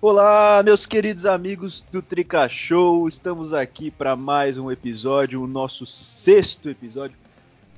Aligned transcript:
Olá, 0.00 0.62
meus 0.64 0.86
queridos 0.86 1.26
amigos 1.26 1.84
do 1.90 2.00
Trica 2.00 2.48
Show, 2.48 3.08
estamos 3.08 3.52
aqui 3.52 3.90
para 3.90 4.14
mais 4.14 4.56
um 4.56 4.70
episódio, 4.70 5.42
o 5.42 5.46
nosso 5.48 5.84
sexto 5.86 6.70
episódio. 6.70 7.16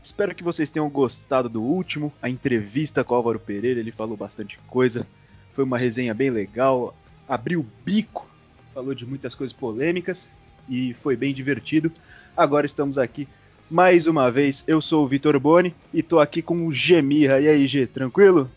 Espero 0.03 0.35
que 0.35 0.45
vocês 0.45 0.69
tenham 0.69 0.87
gostado 0.91 1.49
do 1.49 1.63
último, 1.63 2.13
a 2.21 2.29
entrevista 2.29 3.03
com 3.03 3.15
o 3.15 3.17
Álvaro 3.17 3.41
Pereira, 3.41 3.81
ele 3.81 3.91
falou 3.91 4.19
bastante 4.19 4.59
coisa, 4.67 5.07
foi 5.55 5.65
uma 5.65 5.79
resenha 5.79 6.13
bem 6.13 6.29
legal, 6.29 6.95
abriu 7.27 7.61
o 7.61 7.67
bico, 7.87 8.29
falou 8.75 8.95
de 8.95 9.07
muitas 9.07 9.35
coisas 9.35 9.57
polêmicas 9.57 10.29
e 10.69 10.93
foi 10.93 11.17
bem 11.17 11.33
divertido. 11.33 11.91
Agora 12.37 12.67
estamos 12.67 12.99
aqui 12.99 13.27
mais 13.71 14.07
uma 14.07 14.31
vez, 14.31 14.63
eu 14.67 14.83
sou 14.83 15.07
o 15.07 15.09
Vitor 15.09 15.41
Boni 15.41 15.75
e 15.91 16.03
tô 16.03 16.21
aqui 16.21 16.43
com 16.43 16.67
o 16.67 16.73
Gemirra. 16.73 17.41
E 17.41 17.49
aí, 17.49 17.67
G, 17.67 17.87
tranquilo? 17.87 18.51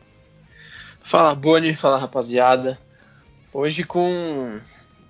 Fala 1.01 1.33
Boni, 1.33 1.73
fala 1.73 1.97
rapaziada. 1.97 2.77
Hoje 3.55 3.83
com 3.83 4.59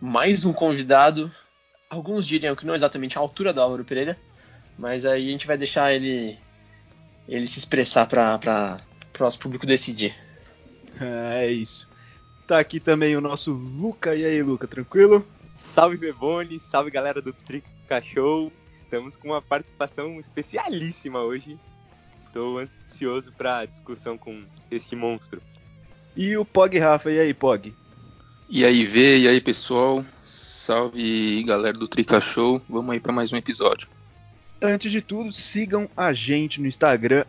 mais 0.02 0.44
um 0.44 0.52
convidado. 0.52 1.32
Alguns 1.90 2.28
diriam 2.28 2.58
que 2.58 2.66
não 2.66 2.76
exatamente 2.76 3.18
a 3.18 3.22
altura 3.22 3.54
do 3.54 3.62
Álvaro 3.62 3.86
Pereira, 3.86 4.20
mas 4.78 5.06
aí 5.06 5.30
a 5.30 5.32
gente 5.32 5.48
vai 5.48 5.58
deixar 5.58 5.94
ele 5.94 6.38
ele 7.26 7.48
se 7.48 7.58
expressar 7.58 8.06
para 8.06 8.82
o 9.18 9.24
nosso 9.24 9.40
público 9.40 9.66
decidir. 9.66 10.14
É 11.00 11.50
isso. 11.50 11.88
Tá 12.46 12.60
aqui 12.60 12.82
também 12.82 13.16
o 13.16 13.22
nosso 13.22 13.54
Luca. 13.54 14.14
E 14.14 14.26
aí, 14.26 14.44
Luca, 14.44 14.68
tranquilo? 14.68 15.26
Salve 15.58 15.96
Bebone, 15.96 16.60
salve 16.60 16.92
galera 16.92 17.22
do 17.22 17.32
Trica 17.32 18.02
Show. 18.02 18.52
Estamos 18.74 19.16
com 19.16 19.30
uma 19.30 19.42
participação 19.42 20.20
especialíssima 20.20 21.22
hoje. 21.22 21.58
Estou 22.26 22.60
ansioso 22.60 23.32
para 23.32 23.60
a 23.60 23.66
discussão 23.66 24.18
com 24.18 24.44
este 24.70 24.98
monstro. 24.98 25.42
E 26.14 26.36
o 26.36 26.44
Pog 26.44 26.78
Rafa, 26.78 27.10
e 27.10 27.22
aí, 27.22 27.34
Pog? 27.34 27.74
E 28.56 28.64
aí, 28.64 28.86
Vê, 28.86 29.18
e 29.18 29.28
aí, 29.28 29.42
pessoal? 29.42 30.06
Salve, 30.28 31.44
galera 31.44 31.76
do 31.76 31.88
Trica 31.88 32.22
Show. 32.22 32.62
Vamos 32.70 32.94
aí 32.94 33.00
para 33.00 33.12
mais 33.12 33.34
um 33.34 33.36
episódio. 33.36 33.88
Antes 34.62 34.92
de 34.92 35.02
tudo, 35.02 35.32
sigam 35.32 35.90
a 35.98 36.14
gente 36.14 36.62
no 36.62 36.68
Instagram, 36.68 37.26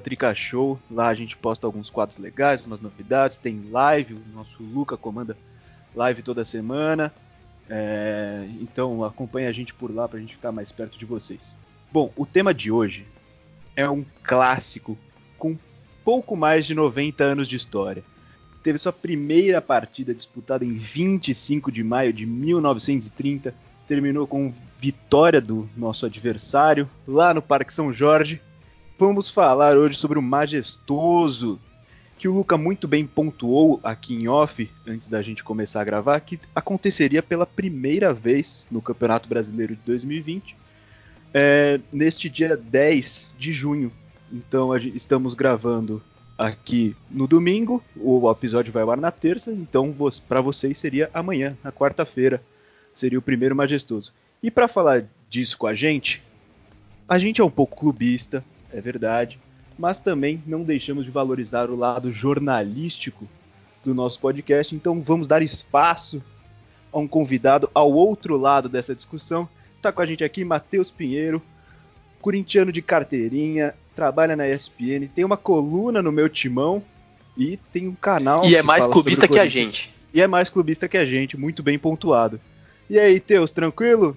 Tricashow. 0.00 0.78
Lá 0.88 1.08
a 1.08 1.14
gente 1.16 1.36
posta 1.36 1.66
alguns 1.66 1.90
quadros 1.90 2.16
legais, 2.18 2.64
umas 2.64 2.80
novidades. 2.80 3.38
Tem 3.38 3.60
live, 3.72 4.14
o 4.14 4.22
nosso 4.32 4.62
Luca 4.62 4.96
comanda 4.96 5.36
live 5.96 6.22
toda 6.22 6.44
semana. 6.44 7.12
É, 7.68 8.46
então 8.60 9.02
acompanhe 9.02 9.48
a 9.48 9.52
gente 9.52 9.74
por 9.74 9.92
lá 9.92 10.06
para 10.06 10.18
a 10.18 10.20
gente 10.20 10.36
ficar 10.36 10.52
mais 10.52 10.70
perto 10.70 10.96
de 10.96 11.04
vocês. 11.04 11.58
Bom, 11.90 12.12
o 12.14 12.24
tema 12.24 12.54
de 12.54 12.70
hoje 12.70 13.04
é 13.74 13.90
um 13.90 14.04
clássico 14.22 14.96
com 15.36 15.58
pouco 16.04 16.36
mais 16.36 16.64
de 16.66 16.74
90 16.76 17.24
anos 17.24 17.48
de 17.48 17.56
história 17.56 18.04
teve 18.68 18.78
sua 18.78 18.92
primeira 18.92 19.62
partida 19.62 20.14
disputada 20.14 20.62
em 20.62 20.74
25 20.74 21.72
de 21.72 21.82
maio 21.82 22.12
de 22.12 22.26
1930. 22.26 23.54
Terminou 23.86 24.26
com 24.26 24.52
vitória 24.78 25.40
do 25.40 25.66
nosso 25.74 26.04
adversário 26.04 26.86
lá 27.06 27.32
no 27.32 27.40
Parque 27.40 27.72
São 27.72 27.90
Jorge. 27.90 28.42
Vamos 28.98 29.30
falar 29.30 29.74
hoje 29.74 29.96
sobre 29.96 30.18
o 30.18 30.22
majestoso 30.22 31.58
que 32.18 32.28
o 32.28 32.34
Luca 32.34 32.58
muito 32.58 32.86
bem 32.86 33.06
pontuou 33.06 33.80
aqui 33.82 34.14
em 34.14 34.28
off, 34.28 34.70
antes 34.86 35.08
da 35.08 35.22
gente 35.22 35.42
começar 35.42 35.80
a 35.80 35.84
gravar, 35.84 36.20
que 36.20 36.38
aconteceria 36.54 37.22
pela 37.22 37.46
primeira 37.46 38.12
vez 38.12 38.66
no 38.70 38.82
Campeonato 38.82 39.30
Brasileiro 39.30 39.76
de 39.76 39.80
2020, 39.86 40.54
é, 41.32 41.80
neste 41.90 42.28
dia 42.28 42.54
10 42.54 43.32
de 43.38 43.50
junho. 43.50 43.90
Então 44.30 44.76
estamos 44.76 45.32
gravando 45.32 46.02
aqui 46.38 46.94
no 47.10 47.26
domingo, 47.26 47.82
o 47.96 48.30
episódio 48.30 48.72
vai 48.72 48.84
ao 48.84 48.92
ar 48.92 48.96
na 48.96 49.10
terça, 49.10 49.50
então 49.50 49.92
para 50.28 50.40
vocês 50.40 50.78
seria 50.78 51.10
amanhã, 51.12 51.58
na 51.64 51.72
quarta-feira, 51.72 52.40
seria 52.94 53.18
o 53.18 53.22
primeiro 53.22 53.56
majestoso. 53.56 54.12
E 54.40 54.50
para 54.50 54.68
falar 54.68 55.04
disso 55.28 55.58
com 55.58 55.66
a 55.66 55.74
gente, 55.74 56.22
a 57.08 57.18
gente 57.18 57.40
é 57.40 57.44
um 57.44 57.50
pouco 57.50 57.76
clubista, 57.76 58.44
é 58.72 58.80
verdade, 58.80 59.38
mas 59.76 59.98
também 59.98 60.40
não 60.46 60.62
deixamos 60.62 61.04
de 61.04 61.10
valorizar 61.10 61.70
o 61.70 61.76
lado 61.76 62.12
jornalístico 62.12 63.28
do 63.84 63.92
nosso 63.92 64.20
podcast, 64.20 64.74
então 64.74 65.02
vamos 65.02 65.26
dar 65.26 65.42
espaço 65.42 66.22
a 66.92 66.98
um 66.98 67.08
convidado 67.08 67.68
ao 67.74 67.92
outro 67.92 68.36
lado 68.36 68.68
dessa 68.68 68.94
discussão. 68.94 69.48
Está 69.76 69.90
com 69.92 70.02
a 70.02 70.06
gente 70.06 70.22
aqui 70.22 70.44
Matheus 70.44 70.90
Pinheiro, 70.90 71.42
corintiano 72.20 72.72
de 72.72 72.82
carteirinha, 72.82 73.74
trabalha 73.94 74.36
na 74.36 74.48
ESPN, 74.48 75.08
tem 75.14 75.24
uma 75.24 75.36
coluna 75.36 76.02
no 76.02 76.12
meu 76.12 76.28
timão 76.28 76.82
e 77.36 77.56
tem 77.72 77.88
um 77.88 77.94
canal. 77.94 78.44
E 78.44 78.56
é 78.56 78.62
mais 78.62 78.86
clubista 78.86 79.28
que 79.28 79.38
a 79.38 79.46
gente. 79.46 79.94
E 80.12 80.20
é 80.20 80.26
mais 80.26 80.48
clubista 80.48 80.88
que 80.88 80.96
a 80.96 81.04
gente, 81.04 81.36
muito 81.36 81.62
bem 81.62 81.78
pontuado. 81.78 82.40
E 82.88 82.98
aí, 82.98 83.20
Teus, 83.20 83.52
tranquilo? 83.52 84.16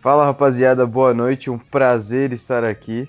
Fala 0.00 0.24
rapaziada, 0.24 0.86
boa 0.86 1.14
noite, 1.14 1.50
um 1.50 1.58
prazer 1.58 2.32
estar 2.32 2.64
aqui. 2.64 3.08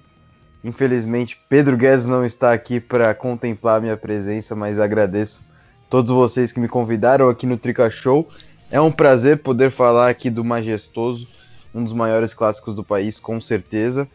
Infelizmente, 0.63 1.39
Pedro 1.49 1.75
Guedes 1.75 2.05
não 2.05 2.23
está 2.23 2.53
aqui 2.53 2.79
para 2.79 3.13
contemplar 3.13 3.81
minha 3.81 3.97
presença, 3.97 4.55
mas 4.55 4.79
agradeço 4.79 5.41
todos 5.89 6.11
vocês 6.11 6.51
que 6.51 6.59
me 6.59 6.67
convidaram 6.67 7.29
aqui 7.29 7.45
no 7.45 7.57
Trica 7.57 7.89
Show. 7.89 8.27
É 8.71 8.79
um 8.79 8.91
prazer 8.91 9.39
poder 9.39 9.71
falar 9.71 10.09
aqui 10.09 10.29
do 10.29 10.43
Majestoso, 10.43 11.27
um 11.73 11.83
dos 11.83 11.93
maiores 11.93 12.33
clássicos 12.33 12.73
do 12.73 12.83
país, 12.83 13.19
com 13.19 13.39
certeza. 13.41 14.07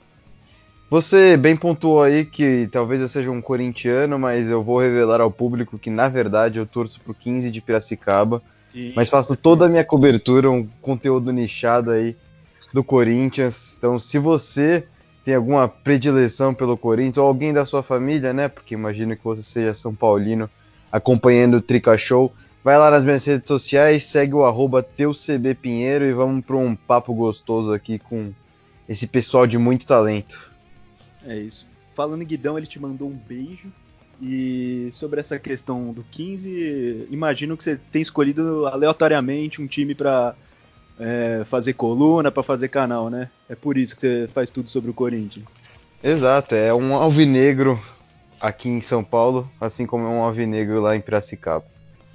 Você 0.90 1.36
bem 1.36 1.54
pontuou 1.54 2.02
aí 2.02 2.24
que 2.24 2.68
talvez 2.72 3.00
eu 3.00 3.08
seja 3.08 3.30
um 3.30 3.42
corintiano, 3.42 4.18
mas 4.18 4.48
eu 4.48 4.62
vou 4.62 4.80
revelar 4.80 5.20
ao 5.20 5.30
público 5.30 5.78
que 5.78 5.90
na 5.90 6.08
verdade 6.08 6.58
eu 6.58 6.66
torço 6.66 7.00
pro 7.00 7.12
15 7.12 7.50
de 7.50 7.60
Piracicaba, 7.60 8.42
Sim. 8.72 8.92
mas 8.96 9.10
faço 9.10 9.36
toda 9.36 9.66
a 9.66 9.68
minha 9.68 9.84
cobertura, 9.84 10.50
um 10.50 10.66
conteúdo 10.80 11.30
nichado 11.30 11.90
aí 11.90 12.16
do 12.72 12.82
Corinthians. 12.82 13.74
Então, 13.76 13.98
se 13.98 14.18
você 14.18 14.86
tem 15.28 15.34
alguma 15.34 15.68
predileção 15.68 16.54
pelo 16.54 16.74
Corinthians 16.74 17.18
ou 17.18 17.26
alguém 17.26 17.52
da 17.52 17.66
sua 17.66 17.82
família, 17.82 18.32
né? 18.32 18.48
Porque 18.48 18.72
imagino 18.72 19.14
que 19.14 19.22
você 19.22 19.42
seja 19.42 19.74
São 19.74 19.94
Paulino 19.94 20.48
acompanhando 20.90 21.58
o 21.58 21.60
Trica 21.60 21.98
Show. 21.98 22.32
Vai 22.62 22.76
lá 22.76 22.90
nas 22.90 23.04
minhas 23.04 23.24
redes 23.24 23.48
sociais, 23.48 24.04
segue 24.04 24.34
o 24.34 24.44
arroba 24.44 24.82
teucbpinheiro 24.82 26.04
e 26.04 26.12
vamos 26.12 26.44
para 26.44 26.56
um 26.56 26.74
papo 26.74 27.14
gostoso 27.14 27.72
aqui 27.72 27.98
com 27.98 28.32
esse 28.88 29.06
pessoal 29.06 29.46
de 29.46 29.56
muito 29.58 29.86
talento. 29.86 30.50
É 31.26 31.38
isso. 31.38 31.66
Falando 31.94 32.22
em 32.22 32.26
Guidão, 32.26 32.56
ele 32.56 32.66
te 32.66 32.80
mandou 32.80 33.08
um 33.08 33.16
beijo. 33.16 33.68
E 34.20 34.90
sobre 34.92 35.20
essa 35.20 35.38
questão 35.38 35.92
do 35.92 36.04
15, 36.10 37.06
imagino 37.08 37.56
que 37.56 37.62
você 37.62 37.78
tem 37.92 38.02
escolhido 38.02 38.66
aleatoriamente 38.66 39.62
um 39.62 39.66
time 39.66 39.94
para 39.94 40.34
é, 40.98 41.42
fazer 41.46 41.74
coluna, 41.74 42.30
para 42.30 42.42
fazer 42.42 42.68
canal, 42.68 43.08
né? 43.08 43.30
É 43.48 43.54
por 43.54 43.78
isso 43.78 43.94
que 43.94 44.00
você 44.00 44.28
faz 44.34 44.50
tudo 44.50 44.68
sobre 44.68 44.90
o 44.90 44.94
Corinthians. 44.94 45.46
Exato, 46.02 46.54
é 46.54 46.74
um 46.74 46.94
alvinegro 46.94 47.80
aqui 48.40 48.68
em 48.68 48.80
São 48.80 49.04
Paulo, 49.04 49.48
assim 49.60 49.86
como 49.86 50.04
é 50.04 50.08
um 50.08 50.22
alvinegro 50.22 50.80
lá 50.80 50.96
em 50.96 51.00
Piracicaba. 51.00 51.64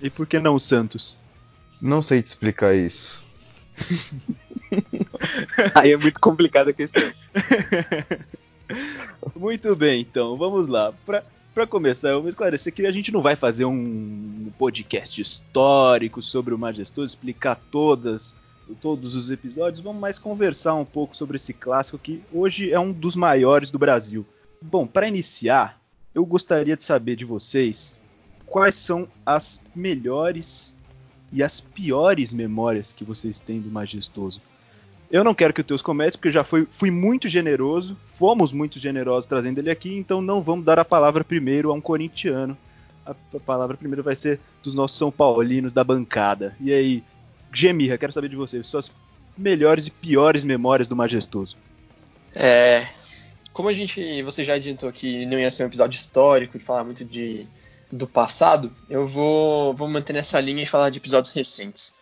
E 0.03 0.09
por 0.09 0.27
que 0.27 0.37
não 0.37 0.55
o 0.55 0.59
Santos? 0.59 1.17
Não 1.81 2.01
sei 2.01 2.21
te 2.21 2.27
explicar 2.27 2.75
isso. 2.75 3.23
Aí 5.73 5.93
é 5.93 5.97
muito 5.97 6.19
complicada 6.19 6.71
a 6.71 6.73
questão. 6.73 7.01
Muito 9.35 9.75
bem, 9.75 10.01
então, 10.01 10.35
vamos 10.35 10.67
lá. 10.67 10.93
Para 11.05 11.67
começar, 11.67 12.09
eu 12.09 12.21
vou 12.21 12.29
esclarecer 12.29 12.73
que 12.73 12.85
a 12.85 12.91
gente 12.91 13.11
não 13.11 13.21
vai 13.21 13.35
fazer 13.35 13.63
um 13.63 14.51
podcast 14.57 15.21
histórico 15.21 16.21
sobre 16.21 16.53
o 16.53 16.57
Majestoso, 16.57 17.05
explicar 17.05 17.55
todas, 17.71 18.35
todos 18.81 19.15
os 19.15 19.29
episódios, 19.29 19.79
vamos 19.79 20.01
mais 20.01 20.19
conversar 20.19 20.73
um 20.75 20.85
pouco 20.85 21.15
sobre 21.15 21.37
esse 21.37 21.53
clássico 21.53 21.97
que 21.97 22.21
hoje 22.33 22.71
é 22.71 22.79
um 22.79 22.91
dos 22.91 23.15
maiores 23.15 23.69
do 23.69 23.79
Brasil. 23.79 24.25
Bom, 24.61 24.87
para 24.87 25.07
iniciar, 25.07 25.79
eu 26.13 26.25
gostaria 26.25 26.75
de 26.75 26.83
saber 26.83 27.15
de 27.15 27.23
vocês 27.23 27.99
quais 28.53 28.75
são 28.75 29.07
as 29.25 29.59
melhores 29.75 30.75
e 31.31 31.41
as 31.41 31.59
piores 31.59 32.31
memórias 32.31 32.93
que 32.93 33.03
vocês 33.03 33.39
têm 33.39 33.59
do 33.59 33.71
Majestoso. 33.71 34.39
Eu 35.09 35.23
não 35.23 35.33
quero 35.33 35.51
que 35.51 35.61
o 35.61 35.63
Teus 35.63 35.81
comece, 35.81 36.15
porque 36.15 36.31
já 36.31 36.43
foi, 36.43 36.67
fui 36.71 36.91
muito 36.91 37.27
generoso, 37.27 37.97
fomos 38.09 38.53
muito 38.53 38.77
generosos 38.77 39.25
trazendo 39.25 39.57
ele 39.57 39.71
aqui, 39.71 39.97
então 39.97 40.21
não 40.21 40.39
vamos 40.39 40.63
dar 40.63 40.77
a 40.77 40.85
palavra 40.85 41.23
primeiro 41.23 41.71
a 41.71 41.73
um 41.73 41.81
corintiano. 41.81 42.55
A, 43.03 43.15
a 43.35 43.39
palavra 43.39 43.75
primeiro 43.75 44.03
vai 44.03 44.15
ser 44.15 44.39
dos 44.61 44.75
nossos 44.75 44.99
São 44.99 45.09
Paulinos 45.09 45.73
da 45.73 45.83
bancada. 45.83 46.55
E 46.61 46.71
aí, 46.71 47.03
Gemirra, 47.51 47.97
quero 47.97 48.13
saber 48.13 48.29
de 48.29 48.35
você, 48.35 48.63
suas 48.63 48.91
melhores 49.35 49.87
e 49.87 49.91
piores 49.91 50.43
memórias 50.43 50.87
do 50.87 50.95
Majestoso. 50.95 51.57
É. 52.35 52.85
Como 53.51 53.67
a 53.67 53.73
gente. 53.73 54.21
Você 54.21 54.43
já 54.45 54.53
adiantou 54.53 54.91
que 54.91 55.25
não 55.25 55.39
ia 55.39 55.49
ser 55.49 55.63
um 55.63 55.67
episódio 55.67 55.97
histórico, 55.97 56.59
de 56.59 56.63
falar 56.63 56.83
muito 56.83 57.03
de, 57.03 57.47
do 57.93 58.07
passado, 58.07 58.71
eu 58.89 59.05
vou, 59.05 59.71
vou 59.75 59.87
manter 59.87 60.13
nessa 60.13 60.39
linha 60.39 60.63
e 60.63 60.65
falar 60.65 60.89
de 60.89 60.97
episódios 60.97 61.31
recentes. 61.31 61.93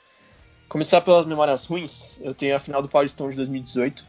Começar 0.70 1.02
pelas 1.02 1.26
memórias 1.26 1.66
ruins, 1.66 2.18
eu 2.22 2.34
tenho 2.34 2.56
a 2.56 2.60
final 2.60 2.82
do 2.82 2.88
Paulistão 2.88 3.30
de 3.30 3.36
2018, 3.36 4.08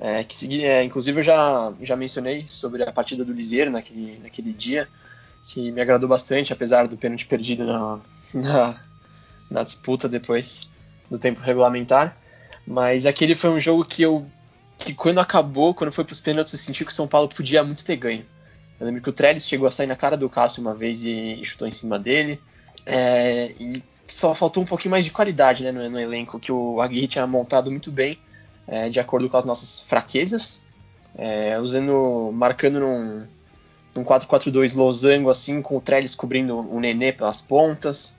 é, 0.00 0.22
que 0.22 0.36
segui, 0.36 0.62
é, 0.62 0.84
inclusive 0.84 1.20
eu 1.20 1.22
já, 1.22 1.72
já 1.80 1.96
mencionei 1.96 2.44
sobre 2.50 2.82
a 2.82 2.92
partida 2.92 3.24
do 3.24 3.32
Liseiro 3.32 3.70
naquele, 3.70 4.18
naquele 4.22 4.52
dia, 4.52 4.86
que 5.46 5.72
me 5.72 5.80
agradou 5.80 6.06
bastante, 6.06 6.52
apesar 6.52 6.86
do 6.86 6.98
pênalti 6.98 7.24
perdido 7.24 7.64
na, 7.64 8.00
na, 8.34 8.80
na 9.50 9.62
disputa 9.62 10.10
depois 10.10 10.68
do 11.10 11.18
tempo 11.18 11.40
regulamentar. 11.40 12.18
Mas 12.66 13.06
aquele 13.06 13.34
foi 13.34 13.48
um 13.48 13.58
jogo 13.58 13.82
que 13.82 14.02
eu 14.02 14.26
que 14.76 14.92
quando 14.94 15.18
acabou, 15.18 15.74
quando 15.74 15.90
foi 15.90 16.04
para 16.04 16.12
os 16.12 16.20
pênaltis, 16.20 16.52
eu 16.52 16.58
senti 16.58 16.84
que 16.84 16.92
o 16.92 16.94
São 16.94 17.08
Paulo 17.08 17.28
podia 17.28 17.64
muito 17.64 17.84
ter 17.84 17.96
ganho. 17.96 18.24
Eu 18.80 18.86
lembro 18.86 19.02
que 19.02 19.08
o 19.08 19.12
Trellis 19.12 19.48
chegou 19.48 19.66
a 19.66 19.70
sair 19.70 19.86
na 19.86 19.96
cara 19.96 20.16
do 20.16 20.28
Cássio 20.28 20.60
uma 20.60 20.74
vez 20.74 21.02
e, 21.02 21.10
e 21.40 21.44
chutou 21.44 21.66
em 21.66 21.72
cima 21.72 21.98
dele. 21.98 22.40
É, 22.86 23.52
e 23.58 23.82
só 24.06 24.34
faltou 24.34 24.62
um 24.62 24.66
pouquinho 24.66 24.90
mais 24.90 25.04
de 25.04 25.10
qualidade 25.10 25.64
né, 25.64 25.72
no, 25.72 25.88
no 25.90 26.00
elenco, 26.00 26.40
que 26.40 26.50
o 26.50 26.80
Aguirre 26.80 27.06
tinha 27.06 27.26
montado 27.26 27.70
muito 27.70 27.90
bem, 27.90 28.18
é, 28.66 28.88
de 28.88 28.98
acordo 28.98 29.28
com 29.28 29.36
as 29.36 29.44
nossas 29.44 29.80
fraquezas, 29.80 30.62
é, 31.16 31.58
usando, 31.58 32.30
marcando 32.32 32.80
num, 32.80 33.26
num 33.94 34.04
4-4-2 34.04 34.74
losango, 34.74 35.28
assim, 35.28 35.60
com 35.60 35.76
o 35.76 35.80
Trellis 35.80 36.14
cobrindo 36.14 36.58
o 36.58 36.80
Nenê 36.80 37.12
pelas 37.12 37.40
pontas. 37.40 38.16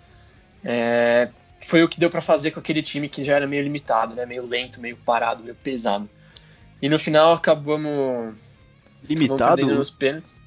É, 0.64 1.30
foi 1.62 1.84
o 1.84 1.90
que 1.90 2.00
deu 2.00 2.10
para 2.10 2.22
fazer 2.22 2.52
com 2.52 2.60
aquele 2.60 2.82
time 2.82 3.10
que 3.10 3.24
já 3.24 3.36
era 3.36 3.48
meio 3.48 3.64
limitado, 3.64 4.14
né, 4.14 4.26
meio 4.26 4.46
lento, 4.46 4.80
meio 4.80 4.98
parado, 4.98 5.44
meio 5.44 5.56
pesado. 5.56 6.10
E 6.82 6.88
no 6.88 7.00
final 7.00 7.34
acabamos 7.34 8.36
limitado 9.04 9.66
nos 9.66 9.90
pênaltis. 9.90 10.40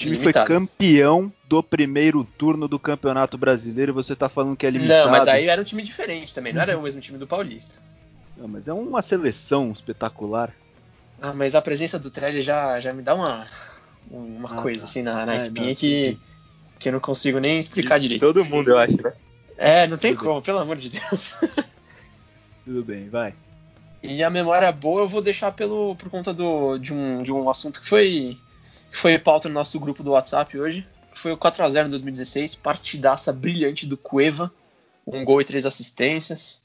O 0.00 0.04
time 0.04 0.16
limitado. 0.16 0.46
foi 0.46 0.56
campeão 0.56 1.30
do 1.46 1.62
primeiro 1.62 2.24
turno 2.38 2.66
do 2.66 2.78
Campeonato 2.78 3.36
Brasileiro 3.36 3.92
e 3.92 3.94
você 3.94 4.16
tá 4.16 4.30
falando 4.30 4.56
que 4.56 4.64
é 4.64 4.70
limitado. 4.70 5.04
Não, 5.04 5.10
mas 5.10 5.28
aí 5.28 5.46
era 5.46 5.60
um 5.60 5.64
time 5.64 5.82
diferente 5.82 6.32
também, 6.32 6.54
não 6.54 6.62
era 6.62 6.78
o 6.78 6.82
mesmo 6.82 7.02
time 7.02 7.18
do 7.18 7.26
Paulista. 7.26 7.74
Não, 8.34 8.48
mas 8.48 8.66
é 8.66 8.72
uma 8.72 9.02
seleção 9.02 9.70
espetacular. 9.70 10.54
Ah, 11.20 11.34
mas 11.34 11.54
a 11.54 11.60
presença 11.60 11.98
do 11.98 12.10
Trelli 12.10 12.40
já, 12.40 12.80
já 12.80 12.94
me 12.94 13.02
dá 13.02 13.14
uma, 13.14 13.46
uma 14.10 14.50
ah, 14.50 14.62
coisa 14.62 14.80
tá. 14.80 14.84
assim 14.86 15.02
na, 15.02 15.26
na 15.26 15.34
é, 15.34 15.36
espinha 15.36 15.68
não, 15.68 15.74
que, 15.74 16.18
que 16.78 16.88
eu 16.88 16.92
não 16.94 17.00
consigo 17.00 17.38
nem 17.38 17.58
explicar 17.58 17.98
de 17.98 18.04
direito. 18.04 18.22
Todo 18.22 18.42
mundo, 18.42 18.70
eu 18.70 18.78
acho, 18.78 19.02
né? 19.02 19.12
É, 19.58 19.86
não 19.86 19.98
tem 19.98 20.14
Tudo 20.14 20.24
como, 20.24 20.34
bem. 20.36 20.42
pelo 20.44 20.60
amor 20.60 20.76
de 20.76 20.88
Deus. 20.88 21.34
Tudo 22.64 22.82
bem, 22.82 23.10
vai. 23.10 23.34
E 24.02 24.24
a 24.24 24.30
memória 24.30 24.72
boa 24.72 25.02
eu 25.02 25.08
vou 25.08 25.20
deixar 25.20 25.52
pelo, 25.52 25.94
por 25.96 26.08
conta 26.08 26.32
do, 26.32 26.78
de, 26.78 26.94
um, 26.94 27.22
de 27.22 27.30
um 27.30 27.50
assunto 27.50 27.82
que 27.82 27.86
foi, 27.86 28.38
que 28.90 28.96
foi 28.96 29.18
pauta 29.18 29.48
no 29.48 29.54
nosso 29.54 29.78
grupo 29.78 30.02
do 30.02 30.12
WhatsApp 30.12 30.58
hoje. 30.58 30.86
Foi 31.12 31.32
o 31.32 31.36
4x0 31.36 31.86
em 31.86 31.90
2016, 31.90 32.54
partidaça 32.56 33.32
brilhante 33.32 33.86
do 33.86 33.96
Cueva. 33.96 34.52
Um 35.06 35.24
gol 35.24 35.40
e 35.40 35.44
três 35.44 35.66
assistências. 35.66 36.62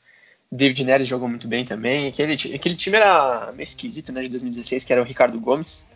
David 0.52 0.84
Neres 0.84 1.08
jogou 1.08 1.28
muito 1.28 1.48
bem 1.48 1.66
também. 1.66 2.08
Aquele, 2.08 2.34
aquele 2.34 2.76
time 2.76 2.98
era 2.98 3.52
meio 3.52 3.64
esquisito, 3.64 4.12
né, 4.12 4.22
de 4.22 4.30
2016, 4.30 4.84
que 4.86 4.94
era 4.94 5.02
o 5.02 5.06
Ricardo 5.06 5.40
Gomes. 5.40 5.88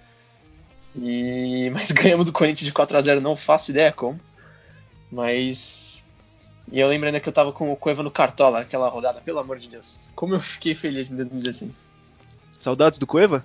E, 0.95 1.69
mas 1.73 1.91
ganhamos 1.91 2.25
do 2.25 2.31
Corinthians 2.31 2.65
de 2.65 2.73
4 2.73 2.97
a 2.97 3.01
0 3.01 3.21
não 3.21 3.35
faço 3.35 3.71
ideia 3.71 3.91
como. 3.91 4.19
Mas 5.11 6.05
e 6.71 6.79
eu 6.79 6.87
lembro 6.87 7.07
ainda 7.07 7.19
que 7.19 7.27
eu 7.27 7.33
tava 7.33 7.51
com 7.51 7.71
o 7.71 7.75
Cueva 7.75 8.03
no 8.03 8.11
Cartola 8.11 8.59
aquela 8.59 8.87
rodada, 8.89 9.21
pelo 9.21 9.39
amor 9.39 9.57
de 9.57 9.67
Deus. 9.67 9.99
Como 10.15 10.35
eu 10.35 10.39
fiquei 10.39 10.75
feliz 10.75 11.09
em 11.09 11.15
2016. 11.15 11.87
Saudades 12.57 12.99
do 12.99 13.07
Cueva? 13.07 13.43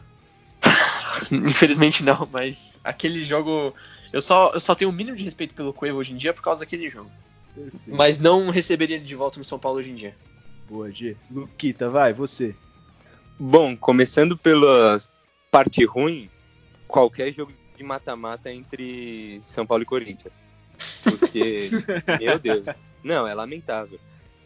Infelizmente 1.33 2.05
não, 2.05 2.29
mas 2.31 2.79
aquele 2.83 3.25
jogo. 3.25 3.75
Eu 4.13 4.21
só, 4.21 4.53
eu 4.53 4.61
só 4.61 4.75
tenho 4.75 4.91
o 4.91 4.93
um 4.93 4.97
mínimo 4.97 5.17
de 5.17 5.25
respeito 5.25 5.55
pelo 5.55 5.73
Cueva 5.73 5.99
hoje 5.99 6.13
em 6.13 6.17
dia 6.17 6.33
por 6.33 6.43
causa 6.43 6.61
daquele 6.61 6.89
jogo. 6.89 7.11
Perfeito. 7.55 7.83
Mas 7.89 8.19
não 8.19 8.51
receberia 8.51 8.97
ele 8.97 9.05
de 9.05 9.15
volta 9.15 9.39
no 9.39 9.45
São 9.45 9.59
Paulo 9.59 9.79
hoje 9.79 9.91
em 9.91 9.95
dia. 9.95 10.17
Boa, 10.69 10.91
G. 10.91 11.17
Luquita, 11.31 11.91
vai, 11.91 12.13
você. 12.13 12.55
Bom, 13.39 13.77
começando 13.77 14.37
pela 14.37 14.99
parte 15.51 15.85
ruim, 15.85 16.31
qualquer 16.87 17.33
jogo 17.33 17.53
de 17.77 17.83
mata-mata 17.83 18.53
entre 18.53 19.41
São 19.43 19.67
Paulo 19.67 19.83
e 19.83 19.87
Corinthians. 19.87 20.35
Porque, 21.03 21.71
meu 22.21 22.39
Deus. 22.39 22.67
Não, 23.03 23.27
é 23.27 23.35
lamentável. 23.35 23.99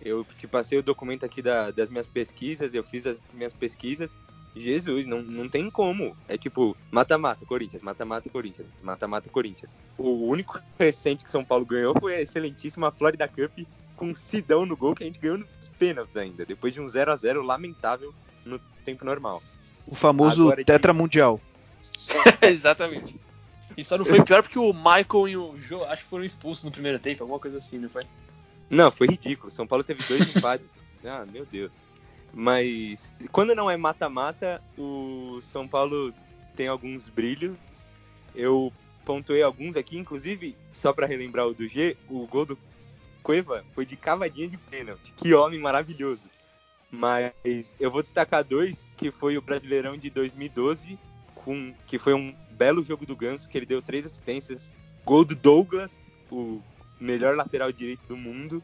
Eu 0.02 0.26
te 0.38 0.46
passei 0.46 0.78
o 0.78 0.82
documento 0.82 1.24
aqui 1.24 1.42
da, 1.42 1.70
das 1.70 1.90
minhas 1.90 2.06
pesquisas, 2.06 2.74
eu 2.74 2.82
fiz 2.82 3.06
as 3.06 3.16
minhas 3.32 3.52
pesquisas. 3.52 4.10
Jesus, 4.60 5.06
não, 5.06 5.22
não 5.22 5.48
tem 5.48 5.70
como. 5.70 6.16
É 6.28 6.36
tipo, 6.36 6.76
mata-mata, 6.90 7.44
Corinthians, 7.46 7.82
mata-mata, 7.82 8.28
Corinthians, 8.28 8.66
mata-mata, 8.82 9.28
Corinthians. 9.28 9.74
O 9.96 10.26
único 10.26 10.60
recente 10.78 11.24
que 11.24 11.30
São 11.30 11.44
Paulo 11.44 11.64
ganhou 11.64 11.98
foi 11.98 12.16
a 12.16 12.22
excelentíssima 12.22 12.90
Florida 12.90 13.28
Cup 13.28 13.66
com 13.96 14.14
Sidão 14.14 14.64
no 14.64 14.76
gol, 14.76 14.94
que 14.94 15.02
a 15.02 15.06
gente 15.06 15.18
ganhou 15.18 15.38
nos 15.38 15.48
pênaltis 15.78 16.16
ainda, 16.16 16.46
depois 16.46 16.72
de 16.72 16.80
um 16.80 16.86
0 16.86 17.12
a 17.12 17.16
0 17.16 17.42
lamentável 17.42 18.14
no 18.44 18.58
tempo 18.84 19.04
normal. 19.04 19.42
O 19.86 19.94
famoso 19.94 20.42
Agora, 20.42 20.64
Tetra 20.64 20.92
de... 20.92 20.98
Mundial. 20.98 21.40
Exatamente. 22.42 23.18
E 23.76 23.84
só 23.84 23.96
não 23.96 24.04
foi 24.04 24.22
pior 24.22 24.42
porque 24.42 24.58
o 24.58 24.72
Michael 24.72 25.28
e 25.28 25.36
o 25.36 25.58
Joe 25.60 25.84
acho 25.84 26.04
que 26.04 26.10
foram 26.10 26.24
expulsos 26.24 26.64
no 26.64 26.70
primeiro 26.70 26.98
tempo, 26.98 27.22
alguma 27.22 27.38
coisa 27.38 27.58
assim, 27.58 27.78
não 27.78 27.88
foi? 27.88 28.02
Não, 28.70 28.90
foi 28.90 29.06
ridículo. 29.06 29.50
São 29.50 29.66
Paulo 29.66 29.84
teve 29.84 30.02
dois 30.02 30.34
empates. 30.34 30.70
Ah, 31.04 31.24
meu 31.30 31.46
Deus. 31.46 31.72
Mas 32.32 33.14
quando 33.32 33.54
não 33.54 33.70
é 33.70 33.76
mata-mata, 33.76 34.62
o 34.76 35.40
São 35.50 35.66
Paulo 35.66 36.12
tem 36.54 36.68
alguns 36.68 37.08
brilhos. 37.08 37.56
Eu 38.34 38.72
pontuei 39.04 39.42
alguns 39.42 39.76
aqui, 39.76 39.96
inclusive, 39.96 40.54
só 40.72 40.92
para 40.92 41.06
relembrar 41.06 41.46
o 41.46 41.54
do 41.54 41.66
G, 41.66 41.96
o 42.08 42.26
gol 42.26 42.44
do 42.44 42.58
Cueva 43.22 43.64
foi 43.74 43.86
de 43.86 43.96
cavadinha 43.96 44.48
de 44.48 44.56
pênalti. 44.56 45.12
Que 45.16 45.34
homem 45.34 45.58
maravilhoso. 45.58 46.22
Mas 46.90 47.76
eu 47.78 47.90
vou 47.90 48.02
destacar 48.02 48.42
dois, 48.44 48.86
que 48.96 49.10
foi 49.10 49.36
o 49.36 49.42
Brasileirão 49.42 49.96
de 49.96 50.08
2012, 50.10 50.98
com, 51.34 51.74
que 51.86 51.98
foi 51.98 52.14
um 52.14 52.34
belo 52.52 52.82
jogo 52.84 53.04
do 53.04 53.16
Ganso, 53.16 53.48
que 53.48 53.58
ele 53.58 53.66
deu 53.66 53.82
três 53.82 54.06
assistências. 54.06 54.74
Gol 55.04 55.24
do 55.24 55.34
Douglas, 55.34 55.92
o 56.30 56.62
melhor 57.00 57.36
lateral 57.36 57.70
direito 57.70 58.06
do 58.06 58.16
mundo. 58.16 58.62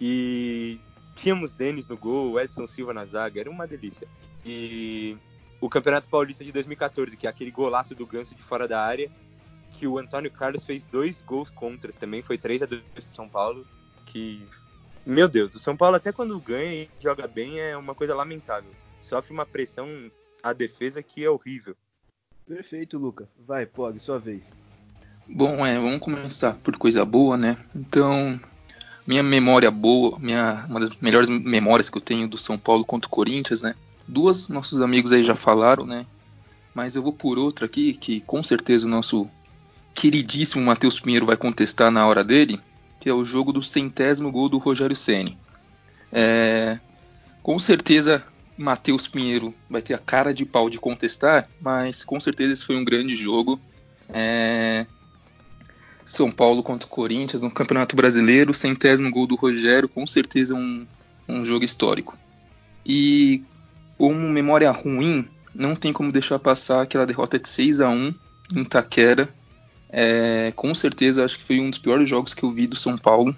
E 0.00 0.78
tínhamos 1.16 1.54
Denis 1.54 1.88
no 1.88 1.96
gol, 1.96 2.38
Edson 2.38 2.66
Silva 2.68 2.94
na 2.94 3.04
zaga, 3.04 3.40
era 3.40 3.50
uma 3.50 3.66
delícia. 3.66 4.06
E 4.44 5.16
o 5.60 5.68
Campeonato 5.68 6.08
Paulista 6.08 6.44
de 6.44 6.52
2014, 6.52 7.16
que 7.16 7.26
é 7.26 7.30
aquele 7.30 7.50
golaço 7.50 7.94
do 7.94 8.06
Ganso 8.06 8.34
de 8.34 8.42
fora 8.42 8.68
da 8.68 8.80
área, 8.80 9.10
que 9.72 9.86
o 9.86 9.98
Antônio 9.98 10.30
Carlos 10.30 10.64
fez 10.64 10.84
dois 10.86 11.20
gols 11.20 11.50
contra 11.50 11.92
também, 11.92 12.22
foi 12.22 12.38
3 12.38 12.62
a 12.62 12.66
2 12.66 12.82
para 12.94 13.02
São 13.14 13.28
Paulo, 13.28 13.66
que 14.06 14.46
meu 15.04 15.28
Deus, 15.28 15.54
o 15.54 15.58
São 15.58 15.76
Paulo 15.76 15.96
até 15.96 16.12
quando 16.12 16.38
ganha 16.40 16.82
e 16.82 16.90
joga 17.00 17.26
bem 17.26 17.60
é 17.60 17.76
uma 17.76 17.94
coisa 17.94 18.14
lamentável. 18.14 18.70
Sofre 19.00 19.32
uma 19.32 19.46
pressão 19.46 20.10
a 20.42 20.52
defesa 20.52 21.02
que 21.02 21.24
é 21.24 21.30
horrível. 21.30 21.76
Perfeito, 22.46 22.98
Luca. 22.98 23.28
Vai, 23.46 23.66
Pog, 23.66 23.98
sua 24.00 24.18
vez. 24.18 24.58
Bom, 25.28 25.64
é, 25.66 25.78
vamos 25.78 26.00
começar 26.00 26.54
por 26.54 26.76
coisa 26.76 27.04
boa, 27.04 27.36
né? 27.36 27.56
Então, 27.74 28.40
minha 29.06 29.22
memória 29.22 29.70
boa, 29.70 30.18
minha, 30.18 30.64
uma 30.68 30.80
das 30.80 30.90
melhores 31.00 31.28
memórias 31.28 31.88
que 31.88 31.96
eu 31.96 32.02
tenho 32.02 32.26
do 32.26 32.36
São 32.36 32.58
Paulo 32.58 32.84
contra 32.84 33.06
o 33.06 33.10
Corinthians, 33.10 33.62
né? 33.62 33.74
Duas 34.06 34.48
nossos 34.48 34.82
amigos 34.82 35.12
aí 35.12 35.24
já 35.24 35.36
falaram, 35.36 35.86
né? 35.86 36.04
Mas 36.74 36.96
eu 36.96 37.02
vou 37.02 37.12
por 37.12 37.38
outra 37.38 37.66
aqui, 37.66 37.92
que 37.92 38.20
com 38.20 38.42
certeza 38.42 38.86
o 38.86 38.90
nosso 38.90 39.28
queridíssimo 39.94 40.62
Matheus 40.62 41.00
Pinheiro 41.00 41.24
vai 41.24 41.36
contestar 41.36 41.90
na 41.90 42.06
hora 42.06 42.22
dele, 42.22 42.60
que 43.00 43.08
é 43.08 43.14
o 43.14 43.24
jogo 43.24 43.52
do 43.52 43.62
centésimo 43.62 44.30
gol 44.30 44.48
do 44.48 44.58
Rogério 44.58 44.96
Ceni. 44.96 45.38
É, 46.12 46.78
com 47.42 47.58
certeza 47.58 48.24
Matheus 48.58 49.06
Pinheiro 49.06 49.54
vai 49.70 49.80
ter 49.80 49.94
a 49.94 49.98
cara 49.98 50.34
de 50.34 50.44
pau 50.44 50.68
de 50.68 50.78
contestar, 50.78 51.48
mas 51.60 52.04
com 52.04 52.20
certeza 52.20 52.52
esse 52.52 52.64
foi 52.64 52.76
um 52.76 52.84
grande 52.84 53.14
jogo. 53.14 53.60
É, 54.08 54.86
são 56.06 56.30
Paulo 56.30 56.62
contra 56.62 56.86
o 56.86 56.90
Corinthians 56.90 57.42
no 57.42 57.50
Campeonato 57.50 57.96
Brasileiro, 57.96 58.54
centésimo 58.54 59.10
gol 59.10 59.26
do 59.26 59.34
Rogério, 59.34 59.88
com 59.88 60.06
certeza 60.06 60.54
um, 60.54 60.86
um 61.28 61.44
jogo 61.44 61.64
histórico. 61.64 62.16
E 62.86 63.42
como 63.98 64.16
memória 64.30 64.70
ruim, 64.70 65.28
não 65.52 65.74
tem 65.74 65.92
como 65.92 66.12
deixar 66.12 66.38
passar 66.38 66.82
aquela 66.82 67.04
derrota 67.04 67.38
de 67.40 67.48
6 67.48 67.80
a 67.80 67.88
1 67.90 68.14
em 68.54 68.60
Itaquera. 68.60 69.28
É, 69.90 70.52
com 70.54 70.72
certeza 70.74 71.24
acho 71.24 71.38
que 71.38 71.44
foi 71.44 71.58
um 71.58 71.70
dos 71.70 71.78
piores 71.78 72.08
jogos 72.08 72.32
que 72.32 72.44
eu 72.44 72.52
vi 72.52 72.68
do 72.68 72.76
São 72.76 72.96
Paulo. 72.96 73.34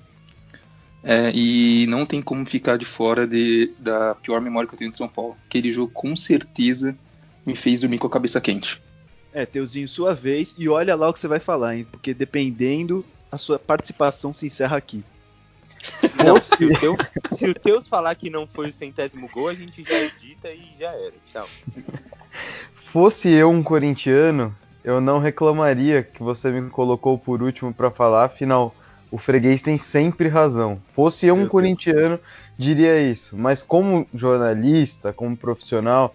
É, 1.02 1.32
e 1.34 1.86
não 1.88 2.04
tem 2.04 2.20
como 2.20 2.44
ficar 2.44 2.76
de 2.76 2.84
fora 2.84 3.26
de, 3.26 3.72
da 3.78 4.14
pior 4.16 4.42
memória 4.42 4.68
que 4.68 4.74
eu 4.74 4.78
tenho 4.78 4.90
do 4.90 4.96
São 4.96 5.08
Paulo. 5.08 5.34
Aquele 5.46 5.72
jogo 5.72 5.90
com 5.94 6.14
certeza 6.14 6.94
me 7.46 7.56
fez 7.56 7.80
dormir 7.80 7.98
com 7.98 8.08
a 8.08 8.10
cabeça 8.10 8.40
quente. 8.42 8.78
É, 9.38 9.46
Teuzinho, 9.46 9.86
sua 9.86 10.16
vez. 10.16 10.52
E 10.58 10.68
olha 10.68 10.96
lá 10.96 11.08
o 11.08 11.12
que 11.12 11.20
você 11.20 11.28
vai 11.28 11.38
falar, 11.38 11.76
hein? 11.76 11.86
Porque 11.88 12.12
dependendo, 12.12 13.06
a 13.30 13.38
sua 13.38 13.56
participação 13.56 14.32
se 14.32 14.46
encerra 14.46 14.76
aqui. 14.76 15.04
Não, 16.26 16.42
se, 16.42 16.64
o 16.64 16.76
Teus, 16.76 16.98
se 17.38 17.46
o 17.46 17.54
Teus 17.54 17.86
falar 17.86 18.16
que 18.16 18.28
não 18.28 18.48
foi 18.48 18.70
o 18.70 18.72
centésimo 18.72 19.28
gol, 19.32 19.46
a 19.46 19.54
gente 19.54 19.84
já 19.84 19.96
edita 19.96 20.48
e 20.50 20.72
já 20.76 20.90
era. 20.90 21.12
Tchau. 21.32 21.48
Fosse 22.92 23.30
eu 23.30 23.48
um 23.48 23.62
corintiano, 23.62 24.52
eu 24.82 25.00
não 25.00 25.20
reclamaria 25.20 26.02
que 26.02 26.20
você 26.20 26.50
me 26.50 26.68
colocou 26.68 27.16
por 27.16 27.40
último 27.40 27.72
para 27.72 27.92
falar, 27.92 28.24
afinal, 28.24 28.74
o 29.08 29.18
freguês 29.18 29.62
tem 29.62 29.78
sempre 29.78 30.26
razão. 30.26 30.82
Fosse 30.92 31.28
eu 31.28 31.36
um 31.36 31.46
corintiano, 31.46 32.18
diria 32.58 33.00
isso. 33.00 33.36
Mas 33.36 33.62
como 33.62 34.04
jornalista, 34.12 35.12
como 35.12 35.36
profissional, 35.36 36.12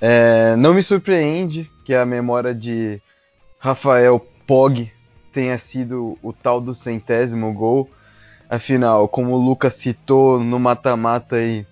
é, 0.00 0.56
não 0.56 0.74
me 0.74 0.82
surpreende 0.82 1.70
que 1.84 1.94
a 1.94 2.04
memória 2.04 2.54
de 2.54 3.00
Rafael 3.58 4.24
Pog 4.46 4.90
tenha 5.32 5.56
sido 5.58 6.18
o 6.22 6.32
tal 6.32 6.60
do 6.60 6.74
centésimo 6.74 7.52
gol. 7.52 7.90
Afinal, 8.48 9.08
como 9.08 9.32
o 9.32 9.36
Lucas 9.36 9.74
citou 9.74 10.40
no 10.40 10.58
mata-mata 10.58 11.36
aí 11.36 11.66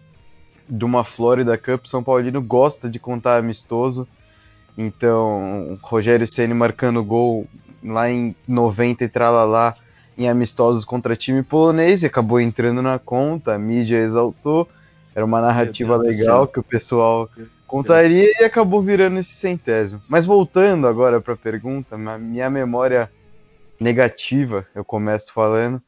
de 0.68 0.84
uma 0.84 1.04
Florida 1.04 1.56
Cup, 1.56 1.86
São 1.86 2.02
Paulino 2.02 2.42
gosta 2.42 2.88
de 2.88 2.98
contar 2.98 3.36
amistoso. 3.36 4.08
Então, 4.76 5.78
Rogério 5.82 6.26
Ceni 6.26 6.52
marcando 6.52 7.04
gol 7.04 7.46
lá 7.82 8.10
em 8.10 8.34
90 8.48 9.04
e 9.04 9.08
tralalá 9.08 9.74
em 10.16 10.28
amistosos 10.28 10.84
contra 10.84 11.16
time 11.16 11.42
polonês 11.42 12.02
e 12.02 12.06
acabou 12.06 12.40
entrando 12.40 12.80
na 12.80 12.98
conta, 12.98 13.54
a 13.54 13.58
mídia 13.58 13.98
exaltou. 13.98 14.68
Era 15.14 15.24
uma 15.24 15.40
narrativa 15.40 15.96
legal 15.96 16.46
que 16.48 16.58
o 16.58 16.62
pessoal 16.62 17.30
contaria 17.66 18.32
e 18.40 18.44
acabou 18.44 18.82
virando 18.82 19.18
esse 19.18 19.32
centésimo. 19.32 20.02
Mas 20.08 20.26
voltando 20.26 20.88
agora 20.88 21.20
para 21.20 21.34
a 21.34 21.36
pergunta, 21.36 21.96
minha 21.96 22.50
memória 22.50 23.08
negativa, 23.78 24.66
eu 24.74 24.84
começo 24.84 25.32
falando, 25.32 25.80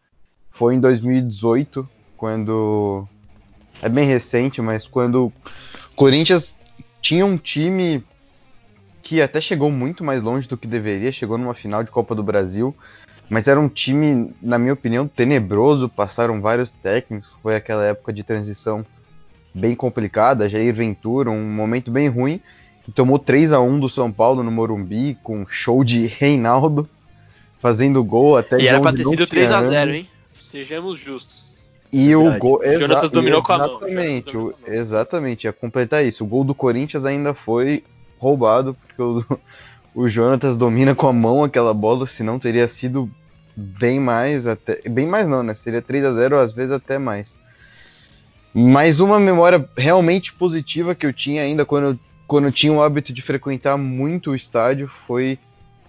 foi 0.51 0.75
em 0.75 0.81
2018, 0.81 1.89
quando 2.17 3.07
é 3.83 3.89
bem 3.89 4.07
recente, 4.07 4.63
mas 4.63 4.87
quando 4.87 5.27
o 5.27 5.33
Corinthians 5.97 6.55
tinha 7.01 7.27
um 7.27 7.37
time 7.37 8.05
que 9.03 9.21
até 9.21 9.41
chegou 9.41 9.71
muito 9.71 10.05
mais 10.05 10.23
longe 10.23 10.49
do 10.49 10.57
que 10.57 10.67
deveria, 10.67 11.13
chegou 11.13 11.37
numa 11.37 11.55
final 11.55 11.83
de 11.83 11.91
Copa 11.91 12.15
do 12.15 12.23
Brasil, 12.23 12.75
mas 13.29 13.49
era 13.49 13.59
um 13.59 13.69
time, 13.69 14.33
na 14.41 14.59
minha 14.59 14.73
opinião, 14.73 15.07
tenebroso, 15.07 15.89
passaram 15.89 16.41
vários 16.41 16.71
técnicos, 16.71 17.29
foi 17.43 17.57
aquela 17.57 17.85
época 17.85 18.13
de 18.13 18.23
transição 18.23 18.85
bem 19.57 19.75
complicada, 19.75 20.49
Jair 20.49 20.75
Ventura, 20.75 21.31
um 21.31 21.51
momento 21.51 21.91
bem 21.91 22.09
ruim, 22.09 22.41
e 22.87 22.93
tomou 22.93 23.19
3 23.19 23.53
a 23.53 23.61
1 23.61 23.81
do 23.81 23.89
São 23.89 24.13
Paulo 24.13 24.43
no 24.43 24.51
Morumbi, 24.51 25.17
com 25.23 25.47
show 25.47 25.83
de 25.83 26.07
Reinaldo, 26.07 26.89
fazendo 27.59 28.05
gol 28.05 28.37
até 28.37 28.59
E 28.61 28.69
era 28.69 28.81
pra 28.81 28.93
ter 28.93 29.05
sido 29.05 29.27
3 29.27 29.51
a 29.51 29.63
0 29.63 29.95
hein? 29.95 30.07
Sejamos 30.35 31.01
justos. 31.01 31.57
E 31.93 32.15
o 32.15 32.39
gol. 32.39 32.61
O 32.61 32.79
Jonatas 32.79 33.11
dominou 33.11 33.43
com 33.43 33.53
a 33.53 33.59
mão. 33.59 33.81
Exatamente, 33.83 34.37
o, 34.37 34.55
exatamente, 34.67 35.45
ia 35.45 35.53
completar 35.53 36.05
isso. 36.05 36.25
O 36.25 36.27
gol 36.27 36.45
do 36.45 36.55
Corinthians 36.55 37.05
ainda 37.05 37.33
foi 37.33 37.83
roubado, 38.19 38.75
porque 38.75 39.01
o, 39.03 39.25
o 39.95 40.09
Jonatas 40.09 40.59
domina 40.59 40.95
com 40.95 41.09
a 41.09 41.13
mão 41.13 41.43
aquela 41.43 41.73
bola, 41.73 42.07
senão 42.07 42.39
teria 42.39 42.69
sido 42.69 43.11
bem 43.57 43.99
mais, 43.99 44.47
até. 44.47 44.83
Bem 44.89 45.07
mais 45.07 45.27
não, 45.27 45.43
né? 45.43 45.55
Seria 45.55 45.81
3 45.81 46.05
a 46.05 46.13
0 46.13 46.39
às 46.39 46.53
vezes 46.53 46.73
até 46.73 46.99
mais. 46.99 47.39
Mas 48.59 49.01
uma 49.01 49.21
memória 49.21 49.69
realmente 49.77 50.33
positiva 50.33 50.95
que 50.95 51.05
eu 51.05 51.13
tinha 51.13 51.43
ainda 51.43 51.67
quando, 51.67 52.01
quando 52.27 52.47
eu 52.47 52.53
tinha 52.53 52.73
o 52.73 52.81
hábito 52.81 53.13
de 53.13 53.21
frequentar 53.21 53.77
muito 53.77 54.31
o 54.31 54.35
estádio 54.35 54.89
foi 55.07 55.39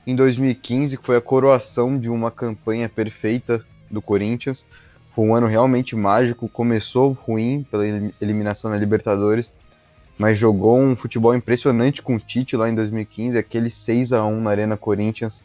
em 0.06 0.14
2015, 0.14 0.98
que 0.98 1.06
foi 1.06 1.16
a 1.16 1.22
coroação 1.22 1.98
de 1.98 2.10
uma 2.10 2.30
campanha 2.30 2.90
perfeita 2.90 3.66
do 3.90 4.02
Corinthians. 4.02 4.66
Foi 5.16 5.24
um 5.24 5.34
ano 5.34 5.48
realmente 5.48 5.96
mágico, 5.96 6.50
começou 6.50 7.14
ruim 7.14 7.66
pela 7.72 7.86
eliminação 8.20 8.70
na 8.70 8.76
Libertadores, 8.76 9.54
mas 10.18 10.38
jogou 10.38 10.78
um 10.78 10.94
futebol 10.94 11.34
impressionante 11.34 12.02
com 12.02 12.18
o 12.18 12.20
Tite 12.20 12.58
lá 12.58 12.70
em 12.70 12.76
2015, 12.76 13.38
aquele 13.38 13.70
6 13.70 14.12
a 14.12 14.26
1 14.26 14.42
na 14.42 14.50
Arena 14.50 14.76
Corinthians, 14.76 15.42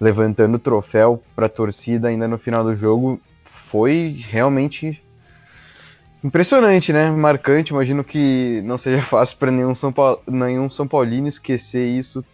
levantando 0.00 0.56
o 0.56 0.58
troféu 0.58 1.22
para 1.36 1.46
a 1.46 1.48
torcida 1.48 2.08
ainda 2.08 2.26
no 2.26 2.38
final 2.38 2.64
do 2.64 2.74
jogo, 2.74 3.20
foi 3.44 4.16
realmente 4.28 5.00
impressionante, 6.22 6.92
né? 6.92 7.10
Marcante. 7.10 7.72
Imagino 7.72 8.04
que 8.04 8.60
não 8.64 8.78
seja 8.78 9.02
fácil 9.02 9.36
para 9.38 9.50
nenhum 9.50 9.74
São, 9.74 9.92
Paulo, 9.92 10.22
nenhum 10.26 10.70
São 10.70 10.86
Paulino 10.86 11.28
esquecer 11.28 11.86
isso 11.86 12.24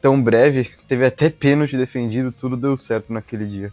tão 0.00 0.20
breve. 0.20 0.70
Teve 0.88 1.04
até 1.04 1.28
pênalti 1.30 1.76
defendido, 1.76 2.32
tudo 2.32 2.56
deu 2.56 2.76
certo 2.76 3.12
naquele 3.12 3.46
dia. 3.46 3.72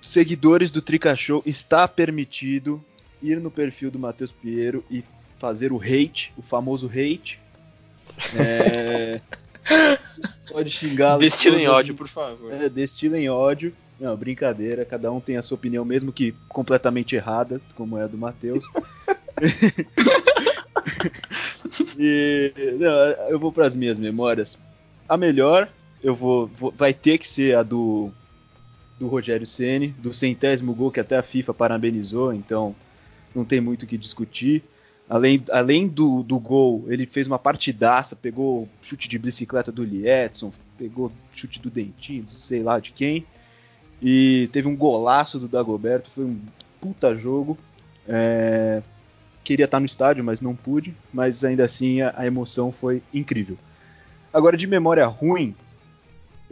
Seguidores 0.00 0.70
do 0.70 0.80
Trica 0.80 1.14
Show, 1.16 1.42
está 1.44 1.86
permitido 1.88 2.82
ir 3.22 3.40
no 3.40 3.50
perfil 3.50 3.90
do 3.90 3.98
Matheus 3.98 4.30
Pinheiro 4.30 4.84
e 4.90 5.02
fazer 5.38 5.72
o 5.72 5.80
hate, 5.80 6.32
o 6.36 6.42
famoso 6.42 6.86
hate. 6.86 7.40
É... 8.34 9.20
Pode 10.48 10.70
xingar. 10.70 11.18
Destilem 11.18 11.66
ódio, 11.68 11.94
por 11.94 12.08
favor. 12.08 12.52
É, 12.52 12.68
destilem 12.68 13.28
ódio. 13.28 13.74
Não, 13.98 14.16
brincadeira, 14.16 14.84
cada 14.84 15.10
um 15.10 15.20
tem 15.20 15.36
a 15.36 15.42
sua 15.42 15.56
opinião, 15.56 15.84
mesmo 15.84 16.12
que 16.12 16.34
completamente 16.48 17.16
errada, 17.16 17.60
como 17.74 17.96
é 17.96 18.02
a 18.02 18.06
do 18.06 18.18
Matheus. 18.18 18.66
e, 21.98 22.52
não, 22.78 22.90
eu 23.30 23.38
vou 23.38 23.50
para 23.50 23.66
as 23.66 23.74
minhas 23.74 23.98
memórias. 23.98 24.58
A 25.08 25.16
melhor, 25.16 25.68
eu 26.02 26.14
vou, 26.14 26.46
vou, 26.46 26.72
vai 26.76 26.92
ter 26.92 27.18
que 27.18 27.26
ser 27.26 27.56
a 27.56 27.62
do 27.62 28.12
do 28.98 29.08
Rogério 29.08 29.46
Ceni, 29.46 29.88
do 29.88 30.12
centésimo 30.12 30.74
gol 30.74 30.90
que 30.90 31.00
até 31.00 31.16
a 31.16 31.22
FIFA 31.22 31.52
parabenizou, 31.52 32.32
então 32.32 32.74
não 33.34 33.44
tem 33.44 33.60
muito 33.60 33.82
o 33.82 33.86
que 33.86 33.98
discutir. 33.98 34.64
Além, 35.08 35.44
além 35.52 35.86
do, 35.86 36.22
do 36.22 36.38
gol, 36.38 36.84
ele 36.88 37.06
fez 37.06 37.26
uma 37.26 37.38
partidaça, 37.38 38.16
pegou 38.16 38.68
chute 38.82 39.08
de 39.08 39.18
bicicleta 39.18 39.70
do 39.70 39.84
Liedson, 39.84 40.52
pegou 40.76 41.12
chute 41.32 41.60
do 41.60 41.70
Dentinho, 41.70 42.26
sei 42.38 42.62
lá 42.62 42.80
de 42.80 42.90
quem, 42.90 43.24
e 44.00 44.48
teve 44.52 44.68
um 44.68 44.76
golaço 44.76 45.38
do 45.38 45.48
Dagoberto, 45.48 46.10
foi 46.10 46.24
um 46.24 46.38
puta 46.80 47.14
jogo. 47.14 47.58
É, 48.06 48.82
queria 49.42 49.64
estar 49.64 49.80
no 49.80 49.86
estádio, 49.86 50.24
mas 50.24 50.40
não 50.40 50.54
pude, 50.54 50.94
mas 51.12 51.44
ainda 51.44 51.64
assim 51.64 52.00
a, 52.02 52.14
a 52.16 52.26
emoção 52.26 52.72
foi 52.72 53.02
incrível. 53.12 53.56
Agora, 54.32 54.56
de 54.56 54.66
memória 54.66 55.06
ruim, 55.06 55.54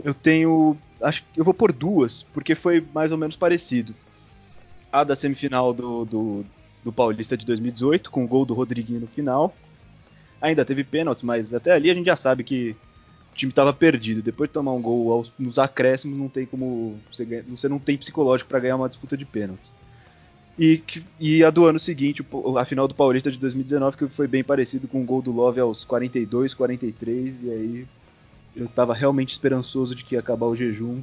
eu 0.02 0.14
tenho. 0.14 0.76
Acho 1.02 1.22
que 1.22 1.40
eu 1.40 1.44
vou 1.44 1.52
por 1.52 1.72
duas, 1.72 2.22
porque 2.22 2.54
foi 2.54 2.84
mais 2.94 3.12
ou 3.12 3.18
menos 3.18 3.36
parecido. 3.36 3.94
A 4.90 5.04
da 5.04 5.14
semifinal 5.14 5.74
do, 5.74 6.04
do, 6.04 6.44
do 6.82 6.92
Paulista 6.92 7.36
de 7.36 7.44
2018, 7.44 8.10
com 8.10 8.24
o 8.24 8.28
gol 8.28 8.46
do 8.46 8.54
Rodriguinho 8.54 9.00
no 9.00 9.06
final. 9.06 9.54
Ainda 10.40 10.64
teve 10.64 10.84
pênalti, 10.84 11.26
mas 11.26 11.52
até 11.52 11.72
ali 11.72 11.90
a 11.90 11.94
gente 11.94 12.06
já 12.06 12.16
sabe 12.16 12.44
que 12.44 12.76
o 13.34 13.36
time 13.36 13.50
estava 13.50 13.72
perdido. 13.72 14.22
Depois 14.22 14.48
de 14.48 14.54
tomar 14.54 14.72
um 14.72 14.80
gol 14.80 15.12
aos, 15.12 15.32
nos 15.36 15.58
acréscimos, 15.58 16.16
não 16.16 16.28
tem 16.28 16.46
como. 16.46 16.96
Você, 17.12 17.24
ganha, 17.24 17.44
você 17.48 17.68
não 17.68 17.80
tem 17.80 17.98
psicológico 17.98 18.48
para 18.48 18.60
ganhar 18.60 18.76
uma 18.76 18.88
disputa 18.88 19.16
de 19.16 19.24
pênaltis. 19.24 19.72
E, 20.56 20.80
e 21.18 21.42
a 21.42 21.50
do 21.50 21.64
ano 21.64 21.80
seguinte, 21.80 22.24
a 22.56 22.64
final 22.64 22.86
do 22.86 22.94
Paulista 22.94 23.30
de 23.30 23.38
2019, 23.38 23.96
que 23.96 24.06
foi 24.06 24.28
bem 24.28 24.44
parecido 24.44 24.86
com 24.86 25.02
o 25.02 25.04
gol 25.04 25.20
do 25.20 25.32
Love 25.32 25.58
aos 25.58 25.82
42, 25.82 26.54
43, 26.54 27.42
e 27.42 27.50
aí 27.50 27.86
eu 28.54 28.66
estava 28.66 28.94
realmente 28.94 29.32
esperançoso 29.32 29.96
de 29.96 30.04
que 30.04 30.14
ia 30.14 30.20
acabar 30.20 30.46
o 30.46 30.54
jejum. 30.54 31.02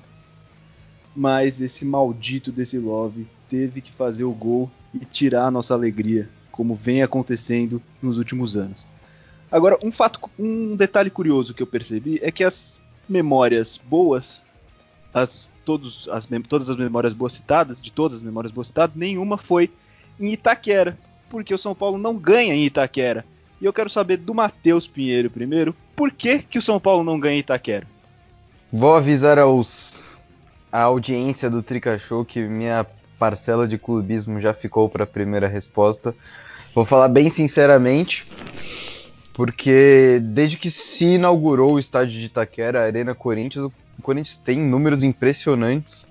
Mas 1.14 1.60
esse 1.60 1.84
maldito 1.84 2.50
desse 2.50 2.78
Love 2.78 3.28
teve 3.50 3.82
que 3.82 3.92
fazer 3.92 4.24
o 4.24 4.32
gol 4.32 4.72
e 4.94 5.00
tirar 5.00 5.48
a 5.48 5.52
nossa 5.52 5.74
alegria, 5.74 6.30
como 6.50 6.74
vem 6.74 7.04
acontecendo 7.04 7.82
nos 8.02 8.18
últimos 8.18 8.56
anos. 8.56 8.88
Agora, 9.52 9.78
um 9.84 9.92
fato, 9.92 10.20
um 10.40 10.76
detalhe 10.76 11.10
curioso 11.10 11.54
que 11.54 11.62
eu 11.62 11.68
percebi 11.68 12.20
é 12.22 12.32
que 12.32 12.44
as 12.44 12.80
memórias 13.08 13.78
boas, 13.78 14.42
as, 15.14 15.48
todos, 15.66 16.08
as, 16.10 16.28
todas 16.48 16.70
as 16.70 16.78
memórias 16.78 17.14
boas 17.14 17.34
citadas, 17.34 17.82
de 17.82 17.92
todas 17.92 18.18
as 18.18 18.24
memórias 18.24 18.52
boas 18.52 18.68
citadas, 18.68 18.96
nenhuma 18.96 19.38
foi 19.38 19.70
em 20.20 20.32
Itaquera, 20.32 20.98
porque 21.30 21.54
o 21.54 21.58
São 21.58 21.76
Paulo 21.76 21.98
não 21.98 22.16
ganha 22.16 22.54
em 22.54 22.66
Itaquera. 22.66 23.26
E 23.60 23.66
eu 23.66 23.74
quero 23.74 23.90
saber 23.90 24.18
do 24.18 24.34
Matheus 24.34 24.88
Pinheiro 24.88 25.30
primeiro, 25.30 25.76
por 25.96 26.12
que, 26.12 26.40
que 26.40 26.58
o 26.58 26.62
São 26.62 26.80
Paulo 26.80 27.04
não 27.04 27.20
ganha 27.20 27.36
em 27.36 27.40
Itaquera? 27.40 27.86
Vou 28.72 28.96
avisar 28.96 29.38
aos 29.38 30.18
a 30.72 30.84
audiência 30.84 31.50
do 31.50 31.62
Trica 31.62 32.00
Show 32.00 32.24
que 32.24 32.42
minha 32.48 32.86
parcela 33.20 33.68
de 33.68 33.78
clubismo 33.78 34.40
já 34.40 34.54
ficou 34.54 34.90
para 34.90 35.04
a 35.04 35.08
primeira 35.08 35.48
resposta. 35.48 36.16
Vou 36.74 36.86
falar 36.86 37.10
bem 37.10 37.30
sinceramente, 37.30 38.26
porque 39.42 40.20
desde 40.22 40.56
que 40.56 40.70
se 40.70 41.16
inaugurou 41.16 41.74
o 41.74 41.80
estádio 41.80 42.20
de 42.20 42.28
Itaquera, 42.28 42.80
a 42.80 42.84
Arena 42.84 43.16
Corinthians, 43.16 43.66
o 43.66 44.02
Corinthians 44.04 44.38
tem 44.38 44.60
números 44.60 45.04
impressionantes. 45.04 46.06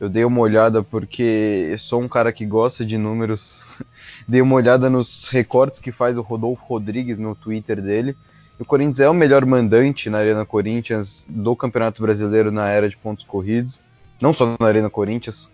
Eu 0.00 0.08
dei 0.08 0.24
uma 0.24 0.40
olhada 0.40 0.82
porque 0.82 1.76
sou 1.78 2.02
um 2.02 2.08
cara 2.08 2.32
que 2.32 2.44
gosta 2.44 2.84
de 2.84 2.98
números. 2.98 3.64
dei 4.26 4.42
uma 4.42 4.56
olhada 4.56 4.90
nos 4.90 5.28
recortes 5.28 5.78
que 5.78 5.92
faz 5.92 6.18
o 6.18 6.22
Rodolfo 6.22 6.64
Rodrigues 6.64 7.18
no 7.18 7.36
Twitter 7.36 7.80
dele. 7.80 8.16
O 8.58 8.64
Corinthians 8.64 8.98
é 8.98 9.08
o 9.08 9.14
melhor 9.14 9.46
mandante 9.46 10.10
na 10.10 10.18
Arena 10.18 10.44
Corinthians 10.44 11.24
do 11.30 11.54
Campeonato 11.54 12.02
Brasileiro 12.02 12.50
na 12.50 12.68
era 12.68 12.88
de 12.88 12.96
pontos 12.96 13.24
corridos. 13.24 13.78
Não 14.20 14.34
só 14.34 14.56
na 14.58 14.66
Arena 14.66 14.90
Corinthians, 14.90 15.48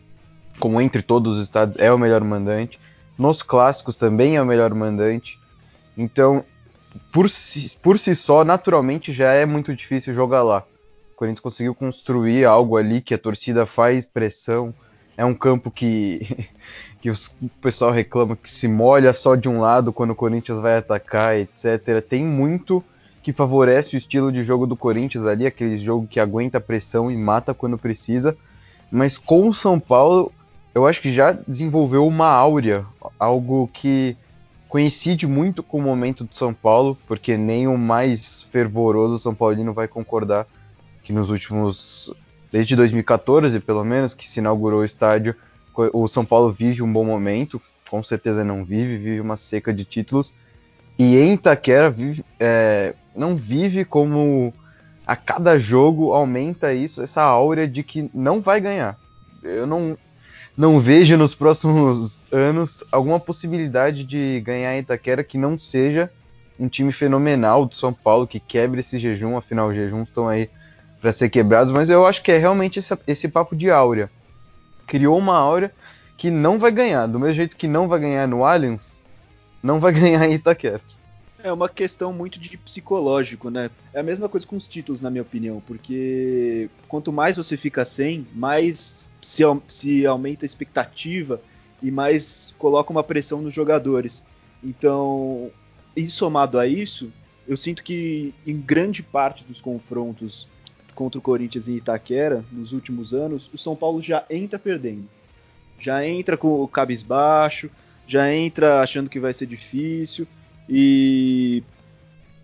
como 0.58 0.80
entre 0.80 1.02
todos 1.02 1.36
os 1.36 1.42
estados, 1.42 1.76
é 1.76 1.92
o 1.92 1.98
melhor 1.98 2.24
mandante. 2.24 2.80
Nos 3.18 3.42
clássicos 3.42 3.96
também 3.96 4.36
é 4.36 4.40
o 4.40 4.46
melhor 4.46 4.72
mandante. 4.72 5.38
Então, 5.94 6.42
por 7.12 7.28
si, 7.28 7.76
por 7.82 7.98
si 7.98 8.14
só, 8.14 8.44
naturalmente 8.44 9.12
já 9.12 9.32
é 9.32 9.46
muito 9.46 9.74
difícil 9.74 10.12
jogar 10.12 10.42
lá. 10.42 10.64
O 11.12 11.16
Corinthians 11.16 11.40
conseguiu 11.40 11.74
construir 11.74 12.44
algo 12.44 12.76
ali 12.76 13.00
que 13.00 13.14
a 13.14 13.18
torcida 13.18 13.66
faz 13.66 14.04
pressão. 14.04 14.74
É 15.16 15.24
um 15.24 15.34
campo 15.34 15.70
que, 15.70 16.48
que 17.00 17.10
os, 17.10 17.28
o 17.40 17.48
pessoal 17.60 17.90
reclama 17.90 18.36
que 18.36 18.48
se 18.48 18.68
molha 18.68 19.12
só 19.12 19.34
de 19.34 19.48
um 19.48 19.60
lado 19.60 19.92
quando 19.92 20.10
o 20.10 20.16
Corinthians 20.16 20.58
vai 20.58 20.76
atacar, 20.76 21.36
etc. 21.36 22.02
Tem 22.06 22.24
muito 22.24 22.82
que 23.22 23.32
favorece 23.32 23.94
o 23.94 23.98
estilo 23.98 24.32
de 24.32 24.42
jogo 24.42 24.66
do 24.66 24.76
Corinthians 24.76 25.24
ali, 25.26 25.46
aquele 25.46 25.78
jogo 25.78 26.08
que 26.08 26.18
aguenta 26.18 26.58
a 26.58 26.60
pressão 26.60 27.10
e 27.10 27.16
mata 27.16 27.54
quando 27.54 27.78
precisa. 27.78 28.36
Mas 28.90 29.16
com 29.16 29.48
o 29.48 29.54
São 29.54 29.78
Paulo, 29.78 30.32
eu 30.74 30.86
acho 30.86 31.00
que 31.00 31.12
já 31.12 31.32
desenvolveu 31.32 32.06
uma 32.06 32.26
áurea, 32.26 32.84
algo 33.18 33.70
que 33.72 34.16
coincide 34.72 35.26
muito 35.26 35.62
com 35.62 35.76
o 35.76 35.82
momento 35.82 36.24
do 36.24 36.34
São 36.34 36.54
Paulo, 36.54 36.96
porque 37.06 37.36
nem 37.36 37.68
o 37.68 37.76
mais 37.76 38.40
fervoroso 38.44 39.18
São 39.18 39.34
Paulino 39.34 39.74
vai 39.74 39.86
concordar 39.86 40.46
que 41.02 41.12
nos 41.12 41.28
últimos 41.28 42.10
desde 42.50 42.74
2014, 42.74 43.60
pelo 43.60 43.84
menos, 43.84 44.14
que 44.14 44.26
se 44.26 44.40
inaugurou 44.40 44.80
o 44.80 44.84
estádio, 44.84 45.34
o 45.92 46.08
São 46.08 46.24
Paulo 46.24 46.50
vive 46.50 46.80
um 46.80 46.90
bom 46.90 47.04
momento, 47.04 47.60
com 47.90 48.02
certeza 48.02 48.42
não 48.42 48.64
vive, 48.64 48.96
vive 48.96 49.20
uma 49.20 49.36
seca 49.36 49.74
de 49.74 49.84
títulos. 49.84 50.32
E 50.98 51.18
em 51.18 51.34
Itaquera 51.34 51.90
vive, 51.90 52.24
é, 52.40 52.94
não 53.14 53.36
vive 53.36 53.84
como 53.84 54.54
a 55.06 55.14
cada 55.14 55.58
jogo 55.58 56.14
aumenta 56.14 56.72
isso, 56.72 57.02
essa 57.02 57.20
áurea 57.20 57.68
de 57.68 57.82
que 57.82 58.10
não 58.14 58.40
vai 58.40 58.58
ganhar. 58.58 58.98
Eu 59.42 59.66
não, 59.66 59.98
não 60.56 60.78
vejo 60.78 61.16
nos 61.16 61.34
próximos 61.34 62.32
anos 62.32 62.84
alguma 62.92 63.18
possibilidade 63.18 64.04
de 64.04 64.40
ganhar 64.40 64.74
em 64.74 64.80
Itaquera 64.80 65.24
que 65.24 65.38
não 65.38 65.58
seja 65.58 66.10
um 66.58 66.68
time 66.68 66.92
fenomenal 66.92 67.64
do 67.64 67.74
São 67.74 67.92
Paulo 67.92 68.26
que 68.26 68.38
quebre 68.38 68.80
esse 68.80 68.98
jejum, 68.98 69.36
afinal 69.36 69.68
os 69.68 69.74
jejuns 69.74 70.08
estão 70.08 70.28
aí 70.28 70.48
para 71.00 71.12
ser 71.12 71.28
quebrados, 71.30 71.72
mas 71.72 71.90
eu 71.90 72.06
acho 72.06 72.22
que 72.22 72.30
é 72.30 72.38
realmente 72.38 72.78
esse, 72.78 72.96
esse 73.06 73.28
papo 73.28 73.56
de 73.56 73.70
áurea. 73.70 74.08
Criou 74.86 75.18
uma 75.18 75.36
áurea 75.36 75.72
que 76.16 76.30
não 76.30 76.58
vai 76.58 76.70
ganhar, 76.70 77.06
do 77.06 77.18
mesmo 77.18 77.34
jeito 77.34 77.56
que 77.56 77.66
não 77.66 77.88
vai 77.88 77.98
ganhar 77.98 78.28
no 78.28 78.44
Allianz, 78.44 78.96
não 79.62 79.80
vai 79.80 79.90
ganhar 79.92 80.24
em 80.28 80.34
Itaquera. 80.34 80.80
É 81.42 81.52
uma 81.52 81.68
questão 81.68 82.12
muito 82.12 82.38
de 82.38 82.56
psicológico, 82.56 83.50
né? 83.50 83.68
É 83.92 84.00
a 84.00 84.02
mesma 84.02 84.28
coisa 84.28 84.46
com 84.46 84.56
os 84.56 84.68
títulos, 84.68 85.02
na 85.02 85.10
minha 85.10 85.22
opinião, 85.22 85.60
porque 85.66 86.70
quanto 86.86 87.12
mais 87.12 87.36
você 87.36 87.56
fica 87.56 87.84
sem, 87.84 88.26
mais 88.32 89.08
se, 89.20 89.42
se 89.68 90.06
aumenta 90.06 90.44
a 90.44 90.46
expectativa 90.46 91.40
e 91.82 91.90
mais 91.90 92.54
coloca 92.58 92.92
uma 92.92 93.02
pressão 93.02 93.42
nos 93.42 93.52
jogadores. 93.52 94.24
Então, 94.62 95.50
e 95.96 96.06
somado 96.06 96.58
a 96.58 96.66
isso, 96.66 97.12
eu 97.46 97.56
sinto 97.56 97.82
que 97.82 98.32
em 98.46 98.60
grande 98.60 99.02
parte 99.02 99.44
dos 99.44 99.60
confrontos 99.60 100.48
contra 100.94 101.18
o 101.18 101.22
Corinthians 101.22 101.68
em 101.68 101.76
Itaquera, 101.76 102.44
nos 102.52 102.72
últimos 102.72 103.12
anos, 103.12 103.50
o 103.52 103.58
São 103.58 103.74
Paulo 103.74 104.00
já 104.00 104.24
entra 104.30 104.58
perdendo. 104.58 105.08
Já 105.78 106.06
entra 106.06 106.36
com 106.36 106.62
o 106.62 106.68
cabisbaixo, 106.68 107.68
já 108.06 108.32
entra 108.32 108.80
achando 108.80 109.10
que 109.10 109.18
vai 109.18 109.34
ser 109.34 109.46
difícil. 109.46 110.26
E 110.74 111.62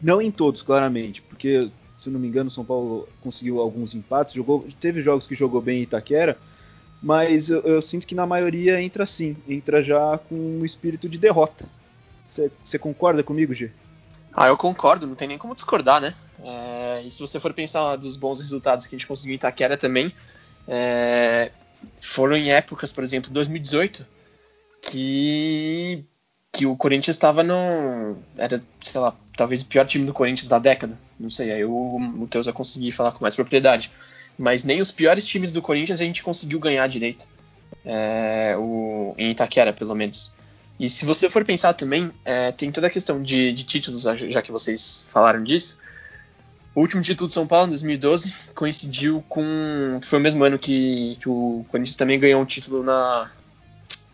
não 0.02 0.20
em 0.20 0.30
todos, 0.30 0.60
claramente, 0.60 1.22
porque 1.22 1.70
se 1.98 2.10
não 2.10 2.20
me 2.20 2.28
engano, 2.28 2.48
o 2.48 2.52
São 2.52 2.62
Paulo 2.64 3.08
conseguiu 3.22 3.58
alguns 3.58 3.94
empates, 3.94 4.34
jogou, 4.34 4.68
teve 4.78 5.00
jogos 5.00 5.26
que 5.26 5.34
jogou 5.34 5.62
bem 5.62 5.78
em 5.78 5.82
Itaquera, 5.82 6.36
mas 7.02 7.48
eu, 7.48 7.62
eu 7.62 7.80
sinto 7.80 8.06
que 8.06 8.14
na 8.14 8.26
maioria 8.26 8.82
entra 8.82 9.04
assim, 9.04 9.34
entra 9.48 9.82
já 9.82 10.18
com 10.28 10.34
um 10.34 10.64
espírito 10.64 11.08
de 11.08 11.16
derrota. 11.16 11.64
Você 12.26 12.78
concorda 12.78 13.22
comigo, 13.22 13.54
G? 13.54 13.70
Ah, 14.34 14.48
eu 14.48 14.56
concordo, 14.58 15.06
não 15.06 15.14
tem 15.14 15.26
nem 15.26 15.38
como 15.38 15.54
discordar, 15.54 15.98
né? 15.98 16.14
É, 16.44 17.02
e 17.06 17.10
se 17.10 17.20
você 17.20 17.40
for 17.40 17.54
pensar 17.54 17.96
dos 17.96 18.14
bons 18.14 18.40
resultados 18.40 18.86
que 18.86 18.94
a 18.94 18.98
gente 18.98 19.08
conseguiu 19.08 19.32
em 19.32 19.36
Itaquera 19.36 19.78
também, 19.78 20.12
é, 20.68 21.50
foram 21.98 22.36
em 22.36 22.52
épocas, 22.52 22.92
por 22.92 23.02
exemplo, 23.02 23.32
2018, 23.32 24.06
que 24.82 26.04
que 26.52 26.66
o 26.66 26.76
Corinthians 26.76 27.16
estava 27.16 27.42
no. 27.42 28.16
Era, 28.36 28.62
sei 28.80 29.00
lá, 29.00 29.14
talvez 29.36 29.62
o 29.62 29.66
pior 29.66 29.86
time 29.86 30.06
do 30.06 30.12
Corinthians 30.12 30.48
da 30.48 30.58
década. 30.58 30.98
Não 31.18 31.30
sei, 31.30 31.52
aí 31.52 31.64
o, 31.64 31.96
o 32.20 32.26
Teus 32.28 32.46
vai 32.46 32.54
conseguir 32.54 32.92
falar 32.92 33.12
com 33.12 33.22
mais 33.22 33.34
propriedade. 33.34 33.90
Mas 34.38 34.64
nem 34.64 34.80
os 34.80 34.92
piores 34.92 35.26
times 35.26 35.50
do 35.50 35.60
Corinthians 35.60 36.00
a 36.00 36.04
gente 36.04 36.22
conseguiu 36.22 36.60
ganhar 36.60 36.86
direito. 36.86 37.26
É, 37.84 38.56
o, 38.56 39.14
em 39.18 39.30
Itaquera, 39.30 39.72
pelo 39.72 39.94
menos. 39.94 40.32
E 40.78 40.88
se 40.88 41.04
você 41.04 41.28
for 41.28 41.44
pensar 41.44 41.74
também, 41.74 42.10
é, 42.24 42.52
tem 42.52 42.70
toda 42.70 42.86
a 42.86 42.90
questão 42.90 43.20
de, 43.20 43.52
de, 43.52 43.64
títulos, 43.64 44.02
já 44.02 44.40
que 44.40 44.52
vocês 44.52 45.06
falaram 45.12 45.42
disso. 45.42 45.76
O 46.72 46.80
último 46.80 47.02
título 47.02 47.26
de 47.26 47.34
São 47.34 47.46
Paulo, 47.46 47.66
em 47.66 47.70
2012, 47.70 48.32
coincidiu 48.54 49.24
com. 49.28 49.98
que 50.00 50.06
foi 50.06 50.20
o 50.20 50.22
mesmo 50.22 50.44
ano 50.44 50.56
que, 50.56 51.16
que 51.20 51.28
o 51.28 51.66
Corinthians 51.68 51.96
também 51.96 52.20
ganhou 52.20 52.40
um 52.40 52.44
título 52.44 52.84
na. 52.84 53.28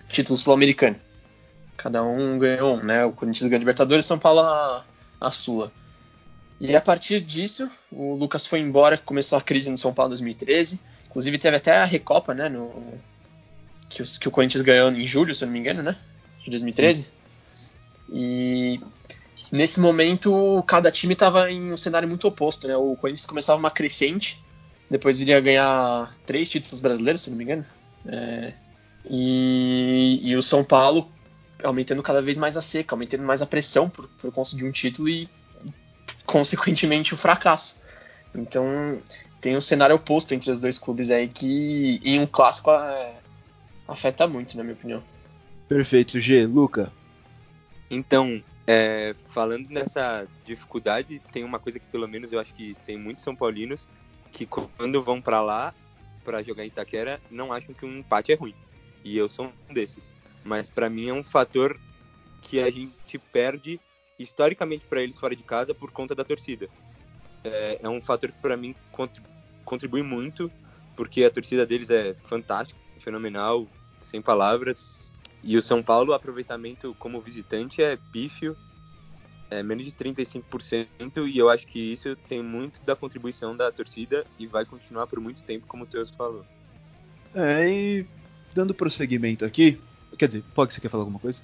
título 0.08 0.38
sul-americano. 0.38 0.96
Cada 1.84 2.02
um 2.02 2.38
ganhou 2.38 2.78
um, 2.78 2.82
né? 2.82 3.04
O 3.04 3.12
Corinthians 3.12 3.46
ganhou 3.46 3.58
a 3.58 3.58
Libertadores, 3.58 4.06
São 4.06 4.18
Paulo 4.18 4.40
a, 4.40 4.82
a 5.20 5.30
Sula. 5.30 5.70
E 6.58 6.74
a 6.74 6.80
partir 6.80 7.20
disso, 7.20 7.70
o 7.92 8.14
Lucas 8.14 8.46
foi 8.46 8.60
embora, 8.60 8.96
começou 8.96 9.36
a 9.36 9.42
crise 9.42 9.68
no 9.68 9.76
São 9.76 9.92
Paulo 9.92 10.08
em 10.08 10.16
2013. 10.16 10.80
Inclusive 11.10 11.36
teve 11.36 11.58
até 11.58 11.76
a 11.76 11.84
Recopa, 11.84 12.32
né? 12.32 12.48
No, 12.48 12.72
que, 13.90 14.00
os, 14.00 14.16
que 14.16 14.26
o 14.26 14.30
Corinthians 14.30 14.62
ganhou 14.62 14.90
em 14.92 15.04
julho, 15.04 15.34
se 15.34 15.44
eu 15.44 15.46
não 15.46 15.52
me 15.52 15.58
engano, 15.58 15.82
né? 15.82 15.94
De 16.42 16.48
2013. 16.52 17.02
Sim. 17.02 17.08
E 18.10 18.80
nesse 19.52 19.78
momento, 19.78 20.64
cada 20.66 20.90
time 20.90 21.12
estava 21.12 21.50
em 21.50 21.70
um 21.70 21.76
cenário 21.76 22.08
muito 22.08 22.26
oposto, 22.26 22.66
né? 22.66 22.74
O 22.74 22.96
Corinthians 22.96 23.26
começava 23.26 23.58
uma 23.58 23.70
crescente, 23.70 24.42
depois 24.90 25.18
viria 25.18 25.36
a 25.36 25.40
ganhar 25.42 26.14
três 26.24 26.48
títulos 26.48 26.80
brasileiros, 26.80 27.20
se 27.20 27.28
eu 27.28 27.32
não 27.32 27.36
me 27.36 27.44
engano. 27.44 27.66
É, 28.06 28.54
e, 29.04 30.20
e 30.22 30.34
o 30.34 30.42
São 30.42 30.64
Paulo 30.64 31.12
aumentando 31.64 32.02
cada 32.02 32.22
vez 32.22 32.36
mais 32.36 32.56
a 32.56 32.62
seca, 32.62 32.94
aumentando 32.94 33.22
mais 33.22 33.42
a 33.42 33.46
pressão 33.46 33.88
por, 33.88 34.06
por 34.20 34.32
conseguir 34.32 34.64
um 34.64 34.72
título 34.72 35.08
e, 35.08 35.28
consequentemente, 36.26 37.14
o 37.14 37.16
fracasso. 37.16 37.76
Então, 38.34 39.00
tem 39.40 39.56
um 39.56 39.60
cenário 39.60 39.96
oposto 39.96 40.34
entre 40.34 40.50
os 40.50 40.60
dois 40.60 40.78
clubes 40.78 41.10
aí 41.10 41.28
que, 41.28 42.00
em 42.04 42.20
um 42.20 42.26
clássico, 42.26 42.70
é, 42.70 43.14
afeta 43.88 44.26
muito, 44.26 44.56
na 44.56 44.62
minha 44.62 44.74
opinião. 44.74 45.02
Perfeito, 45.68 46.20
G. 46.20 46.46
Luca? 46.46 46.92
Então, 47.90 48.42
é, 48.66 49.14
falando 49.28 49.68
nessa 49.68 50.26
dificuldade, 50.44 51.20
tem 51.32 51.44
uma 51.44 51.58
coisa 51.58 51.78
que 51.78 51.86
pelo 51.86 52.08
menos 52.08 52.32
eu 52.32 52.40
acho 52.40 52.52
que 52.54 52.76
tem 52.86 52.98
muitos 52.98 53.24
São 53.24 53.36
Paulinos 53.36 53.88
que 54.32 54.46
quando 54.46 55.02
vão 55.02 55.20
para 55.20 55.40
lá 55.40 55.72
para 56.24 56.42
jogar 56.42 56.64
em 56.64 56.68
Itaquera 56.68 57.20
não 57.30 57.52
acham 57.52 57.74
que 57.74 57.84
um 57.84 57.98
empate 57.98 58.32
é 58.32 58.34
ruim. 58.34 58.54
E 59.04 59.16
eu 59.16 59.28
sou 59.28 59.52
um 59.68 59.74
desses 59.74 60.12
mas 60.44 60.68
para 60.68 60.90
mim 60.90 61.08
é 61.08 61.12
um 61.12 61.24
fator 61.24 61.78
que 62.42 62.60
a 62.60 62.70
gente 62.70 63.18
perde 63.32 63.80
historicamente 64.18 64.84
para 64.86 65.02
eles 65.02 65.18
fora 65.18 65.34
de 65.34 65.42
casa 65.42 65.74
por 65.74 65.90
conta 65.90 66.14
da 66.14 66.24
torcida. 66.24 66.68
É, 67.42 67.80
é 67.82 67.88
um 67.88 68.00
fator 68.00 68.30
que 68.30 68.40
para 68.40 68.56
mim 68.56 68.74
contribui 69.64 70.02
muito, 70.02 70.50
porque 70.94 71.24
a 71.24 71.30
torcida 71.30 71.66
deles 71.66 71.90
é 71.90 72.14
fantástica, 72.14 72.78
fenomenal, 72.98 73.66
sem 74.02 74.22
palavras. 74.22 75.02
E 75.42 75.56
o 75.56 75.62
São 75.62 75.82
Paulo, 75.82 76.12
o 76.12 76.14
aproveitamento 76.14 76.94
como 76.98 77.20
visitante 77.20 77.82
é 77.82 77.98
pífio, 78.12 78.56
é 79.50 79.62
menos 79.62 79.84
de 79.84 79.92
35%, 79.92 81.28
e 81.28 81.38
eu 81.38 81.48
acho 81.48 81.66
que 81.66 81.78
isso 81.78 82.16
tem 82.28 82.42
muito 82.42 82.80
da 82.82 82.96
contribuição 82.96 83.56
da 83.56 83.70
torcida 83.70 84.24
e 84.38 84.46
vai 84.46 84.64
continuar 84.64 85.06
por 85.06 85.20
muito 85.20 85.42
tempo, 85.44 85.66
como 85.66 85.84
o 85.84 85.86
Teus 85.86 86.10
falou. 86.10 86.44
É, 87.34 87.68
e 87.68 88.06
dando 88.54 88.74
prosseguimento 88.74 89.44
aqui, 89.44 89.78
Quer 90.16 90.28
dizer, 90.28 90.44
pode 90.54 90.72
você 90.72 90.80
quer 90.80 90.88
falar 90.88 91.02
alguma 91.02 91.18
coisa? 91.18 91.40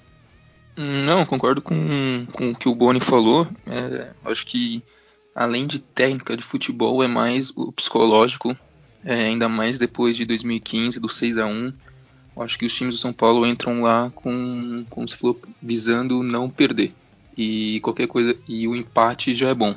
Não, 0.75 1.25
concordo 1.25 1.61
com, 1.61 2.25
com 2.31 2.51
o 2.51 2.55
que 2.55 2.69
o 2.69 2.75
Boni 2.75 2.99
falou. 2.99 3.47
É, 3.65 4.11
acho 4.25 4.45
que 4.45 4.83
além 5.35 5.67
de 5.67 5.79
técnica 5.79 6.35
de 6.35 6.43
futebol, 6.43 7.03
é 7.03 7.07
mais 7.07 7.51
o 7.55 7.71
psicológico, 7.71 8.55
é, 9.03 9.25
ainda 9.25 9.49
mais 9.49 9.77
depois 9.77 10.15
de 10.15 10.25
2015, 10.25 10.99
do 10.99 11.09
6 11.09 11.37
a 11.37 11.45
1 11.45 11.73
Acho 12.37 12.57
que 12.57 12.65
os 12.65 12.73
times 12.73 12.95
do 12.95 13.01
São 13.01 13.11
Paulo 13.11 13.45
entram 13.45 13.81
lá 13.81 14.09
com, 14.15 14.81
como 14.89 15.07
você 15.07 15.15
falou, 15.15 15.39
visando 15.61 16.23
não 16.23 16.49
perder. 16.49 16.93
E 17.37 17.79
qualquer 17.81 18.07
coisa. 18.07 18.35
E 18.47 18.67
o 18.67 18.75
empate 18.75 19.33
já 19.33 19.49
é 19.49 19.53
bom. 19.53 19.75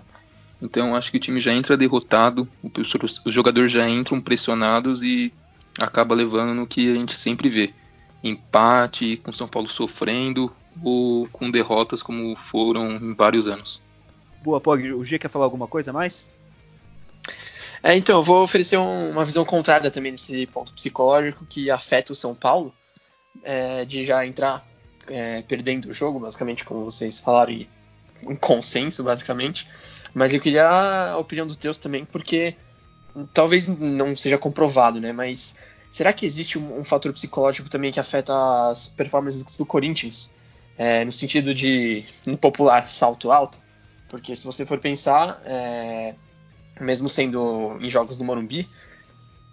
Então 0.62 0.94
acho 0.94 1.10
que 1.10 1.16
o 1.16 1.20
time 1.20 1.40
já 1.40 1.52
entra 1.52 1.76
derrotado, 1.76 2.48
os 2.62 3.20
jogadores 3.26 3.72
já 3.72 3.88
entram 3.88 4.20
pressionados 4.20 5.02
e 5.02 5.32
acaba 5.78 6.14
levando 6.14 6.54
no 6.54 6.66
que 6.66 6.90
a 6.90 6.94
gente 6.94 7.14
sempre 7.14 7.48
vê 7.50 7.74
empate, 8.24 9.18
com 9.18 9.32
São 9.32 9.46
Paulo 9.46 9.68
sofrendo 9.68 10.50
ou 10.82 11.28
com 11.28 11.50
derrotas 11.50 12.02
como 12.02 12.34
foram 12.34 12.96
em 12.96 13.14
vários 13.14 13.46
anos. 13.46 13.80
Boa, 14.42 14.60
Pog, 14.60 14.92
o 14.92 15.04
G 15.04 15.18
quer 15.18 15.28
falar 15.28 15.44
alguma 15.44 15.68
coisa 15.68 15.90
a 15.90 15.94
mais? 15.94 16.32
É, 17.82 17.94
então, 17.94 18.18
eu 18.18 18.22
vou 18.22 18.42
oferecer 18.42 18.78
um, 18.78 19.10
uma 19.10 19.24
visão 19.24 19.44
contrária 19.44 19.90
também 19.90 20.10
nesse 20.10 20.46
ponto 20.46 20.72
psicológico 20.72 21.44
que 21.44 21.70
afeta 21.70 22.12
o 22.12 22.16
São 22.16 22.34
Paulo, 22.34 22.74
é, 23.42 23.84
de 23.84 24.04
já 24.04 24.26
entrar 24.26 24.66
é, 25.06 25.42
perdendo 25.42 25.90
o 25.90 25.92
jogo, 25.92 26.18
basicamente, 26.18 26.64
como 26.64 26.84
vocês 26.84 27.20
falaram, 27.20 27.52
e 27.52 27.68
um 28.26 28.34
consenso, 28.34 29.04
basicamente. 29.04 29.68
Mas 30.14 30.32
eu 30.32 30.40
queria 30.40 30.66
a 30.66 31.18
opinião 31.18 31.46
do 31.46 31.54
Teus 31.54 31.76
também, 31.76 32.06
porque 32.06 32.56
talvez 33.32 33.68
não 33.68 34.16
seja 34.16 34.38
comprovado, 34.38 35.00
né? 35.00 35.12
Mas 35.12 35.56
Será 35.94 36.12
que 36.12 36.26
existe 36.26 36.58
um, 36.58 36.80
um 36.80 36.82
fator 36.82 37.12
psicológico 37.12 37.68
também 37.68 37.92
que 37.92 38.00
afeta 38.00 38.32
as 38.68 38.88
performances 38.88 39.42
do, 39.42 39.58
do 39.58 39.64
Corinthians? 39.64 40.34
É, 40.76 41.04
no 41.04 41.12
sentido 41.12 41.54
de, 41.54 42.04
no 42.26 42.36
popular, 42.36 42.88
salto 42.88 43.30
alto? 43.30 43.60
Porque 44.08 44.34
se 44.34 44.44
você 44.44 44.66
for 44.66 44.80
pensar, 44.80 45.40
é, 45.44 46.16
mesmo 46.80 47.08
sendo 47.08 47.78
em 47.80 47.88
jogos 47.88 48.16
do 48.16 48.24
Morumbi, 48.24 48.68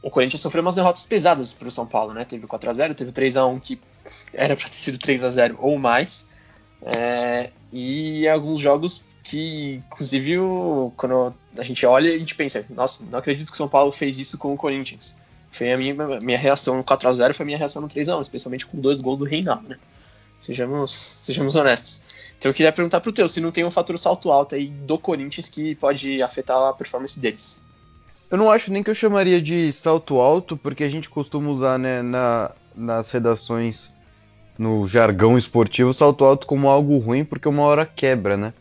o 0.01 0.09
Corinthians 0.09 0.41
sofreu 0.41 0.63
umas 0.63 0.73
derrotas 0.73 1.05
pesadas 1.05 1.53
pro 1.53 1.69
São 1.69 1.85
Paulo, 1.85 2.11
né? 2.11 2.25
Teve 2.25 2.45
o 2.45 2.47
4x0, 2.47 2.95
teve 2.95 3.11
o 3.11 3.13
3x1 3.13 3.61
que 3.61 3.79
era 4.33 4.55
pra 4.55 4.67
ter 4.67 4.77
sido 4.77 4.97
3x0 4.97 5.57
ou 5.59 5.77
mais. 5.77 6.25
É, 6.81 7.51
e 7.71 8.27
alguns 8.27 8.59
jogos 8.59 9.03
que, 9.23 9.75
inclusive, 9.75 10.39
o, 10.39 10.91
quando 10.97 11.35
a 11.55 11.63
gente 11.63 11.85
olha, 11.85 12.11
a 12.11 12.17
gente 12.17 12.33
pensa, 12.33 12.65
nossa, 12.71 13.03
não 13.11 13.19
acredito 13.19 13.49
que 13.49 13.53
o 13.53 13.57
São 13.57 13.67
Paulo 13.67 13.91
fez 13.91 14.17
isso 14.17 14.39
com 14.39 14.51
o 14.51 14.57
Corinthians. 14.57 15.15
Foi 15.51 15.71
a 15.71 15.77
minha, 15.77 15.93
minha 16.21 16.37
reação 16.37 16.77
no 16.77 16.83
4x0, 16.83 17.33
foi 17.33 17.43
a 17.43 17.45
minha 17.45 17.57
reação 17.57 17.81
no 17.81 17.87
3x1, 17.87 18.21
especialmente 18.21 18.65
com 18.65 18.79
dois 18.79 19.01
gols 19.01 19.19
do 19.19 19.25
Reinaldo, 19.25 19.67
né? 19.69 19.77
Sejamos, 20.39 21.13
sejamos 21.19 21.55
honestos. 21.55 22.01
Então 22.39 22.49
eu 22.49 22.55
queria 22.55 22.71
perguntar 22.71 23.01
pro 23.01 23.11
teu, 23.11 23.27
se 23.27 23.39
não 23.39 23.51
tem 23.51 23.63
um 23.63 23.69
fator 23.69 23.97
salto 23.99 24.31
alto 24.31 24.55
aí 24.55 24.67
do 24.67 24.97
Corinthians 24.97 25.47
que 25.49 25.75
pode 25.75 26.21
afetar 26.23 26.57
a 26.57 26.73
performance 26.73 27.19
deles. 27.19 27.61
Eu 28.31 28.37
não 28.37 28.49
acho 28.49 28.71
nem 28.71 28.81
que 28.81 28.89
eu 28.89 28.95
chamaria 28.95 29.41
de 29.41 29.71
salto 29.71 30.19
alto, 30.19 30.55
porque 30.55 30.85
a 30.85 30.89
gente 30.89 31.09
costuma 31.09 31.49
usar 31.49 31.77
né, 31.77 32.01
na, 32.01 32.51
nas 32.75 33.11
redações, 33.11 33.93
no 34.57 34.87
jargão 34.87 35.37
esportivo, 35.37 35.93
salto 35.93 36.23
alto 36.23 36.47
como 36.47 36.69
algo 36.69 36.97
ruim, 36.97 37.25
porque 37.25 37.47
uma 37.47 37.63
hora 37.63 37.85
quebra, 37.85 38.37
né? 38.37 38.53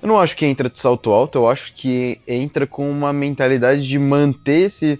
Eu 0.00 0.08
não 0.08 0.18
acho 0.18 0.36
que 0.36 0.46
entra 0.46 0.70
de 0.70 0.78
salto 0.78 1.10
alto, 1.10 1.38
eu 1.38 1.48
acho 1.48 1.74
que 1.74 2.20
entra 2.26 2.66
com 2.66 2.90
uma 2.90 3.12
mentalidade 3.12 3.86
de 3.86 3.98
manter 3.98 4.62
esse, 4.62 4.98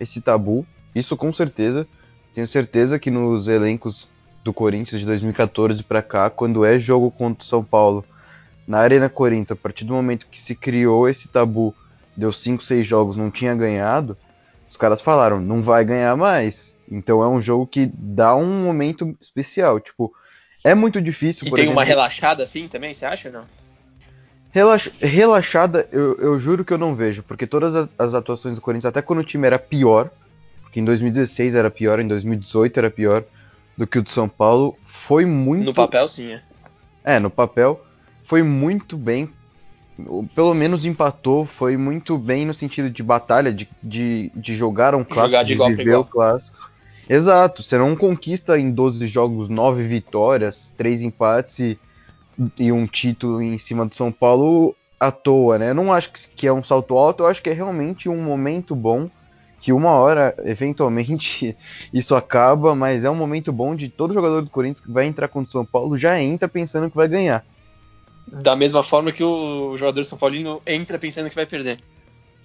esse 0.00 0.20
tabu, 0.20 0.66
isso 0.98 1.16
com 1.16 1.32
certeza. 1.32 1.86
Tenho 2.32 2.46
certeza 2.46 2.98
que 2.98 3.10
nos 3.10 3.48
elencos 3.48 4.08
do 4.44 4.52
Corinthians 4.52 5.00
de 5.00 5.06
2014 5.06 5.82
para 5.82 6.02
cá, 6.02 6.30
quando 6.30 6.64
é 6.64 6.78
jogo 6.78 7.10
contra 7.10 7.42
o 7.42 7.46
São 7.46 7.64
Paulo 7.64 8.04
na 8.66 8.78
Arena 8.78 9.08
Corinthians, 9.08 9.52
a 9.52 9.56
partir 9.56 9.84
do 9.84 9.94
momento 9.94 10.26
que 10.30 10.40
se 10.40 10.54
criou 10.54 11.08
esse 11.08 11.28
tabu, 11.28 11.74
deu 12.16 12.32
5, 12.32 12.62
6 12.62 12.86
jogos, 12.86 13.16
não 13.16 13.30
tinha 13.30 13.54
ganhado, 13.54 14.16
os 14.70 14.76
caras 14.76 15.00
falaram, 15.00 15.40
não 15.40 15.62
vai 15.62 15.84
ganhar 15.84 16.16
mais. 16.16 16.76
Então 16.90 17.22
é 17.22 17.28
um 17.28 17.40
jogo 17.40 17.66
que 17.66 17.90
dá 17.94 18.34
um 18.34 18.64
momento 18.64 19.16
especial. 19.20 19.80
Tipo, 19.80 20.12
é 20.64 20.74
muito 20.74 21.00
difícil. 21.00 21.46
E 21.46 21.50
tem 21.50 21.64
exemplo, 21.64 21.72
uma 21.72 21.84
relaxada 21.84 22.42
assim 22.42 22.68
também, 22.68 22.92
você 22.92 23.06
acha 23.06 23.28
ou 23.28 23.34
não? 23.34 23.44
Relax, 24.50 24.90
relaxada, 25.00 25.86
eu, 25.92 26.16
eu, 26.18 26.40
juro 26.40 26.64
que 26.64 26.72
eu 26.72 26.78
não 26.78 26.94
vejo, 26.94 27.22
porque 27.22 27.46
todas 27.46 27.74
as, 27.74 27.88
as, 27.98 28.14
atuações 28.14 28.54
do 28.54 28.60
Corinthians, 28.60 28.86
até 28.86 29.02
quando 29.02 29.18
o 29.20 29.24
time 29.24 29.46
era 29.46 29.58
pior, 29.58 30.10
porque 30.78 30.80
em 30.80 30.84
2016 30.84 31.54
era 31.54 31.70
pior, 31.70 31.98
em 31.98 32.06
2018 32.06 32.78
era 32.78 32.90
pior, 32.90 33.24
do 33.76 33.86
que 33.86 33.98
o 33.98 34.02
de 34.02 34.10
São 34.10 34.28
Paulo. 34.28 34.76
Foi 34.86 35.24
muito. 35.24 35.64
No 35.64 35.74
papel, 35.74 36.06
sim, 36.06 36.32
é. 36.32 36.42
É, 37.04 37.18
no 37.18 37.30
papel. 37.30 37.80
Foi 38.24 38.42
muito 38.42 38.96
bem. 38.96 39.28
Pelo 40.34 40.54
menos 40.54 40.84
empatou. 40.84 41.46
Foi 41.46 41.76
muito 41.76 42.16
bem 42.16 42.46
no 42.46 42.54
sentido 42.54 42.90
de 42.90 43.02
batalha, 43.02 43.52
de, 43.52 43.68
de, 43.82 44.30
de 44.34 44.54
jogar 44.54 44.94
um 44.94 45.04
clássico. 45.04 45.30
Jogar 45.30 45.42
de, 45.42 45.52
igual 45.54 45.70
viver 45.70 45.82
igual. 45.82 46.02
o 46.02 46.04
clássico. 46.04 46.70
Exato. 47.08 47.62
Você 47.62 47.78
não 47.78 47.96
conquista 47.96 48.58
em 48.58 48.70
12 48.70 49.06
jogos 49.06 49.48
9 49.48 49.82
vitórias, 49.84 50.72
3 50.76 51.02
empates 51.02 51.58
e, 51.58 51.78
e 52.58 52.70
um 52.70 52.86
título 52.86 53.42
em 53.42 53.56
cima 53.58 53.86
do 53.86 53.96
São 53.96 54.12
Paulo 54.12 54.76
à 55.00 55.10
toa, 55.10 55.58
né? 55.58 55.70
Eu 55.70 55.74
não 55.74 55.92
acho 55.92 56.12
que 56.12 56.46
é 56.46 56.52
um 56.52 56.62
salto 56.62 56.96
alto, 56.98 57.22
eu 57.22 57.28
acho 57.28 57.40
que 57.40 57.50
é 57.50 57.52
realmente 57.52 58.08
um 58.08 58.22
momento 58.22 58.74
bom 58.76 59.08
que 59.60 59.72
uma 59.72 59.90
hora, 59.90 60.34
eventualmente, 60.44 61.56
isso 61.92 62.14
acaba, 62.14 62.74
mas 62.74 63.04
é 63.04 63.10
um 63.10 63.14
momento 63.14 63.52
bom 63.52 63.74
de 63.74 63.88
todo 63.88 64.14
jogador 64.14 64.42
do 64.42 64.50
Corinthians 64.50 64.84
que 64.84 64.92
vai 64.92 65.06
entrar 65.06 65.28
contra 65.28 65.48
o 65.48 65.52
São 65.52 65.64
Paulo 65.64 65.98
já 65.98 66.20
entra 66.20 66.48
pensando 66.48 66.90
que 66.90 66.96
vai 66.96 67.08
ganhar. 67.08 67.44
Da 68.26 68.54
mesma 68.54 68.82
forma 68.82 69.10
que 69.10 69.24
o 69.24 69.76
jogador 69.76 70.04
São 70.04 70.18
Paulino 70.18 70.60
entra 70.66 70.98
pensando 70.98 71.28
que 71.28 71.34
vai 71.34 71.46
perder. 71.46 71.78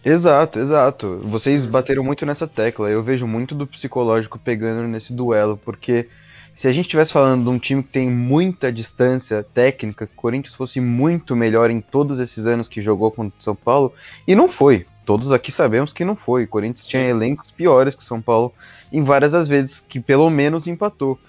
Exato, 0.03 0.59
exato. 0.59 1.19
Vocês 1.23 1.65
bateram 1.65 2.03
muito 2.03 2.25
nessa 2.25 2.47
tecla. 2.47 2.89
Eu 2.89 3.03
vejo 3.03 3.25
muito 3.25 3.55
do 3.55 3.67
psicológico 3.67 4.37
pegando 4.37 4.87
nesse 4.87 5.13
duelo, 5.13 5.57
porque 5.57 6.09
se 6.55 6.67
a 6.67 6.71
gente 6.71 6.85
estivesse 6.85 7.13
falando 7.13 7.43
de 7.43 7.49
um 7.49 7.57
time 7.57 7.81
que 7.81 7.89
tem 7.89 8.09
muita 8.09 8.71
distância 8.71 9.45
técnica, 9.53 10.05
que 10.05 10.13
o 10.13 10.17
Corinthians 10.17 10.55
fosse 10.55 10.79
muito 10.79 11.35
melhor 11.35 11.69
em 11.69 11.81
todos 11.81 12.19
esses 12.19 12.45
anos 12.45 12.67
que 12.67 12.81
jogou 12.81 13.11
contra 13.11 13.37
o 13.39 13.43
São 13.43 13.55
Paulo, 13.55 13.93
e 14.27 14.35
não 14.35 14.47
foi 14.47 14.85
todos 15.05 15.31
aqui 15.31 15.51
sabemos 15.51 15.93
que 15.93 16.05
não 16.05 16.15
foi. 16.15 16.43
O 16.43 16.47
Corinthians 16.47 16.87
tinha 16.87 17.03
elencos 17.03 17.51
piores 17.51 17.95
que 17.95 18.03
São 18.03 18.21
Paulo 18.21 18.53
em 18.91 19.03
várias 19.03 19.31
das 19.31 19.47
vezes, 19.47 19.79
que 19.79 19.99
pelo 19.99 20.29
menos 20.29 20.67
empatou. 20.67 21.19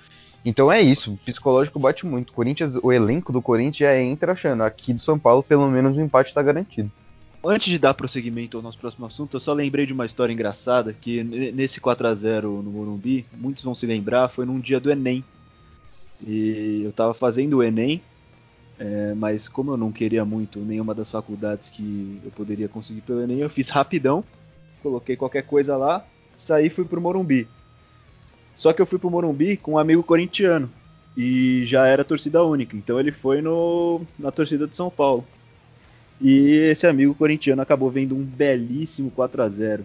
Então 0.45 0.71
é 0.71 0.81
isso, 0.81 1.13
o 1.13 1.17
psicológico 1.17 1.79
bate 1.79 2.05
muito. 2.05 2.31
O 2.31 2.33
Corinthians, 2.35 2.77
o 2.83 2.93
elenco 2.93 3.33
do 3.33 3.41
Corinthians 3.41 3.91
já 3.91 3.99
entra 3.99 4.33
achando, 4.33 4.63
aqui 4.63 4.93
do 4.93 5.01
São 5.01 5.19
Paulo 5.19 5.43
pelo 5.43 5.69
menos 5.71 5.97
o 5.97 6.01
empate 6.01 6.29
está 6.29 6.43
garantido. 6.43 6.91
Antes 7.47 7.69
de 7.69 7.79
dar 7.79 7.95
prosseguimento 7.95 8.57
ao 8.57 8.63
nosso 8.63 8.79
próximo 8.79 9.07
assunto, 9.07 9.37
eu 9.37 9.41
só 9.41 9.53
lembrei 9.53 9.85
de 9.87 9.93
uma 9.93 10.07
história 10.07 10.33
engraçada 10.33 10.93
que 10.93 11.23
nesse 11.23 11.81
4 11.81 12.07
a 12.07 12.15
0 12.15 12.63
no 12.63 12.71
Morumbi, 12.71 13.27
muitos 13.33 13.65
vão 13.65 13.75
se 13.75 13.87
lembrar, 13.87 14.29
foi 14.29 14.47
num 14.47 14.61
dia 14.61 14.81
do 14.81 14.91
Enem. 14.91 15.25
E 16.27 16.83
eu 16.85 16.91
estava 16.91 17.13
fazendo 17.13 17.59
o 17.59 17.63
Enem 17.63 18.01
é, 18.79 19.15
mas 19.15 19.49
como 19.49 19.73
eu 19.73 19.77
não 19.77 19.93
queria 19.93 20.25
muito 20.25 20.59
nenhuma 20.59 20.95
das 20.95 21.11
faculdades 21.11 21.71
que 21.71 22.21
eu 22.25 22.31
poderia 22.33 22.69
conseguir 22.69 23.03
pelo 23.03 23.23
Enem, 23.23 23.39
eu 23.39 23.51
fiz 23.51 23.69
rapidão, 23.69 24.25
coloquei 24.83 25.17
qualquer 25.17 25.43
coisa 25.43 25.77
lá, 25.77 26.05
saí 26.35 26.67
e 26.67 26.71
fui 26.71 26.85
pro 26.85 27.01
Morumbi. 27.01 27.47
Só 28.57 28.73
que 28.73 28.83
eu 28.83 28.87
fui 28.87 28.99
pro 28.99 29.11
Morumbi 29.11 29.57
com 29.57 29.73
um 29.73 29.79
amigo 29.79 30.03
corintiano 30.03 30.71
e 31.17 31.65
já 31.65 31.87
era 31.87 32.05
torcida 32.05 32.43
única, 32.43 32.77
então 32.77 32.99
ele 32.99 33.13
foi 33.13 33.41
no, 33.41 34.03
na 34.19 34.31
torcida 34.31 34.67
de 34.67 34.75
São 34.75 34.91
Paulo. 34.91 35.25
E 36.21 36.69
esse 36.71 36.87
amigo 36.87 37.15
corintiano 37.15 37.63
acabou 37.63 37.91
vendo 37.91 38.15
um 38.15 38.23
belíssimo 38.25 39.11
4 39.11 39.43
a 39.43 39.49
0 39.49 39.85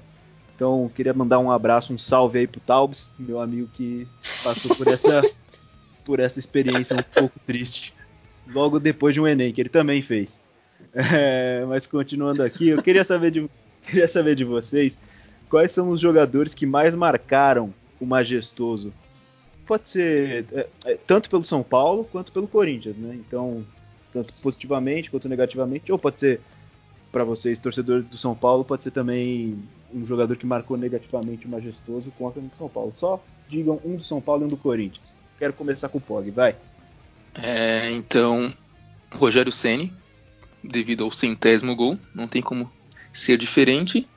Então 0.55 0.89
queria 0.95 1.13
mandar 1.13 1.39
um 1.39 1.51
abraço, 1.51 1.93
um 1.93 1.97
salve 1.97 2.39
aí 2.39 2.47
pro 2.47 2.59
Taubes, 2.59 3.09
meu 3.17 3.39
amigo 3.39 3.67
que 3.73 4.07
passou 4.43 4.75
por 4.75 4.87
essa, 4.87 5.21
por 6.05 6.19
essa 6.19 6.39
experiência 6.39 6.95
um 6.95 7.03
pouco 7.03 7.39
triste 7.39 7.93
logo 8.53 8.79
depois 8.79 9.13
de 9.13 9.21
um 9.21 9.27
Enem, 9.27 9.53
que 9.53 9.61
ele 9.61 9.69
também 9.69 10.01
fez. 10.01 10.41
É, 10.91 11.63
mas 11.67 11.85
continuando 11.85 12.41
aqui, 12.41 12.69
eu 12.69 12.81
queria 12.81 13.03
saber, 13.03 13.29
de, 13.29 13.47
queria 13.83 14.07
saber 14.07 14.33
de 14.33 14.43
vocês 14.43 14.99
quais 15.47 15.71
são 15.71 15.89
os 15.89 15.99
jogadores 15.99 16.55
que 16.55 16.65
mais 16.65 16.95
marcaram 16.95 17.71
o 17.99 18.05
majestoso. 18.05 18.91
Pode 19.67 19.89
ser 19.89 20.45
é, 20.51 20.67
é, 20.85 20.97
tanto 21.05 21.29
pelo 21.29 21.43
São 21.43 21.61
Paulo 21.61 22.05
quanto 22.05 22.31
pelo 22.31 22.47
Corinthians, 22.47 22.97
né? 22.97 23.13
Então, 23.13 23.63
tanto 24.11 24.33
positivamente 24.41 25.11
quanto 25.11 25.29
negativamente, 25.29 25.91
ou 25.91 25.99
pode 25.99 26.19
ser 26.19 26.41
para 27.11 27.23
vocês, 27.23 27.59
torcedores 27.59 28.05
do 28.07 28.17
São 28.17 28.35
Paulo, 28.35 28.63
pode 28.63 28.83
ser 28.83 28.91
também 28.91 29.57
um 29.93 30.05
jogador 30.05 30.35
que 30.37 30.45
marcou 30.45 30.77
negativamente 30.77 31.47
o 31.47 31.49
majestoso 31.49 32.11
com 32.17 32.29
do 32.29 32.49
São 32.51 32.69
Paulo. 32.69 32.93
Só 32.95 33.21
digam 33.47 33.79
um 33.83 33.95
do 33.95 34.03
São 34.03 34.21
Paulo 34.21 34.43
e 34.43 34.45
um 34.45 34.49
do 34.49 34.57
Corinthians. 34.57 35.15
Quero 35.37 35.53
começar 35.53 35.89
com 35.89 35.97
o 35.97 36.01
Pog, 36.01 36.29
vai. 36.29 36.55
É, 37.43 37.91
então, 37.91 38.53
Rogério 39.13 39.51
Ceni, 39.51 39.93
devido 40.63 41.03
ao 41.03 41.11
centésimo 41.11 41.75
gol, 41.75 41.97
não 42.13 42.27
tem 42.27 42.41
como 42.41 42.71
ser 43.13 43.37
diferente. 43.37 44.07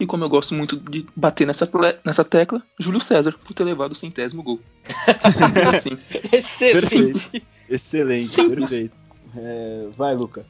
E 0.00 0.06
como 0.06 0.22
eu 0.22 0.28
gosto 0.28 0.54
muito 0.54 0.76
de 0.76 1.04
bater 1.16 1.46
nessa, 1.46 1.68
nessa 2.04 2.24
tecla, 2.24 2.62
Júlio 2.78 3.00
César, 3.00 3.32
por 3.32 3.52
ter 3.52 3.64
levado 3.64 3.92
o 3.92 3.96
centésimo 3.96 4.42
gol. 4.42 4.60
assim. 5.74 5.98
Excelente. 6.32 7.42
Excelente, 7.68 8.24
Sim. 8.24 8.54
perfeito. 8.54 8.96
É, 9.36 9.88
vai, 9.96 10.14
Luca. 10.14 10.46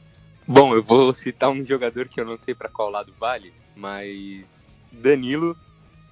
Bom, 0.47 0.73
eu 0.73 0.83
vou 0.83 1.13
citar 1.13 1.49
um 1.49 1.63
jogador 1.63 2.07
que 2.07 2.21
eu 2.21 2.25
não 2.25 2.39
sei 2.39 2.53
para 2.53 2.69
qual 2.69 2.89
lado 2.89 3.13
vale, 3.19 3.51
mas 3.75 4.45
Danilo, 4.91 5.57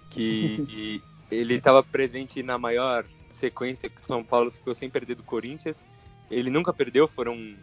que 0.09 1.01
ele 1.29 1.55
estava 1.55 1.83
presente 1.83 2.41
na 2.43 2.57
maior 2.57 3.05
sequência 3.33 3.89
que 3.89 4.01
o 4.01 4.05
São 4.05 4.23
Paulo 4.23 4.51
ficou 4.51 4.73
sem 4.73 4.89
perder 4.89 5.15
do 5.15 5.23
Corinthians. 5.23 5.81
Ele 6.29 6.49
nunca 6.49 6.73
perdeu, 6.73 7.07
foram 7.07 7.55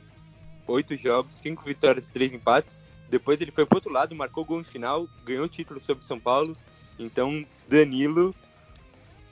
oito 0.67 0.97
jogos, 0.97 1.35
cinco 1.35 1.63
vitórias, 1.65 2.09
três 2.09 2.33
empates. 2.33 2.77
Depois 3.09 3.41
ele 3.41 3.51
foi 3.51 3.67
pro 3.67 3.77
outro 3.77 3.93
lado, 3.93 4.15
marcou 4.15 4.45
gol 4.45 4.59
no 4.59 4.65
final, 4.65 5.07
ganhou 5.25 5.45
o 5.45 5.49
título 5.49 5.81
sobre 5.81 6.03
o 6.03 6.07
São 6.07 6.19
Paulo. 6.19 6.57
Então, 6.99 7.45
Danilo, 7.69 8.35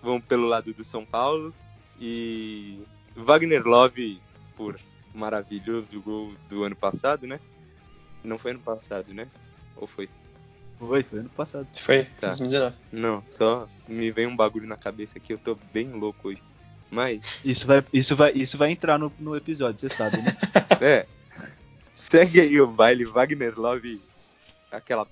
vamos 0.02 0.24
pelo 0.24 0.46
lado 0.46 0.72
do 0.72 0.84
São 0.84 1.04
Paulo. 1.04 1.54
E 2.00 2.80
Wagner 3.14 3.66
Love, 3.66 4.20
por 4.56 4.78
maravilhoso 5.14 6.00
gol 6.00 6.34
do 6.48 6.64
ano 6.64 6.76
passado, 6.76 7.26
né? 7.26 7.40
Não 8.24 8.38
foi 8.38 8.52
ano 8.52 8.60
passado, 8.60 9.12
né? 9.12 9.28
Ou 9.76 9.86
foi? 9.86 10.08
Foi, 10.78 11.02
foi 11.02 11.20
ano 11.20 11.28
passado. 11.30 11.66
Foi, 11.78 12.04
tá. 12.20 12.28
2019. 12.28 12.76
Não, 12.92 13.22
só 13.30 13.68
me 13.86 14.10
vem 14.10 14.26
um 14.26 14.36
bagulho 14.36 14.66
na 14.66 14.76
cabeça 14.76 15.20
que 15.20 15.32
eu 15.32 15.38
tô 15.38 15.56
bem 15.72 15.90
louco 15.92 16.28
hoje. 16.28 16.42
Mas. 16.92 17.40
Isso 17.42 17.66
vai, 17.66 17.83
isso 17.90 18.14
vai, 18.14 18.33
isso 18.35 18.59
vai 18.59 18.70
entrar 18.70 18.98
no, 18.98 19.11
no 19.18 19.35
episódio, 19.35 19.81
você 19.81 19.88
sabe, 19.88 20.18
né? 20.18 20.37
é. 20.78 21.07
Segue 21.94 22.38
aí 22.38 22.61
o 22.61 22.66
baile 22.66 23.07
Wagner 23.07 23.59
Love, 23.59 23.98
aquela 24.70 25.07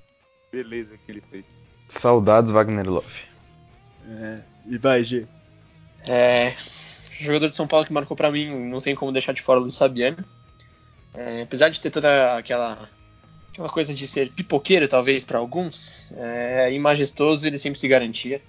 beleza 0.53 0.91
que 0.99 1.11
ele 1.11 1.23
fez. 1.23 1.43
Saudades 1.89 2.53
Wagner 2.53 2.87
Love. 2.87 3.23
É, 4.07 4.41
e 4.67 4.77
vai, 4.77 5.03
G. 5.03 5.27
É, 6.07 6.55
jogador 7.19 7.49
de 7.49 7.57
São 7.57 7.67
Paulo 7.67 7.87
que 7.87 7.93
marcou 7.95 8.15
para 8.15 8.31
mim, 8.31 8.69
não 8.69 8.83
tem 8.83 8.95
como 8.95 9.11
deixar 9.11 9.33
de 9.33 9.41
fora 9.41 9.59
o 9.59 9.63
Luiz 9.63 9.79
Fabiano. 9.79 10.23
É, 11.15 11.43
apesar 11.43 11.71
de 11.71 11.81
ter 11.81 11.91
toda 11.91 12.37
aquela 12.37 12.91
aquela 13.53 13.71
coisa 13.71 13.95
de 13.95 14.07
ser 14.07 14.31
pipoqueiro, 14.31 14.87
talvez, 14.87 15.25
para 15.25 15.39
alguns, 15.39 16.13
é, 16.13 16.71
e 16.73 16.79
majestoso 16.79 17.47
ele 17.47 17.59
sempre 17.59 17.79
se 17.79 17.89
garantia. 17.89 18.41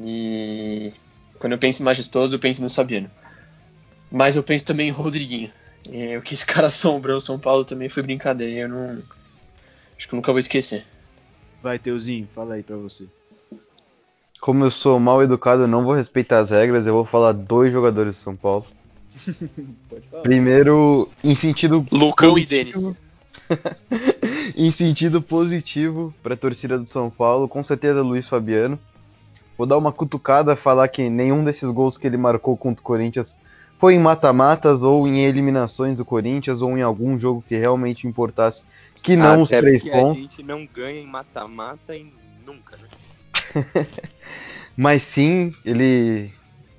E 0.00 0.94
quando 1.38 1.52
eu 1.52 1.58
penso 1.58 1.82
em 1.82 1.84
majestoso, 1.84 2.34
eu 2.34 2.38
penso 2.38 2.60
no 2.62 2.68
Fabiano. 2.70 3.10
Mas 4.10 4.36
eu 4.36 4.42
penso 4.42 4.64
também 4.64 4.88
em 4.88 4.92
Rodriguinho. 4.92 5.50
E 5.90 6.16
o 6.16 6.22
que 6.22 6.34
esse 6.34 6.44
cara 6.46 6.66
assombrou 6.68 7.16
o 7.16 7.20
São 7.20 7.38
Paulo 7.38 7.64
também 7.64 7.88
foi 7.88 8.02
brincadeira. 8.02 8.60
Eu 8.60 8.68
não. 8.68 8.98
Acho 9.96 10.08
que 10.08 10.14
eu 10.14 10.16
nunca 10.16 10.32
vou 10.32 10.38
esquecer. 10.38 10.84
Vai, 11.62 11.78
Teuzinho, 11.78 12.28
fala 12.34 12.54
aí 12.54 12.62
pra 12.62 12.76
você. 12.76 13.04
Como 14.40 14.64
eu 14.64 14.70
sou 14.70 15.00
mal 15.00 15.20
educado, 15.22 15.62
eu 15.62 15.68
não 15.68 15.84
vou 15.84 15.94
respeitar 15.94 16.38
as 16.38 16.50
regras, 16.50 16.86
eu 16.86 16.92
vou 16.94 17.04
falar 17.04 17.32
dois 17.32 17.72
jogadores 17.72 18.14
do 18.16 18.20
São 18.22 18.36
Paulo. 18.36 18.64
Pode 19.90 20.06
falar. 20.08 20.22
Primeiro, 20.22 21.08
em 21.24 21.34
sentido 21.34 21.84
Lucão 21.90 22.38
e 22.38 22.46
positivo- 22.46 22.96
em 24.56 24.70
sentido 24.70 25.20
positivo 25.20 26.14
para 26.22 26.34
a 26.34 26.36
torcida 26.36 26.78
do 26.78 26.86
São 26.88 27.10
Paulo, 27.10 27.48
com 27.48 27.62
certeza 27.62 28.00
Luiz 28.02 28.28
Fabiano. 28.28 28.78
Vou 29.58 29.66
dar 29.66 29.76
uma 29.76 29.92
cutucada, 29.92 30.54
falar 30.54 30.86
que 30.88 31.10
nenhum 31.10 31.42
desses 31.44 31.68
gols 31.70 31.98
que 31.98 32.06
ele 32.06 32.16
marcou 32.16 32.56
contra 32.56 32.80
o 32.80 32.84
Corinthians 32.84 33.36
foi 33.78 33.94
em 33.94 33.98
mata-matas 33.98 34.82
ou 34.82 35.06
em 35.06 35.24
eliminações 35.24 35.96
do 35.96 36.04
Corinthians 36.04 36.62
ou 36.62 36.78
em 36.78 36.82
algum 36.82 37.18
jogo 37.18 37.44
que 37.46 37.56
realmente 37.56 38.06
importasse, 38.06 38.64
que 39.02 39.16
não 39.16 39.42
os 39.42 39.48
Até 39.48 39.60
três 39.60 39.82
porque 39.82 39.90
pontos. 39.90 40.16
a 40.16 40.20
gente 40.20 40.42
não 40.44 40.66
ganha 40.66 41.00
em 41.00 41.06
mata-mata 41.06 41.94
em 41.94 42.12
nunca, 42.46 42.76
né? 42.76 42.88
Mas 44.76 45.02
sim, 45.02 45.52
ele. 45.64 46.30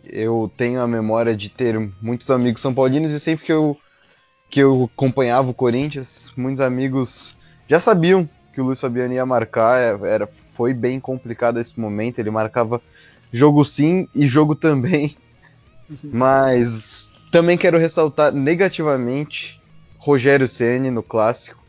Eu 0.03 0.51
tenho 0.57 0.81
a 0.81 0.87
memória 0.87 1.35
de 1.35 1.49
ter 1.49 1.77
muitos 2.01 2.29
amigos 2.31 2.61
são 2.61 2.73
paulinos 2.73 3.11
e 3.11 3.19
sempre 3.19 3.45
que 3.45 3.51
eu, 3.51 3.77
que 4.49 4.59
eu 4.59 4.89
acompanhava 4.95 5.49
o 5.49 5.53
Corinthians, 5.53 6.31
muitos 6.35 6.61
amigos 6.61 7.37
já 7.69 7.79
sabiam 7.79 8.27
que 8.53 8.59
o 8.61 8.63
Luiz 8.63 8.79
Fabiano 8.79 9.13
ia 9.13 9.25
marcar. 9.25 9.79
é- 9.79 10.07
Era, 10.09 10.29
foi 10.59 10.73
bem 10.73 10.99
complicado 10.99 11.57
esse 11.57 11.79
momento. 11.79 12.19
Ele 12.19 12.29
marcava 12.29 12.81
jogo 13.31 13.63
sim 13.63 14.09
e 14.13 14.27
jogo 14.27 14.55
também. 14.55 15.15
Mas 16.11 17.09
também 17.31 17.57
quero 17.57 17.77
ressaltar 17.77 18.33
negativamente 18.33 19.57
Rogério 19.97 20.49
Ceni 20.49 20.91
no 20.91 21.01
clássico. 21.01 21.63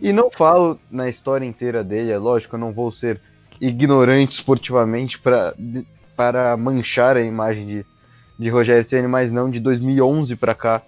E 0.00 0.12
não 0.12 0.30
falo 0.30 0.78
na 0.88 1.08
história 1.08 1.44
inteira 1.44 1.82
dele, 1.82 2.12
é 2.12 2.18
lógico, 2.18 2.54
eu 2.54 2.60
não 2.60 2.72
vou 2.72 2.92
ser 2.92 3.20
ignorante 3.60 4.34
esportivamente 4.34 5.18
pra, 5.18 5.52
de- 5.58 5.84
para 6.16 6.56
manchar 6.56 7.16
a 7.16 7.22
imagem 7.22 7.66
de, 7.66 7.84
de 8.38 8.48
Rogério 8.48 8.88
Ceni, 8.88 9.08
mas 9.08 9.32
não 9.32 9.50
de 9.50 9.58
2011 9.58 10.36
para 10.36 10.54
cá. 10.54 10.82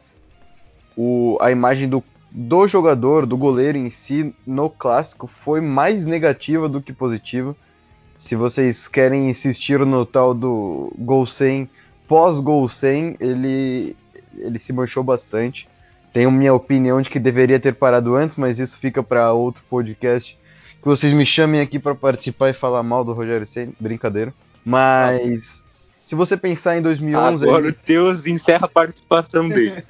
O, 0.96 1.36
a 1.40 1.50
imagem 1.50 1.88
do, 1.88 2.04
do 2.30 2.66
jogador, 2.68 3.24
do 3.26 3.36
goleiro 3.36 3.78
em 3.78 3.90
si, 3.90 4.34
no 4.46 4.68
clássico 4.68 5.26
foi 5.26 5.60
mais 5.60 6.04
negativa 6.04 6.68
do 6.68 6.80
que 6.80 6.92
positiva. 6.92 7.56
Se 8.18 8.34
vocês 8.34 8.88
querem 8.88 9.30
insistir 9.30 9.78
no 9.86 10.04
tal 10.04 10.34
do 10.34 10.92
gol 10.98 11.26
100, 11.26 11.68
pós-gol 12.06 12.68
100, 12.68 13.16
ele, 13.20 13.96
ele 14.36 14.58
se 14.58 14.72
manchou 14.72 15.02
bastante. 15.04 15.68
Tenho 16.12 16.30
minha 16.30 16.52
opinião 16.52 17.00
de 17.00 17.08
que 17.08 17.18
deveria 17.18 17.60
ter 17.60 17.74
parado 17.74 18.16
antes, 18.16 18.36
mas 18.36 18.58
isso 18.58 18.76
fica 18.76 19.02
para 19.02 19.32
outro 19.32 19.62
podcast. 19.70 20.36
Que 20.82 20.86
vocês 20.88 21.12
me 21.12 21.24
chamem 21.24 21.60
aqui 21.60 21.78
para 21.78 21.94
participar 21.94 22.50
e 22.50 22.52
falar 22.52 22.82
mal 22.82 23.04
do 23.04 23.12
Rogério 23.12 23.46
Ceni, 23.46 23.72
brincadeira. 23.78 24.34
Mas 24.64 25.64
se 26.04 26.14
você 26.14 26.36
pensar 26.36 26.76
em 26.76 26.82
2011, 26.82 27.44
Agora 27.44 27.66
ali- 27.66 27.72
o 27.72 27.76
Deus 27.86 28.26
encerra 28.26 28.64
a 28.66 28.68
participação 28.68 29.48
dele. 29.48 29.82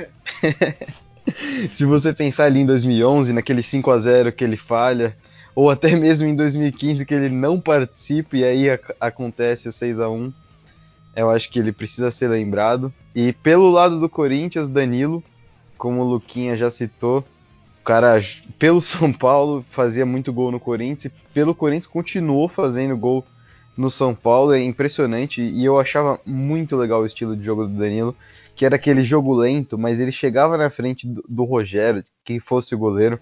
se 1.73 1.85
você 1.85 2.13
pensar 2.13 2.45
ali 2.45 2.61
em 2.61 2.67
2011, 2.67 3.33
naquele 3.33 3.63
5 3.63 3.91
a 3.91 3.99
0 3.99 4.33
que 4.33 4.45
ele 4.45 4.57
falha, 4.57 5.17
ou 5.55 5.71
até 5.71 5.95
mesmo 5.97 6.27
em 6.27 6.35
2015 6.37 7.05
que 7.05 7.15
ele 7.15 7.29
não 7.29 7.61
participa 7.61 8.37
e 8.37 8.45
aí 8.45 8.71
ac- 8.71 8.95
acontece 9.01 9.69
o 9.69 9.73
6 9.73 9.99
a 10.01 10.09
1, 10.09 10.33
eu 11.17 11.31
acho 11.31 11.51
que 11.51 11.59
ele 11.59 11.73
precisa 11.73 12.11
ser 12.11 12.29
lembrado. 12.29 12.93
E 13.15 13.33
pelo 13.33 13.71
lado 13.71 13.99
do 13.99 14.09
Corinthians, 14.09 14.69
Danilo, 14.69 15.23
como 15.77 16.01
o 16.03 16.09
Luquinha 16.09 16.55
já 16.57 16.71
citou, 16.71 17.25
o 17.81 17.85
cara 17.85 18.23
pelo 18.59 18.81
São 18.83 19.13
Paulo 19.13 19.65
fazia 19.71 20.07
muito 20.07 20.33
gol 20.33 20.53
no 20.53 20.61
Corinthians 20.61 21.07
e 21.07 21.33
pelo 21.35 21.55
Corinthians 21.55 21.87
continuou 21.87 22.49
fazendo 22.49 22.97
gol 22.97 23.25
no 23.77 23.91
São 23.91 24.13
Paulo, 24.15 24.53
é 24.53 24.63
impressionante 24.63 25.41
e 25.41 25.65
eu 25.65 25.79
achava 25.79 26.21
muito 26.27 26.77
legal 26.77 27.03
o 27.03 27.07
estilo 27.07 27.37
de 27.37 27.45
jogo 27.45 27.65
do 27.65 27.75
Danilo, 27.79 28.15
que 28.59 28.67
era 28.67 28.75
aquele 28.75 29.05
jogo 29.05 29.33
lento, 29.33 29.79
mas 29.79 30.01
ele 30.01 30.11
chegava 30.11 30.59
na 30.59 30.69
frente 30.69 31.07
do, 31.07 31.25
do 31.29 31.45
Rogério, 31.45 32.03
que 32.25 32.41
fosse 32.41 32.75
o 32.75 32.79
goleiro, 32.79 33.21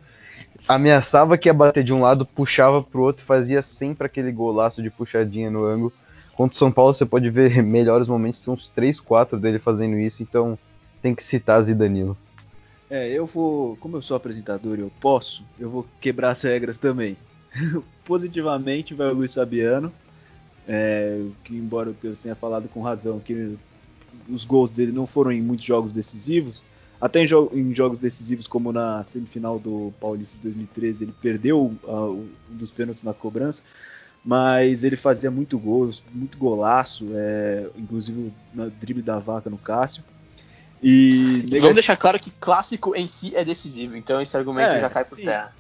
ameaçava 0.67 1.37
que 1.37 1.47
ia 1.47 1.53
bater 1.53 1.85
de 1.85 1.93
um 1.93 2.01
lado, 2.01 2.25
puxava 2.25 2.83
pro 2.83 3.03
outro, 3.03 3.23
fazia 3.23 3.61
sempre 3.61 4.07
aquele 4.07 4.33
golaço 4.33 4.83
de 4.83 4.89
puxadinha 4.89 5.51
no 5.51 5.67
ângulo. 5.67 5.93
Contra 6.35 6.55
o 6.55 6.59
São 6.59 6.73
Paulo 6.73 6.95
você 6.95 7.05
pode 7.05 7.29
ver 7.29 7.61
melhores 7.63 8.09
momentos, 8.09 8.41
são 8.41 8.55
uns 8.55 8.71
3, 8.71 8.99
4 8.99 9.39
dele 9.39 9.59
fazendo 9.59 9.99
isso, 9.99 10.23
então 10.23 10.59
tem 11.03 11.15
que 11.15 11.23
citar 11.23 11.63
Zidanilo. 11.63 12.17
É, 12.89 13.07
eu 13.11 13.27
vou, 13.27 13.77
como 13.77 13.99
eu 13.99 14.03
sou 14.03 14.17
apresentador 14.17 14.79
e 14.79 14.81
eu 14.81 14.93
posso, 14.99 15.45
eu 15.61 15.69
vou 15.69 15.87
quebrar 16.01 16.31
as 16.31 16.41
regras 16.41 16.79
também. 16.79 17.15
Positivamente 18.07 18.95
vai 18.95 19.09
o 19.09 19.15
Luiz 19.15 19.35
Fabiano, 19.35 19.93
é, 20.67 21.21
que 21.45 21.55
embora 21.55 21.91
o 21.91 21.95
Teus 21.95 22.17
tenha 22.17 22.35
falado 22.35 22.71
com 22.71 22.81
razão 22.81 23.21
que 23.21 23.59
os 24.29 24.45
gols 24.45 24.71
dele 24.71 24.93
não 24.93 25.07
foram 25.07 25.33
em 25.33 25.43
muitos 25.43 25.65
jogos 25.65 25.93
decisivos, 25.93 26.63
até 27.01 27.21
em, 27.23 27.27
jo- 27.27 27.51
em 27.53 27.75
jogos 27.75 27.99
decisivos 27.99 28.47
como 28.47 28.73
na 28.73 29.05
semifinal 29.05 29.59
do 29.59 29.93
Paulista 30.01 30.37
de 30.37 30.43
2013 30.45 31.05
ele 31.05 31.13
perdeu 31.21 31.73
o- 31.83 32.29
um 32.51 32.57
dos 32.57 32.71
pênaltis 32.71 33.03
na 33.03 33.13
cobrança, 33.15 33.63
mas 34.25 34.85
ele 34.85 34.97
fazia 34.97 35.31
muito 35.31 35.59
gols, 35.59 36.03
muito 36.13 36.37
golaço, 36.39 37.07
é, 37.15 37.67
inclusive 37.77 38.33
na 38.53 38.67
drible 38.67 39.03
da 39.03 39.19
vaca 39.19 39.49
no 39.51 39.59
Cássio. 39.59 40.03
E 40.83 41.43
E 41.51 41.59
vamos 41.59 41.75
deixar 41.75 41.97
claro 41.97 42.19
que 42.21 42.31
clássico 42.31 42.95
em 42.95 43.09
si 43.09 43.35
é 43.35 43.45
decisivo, 43.45 43.97
então 43.97 44.21
esse 44.21 44.37
argumento 44.37 44.73
É, 44.73 44.81
já 44.81 44.91
cai 44.91 45.05
por 45.05 45.17
sim. 45.17 45.25
terra. 45.25 45.55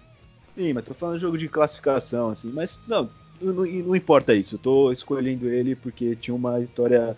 Sim, 0.56 0.72
mas 0.72 0.84
tô 0.84 0.94
falando 0.94 1.16
de 1.16 1.22
jogo 1.22 1.38
de 1.38 1.48
classificação, 1.48 2.30
assim, 2.30 2.50
mas 2.52 2.80
não, 2.86 3.08
não, 3.40 3.54
não 3.66 3.96
importa 3.96 4.34
isso. 4.34 4.56
Eu 4.56 4.58
tô 4.58 4.92
escolhendo 4.92 5.48
ele 5.48 5.76
porque 5.76 6.16
tinha 6.16 6.34
uma 6.34 6.60
história 6.60 7.16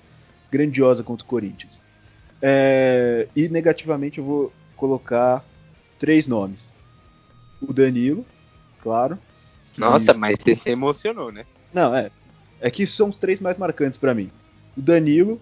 grandiosa 0.50 1.02
contra 1.02 1.24
o 1.24 1.28
Corinthians. 1.28 1.82
É, 2.40 3.26
e 3.34 3.48
negativamente 3.48 4.18
eu 4.18 4.24
vou 4.24 4.52
colocar 4.76 5.44
três 5.98 6.26
nomes. 6.26 6.74
O 7.60 7.72
Danilo, 7.72 8.24
claro. 8.80 9.18
que- 9.74 9.80
Nossa, 9.80 10.14
mas 10.14 10.38
você 10.40 10.54
se 10.54 10.70
emocionou, 10.70 11.30
né? 11.32 11.44
Não, 11.72 11.94
é. 11.94 12.10
É 12.60 12.70
que 12.70 12.86
são 12.86 13.08
os 13.08 13.16
três 13.16 13.40
mais 13.40 13.58
marcantes 13.58 13.98
pra 13.98 14.14
mim. 14.14 14.30
O 14.76 14.80
Danilo, 14.82 15.40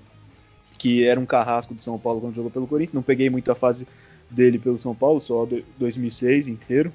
que 0.79 1.05
era 1.05 1.19
um 1.21 1.27
carrasco 1.27 1.75
do 1.75 1.83
São 1.83 1.99
Paulo 1.99 2.21
quando 2.21 2.35
jogou 2.35 2.51
pelo 2.51 2.67
Corinthians. 2.67 2.95
Não 2.95 3.03
peguei 3.03 3.29
muito 3.31 3.51
a 3.51 3.55
fase 3.55 3.87
dele 4.31 4.59
pelo 4.59 4.77
São 4.79 4.95
Paulo, 4.95 5.21
só 5.21 5.45
do- 5.47 5.65
2006 5.79 6.49
inteiro. 6.49 6.93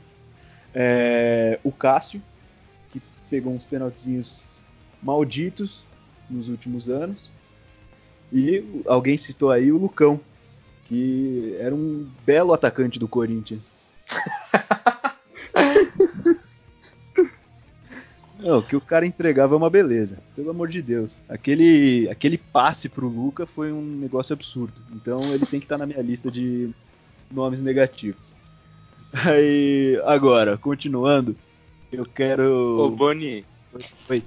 É, 0.73 1.59
o 1.63 1.71
Cássio, 1.71 2.21
que 2.91 3.01
pegou 3.29 3.53
uns 3.53 3.63
penaltizinhos 3.63 4.63
malditos 5.01 5.83
nos 6.29 6.47
últimos 6.49 6.89
anos. 6.89 7.29
E 8.31 8.63
alguém 8.85 9.17
citou 9.17 9.49
aí 9.49 9.71
o 9.71 9.77
Lucão, 9.77 10.19
que 10.85 11.55
era 11.59 11.75
um 11.75 12.07
belo 12.25 12.53
atacante 12.53 12.97
do 12.97 13.07
Corinthians. 13.07 13.73
Não, 18.39 18.57
o 18.57 18.63
que 18.63 18.75
o 18.75 18.81
cara 18.81 19.05
entregava 19.05 19.53
é 19.53 19.57
uma 19.57 19.69
beleza, 19.69 20.17
pelo 20.35 20.49
amor 20.49 20.67
de 20.67 20.81
Deus. 20.81 21.21
Aquele, 21.29 22.09
aquele 22.09 22.39
passe 22.39 22.89
pro 22.89 23.07
Luca 23.07 23.45
foi 23.45 23.71
um 23.71 23.83
negócio 23.83 24.33
absurdo. 24.33 24.73
Então 24.93 25.21
ele 25.31 25.45
tem 25.45 25.59
que 25.59 25.65
estar 25.65 25.77
na 25.77 25.85
minha 25.85 26.01
lista 26.01 26.31
de 26.31 26.71
nomes 27.29 27.61
negativos. 27.61 28.35
Aí, 29.13 30.01
agora, 30.05 30.57
continuando, 30.57 31.35
eu 31.91 32.05
quero. 32.05 32.79
Ô, 32.79 32.89
Boni, 32.89 33.45
Oi. 34.09 34.23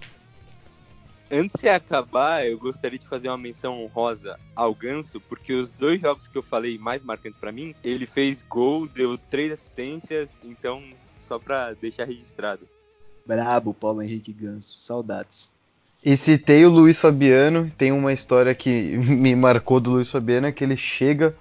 Antes 1.34 1.60
de 1.60 1.68
acabar, 1.68 2.46
eu 2.46 2.56
gostaria 2.56 2.98
de 2.98 3.08
fazer 3.08 3.28
uma 3.28 3.36
menção 3.36 3.82
honrosa 3.82 4.38
ao 4.54 4.72
Ganso, 4.72 5.20
porque 5.20 5.52
os 5.52 5.72
dois 5.72 6.00
jogos 6.00 6.28
que 6.28 6.38
eu 6.38 6.42
falei 6.42 6.78
mais 6.78 7.02
marcantes 7.02 7.38
pra 7.38 7.50
mim, 7.50 7.74
ele 7.82 8.06
fez 8.06 8.44
gol, 8.48 8.86
deu 8.86 9.18
três 9.18 9.50
assistências, 9.50 10.38
então 10.44 10.82
só 11.18 11.38
pra 11.38 11.72
deixar 11.72 12.04
registrado. 12.04 12.68
Brabo, 13.26 13.74
Paulo 13.74 14.02
Henrique 14.02 14.32
Ganso, 14.32 14.78
saudades. 14.78 15.50
E 16.04 16.16
citei 16.16 16.64
o 16.64 16.70
Luiz 16.70 17.00
Fabiano, 17.00 17.72
tem 17.76 17.90
uma 17.90 18.12
história 18.12 18.54
que 18.54 18.96
me 18.98 19.34
marcou 19.34 19.80
do 19.80 19.90
Luiz 19.90 20.08
Fabiano, 20.08 20.46
é 20.46 20.52
que 20.52 20.62
ele 20.62 20.76
chega 20.76 21.34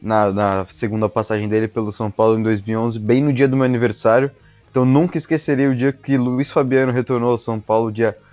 na, 0.00 0.30
na 0.30 0.66
segunda 0.68 1.08
passagem 1.08 1.48
dele 1.48 1.68
pelo 1.68 1.92
São 1.92 2.10
Paulo 2.10 2.38
em 2.38 2.42
2011, 2.42 2.98
bem 2.98 3.22
no 3.22 3.32
dia 3.32 3.48
do 3.48 3.56
meu 3.56 3.64
aniversário. 3.64 4.30
Então 4.70 4.84
nunca 4.84 5.16
esquecerei 5.16 5.68
o 5.68 5.76
dia 5.76 5.92
que 5.92 6.16
Luiz 6.16 6.50
Fabiano 6.50 6.92
retornou 6.92 7.30
ao 7.30 7.38
São 7.38 7.60
Paulo, 7.60 7.92
dia 7.92 8.16
11 8.16 8.31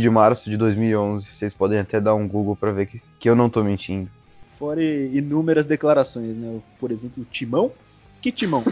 de 0.00 0.10
março 0.10 0.50
de 0.50 0.56
2011. 0.56 1.26
Vocês 1.26 1.54
podem 1.54 1.78
até 1.78 2.00
dar 2.00 2.14
um 2.14 2.28
Google 2.28 2.56
para 2.56 2.72
ver 2.72 2.86
que, 2.86 3.02
que 3.18 3.28
eu 3.28 3.34
não 3.34 3.48
tô 3.48 3.62
mentindo. 3.62 4.10
Fora 4.58 4.82
inúmeras 4.82 5.66
declarações, 5.66 6.36
né? 6.36 6.60
Por 6.78 6.90
exemplo, 6.90 7.22
o 7.22 7.26
Timão? 7.26 7.72
Que 8.20 8.30
Timão? 8.30 8.62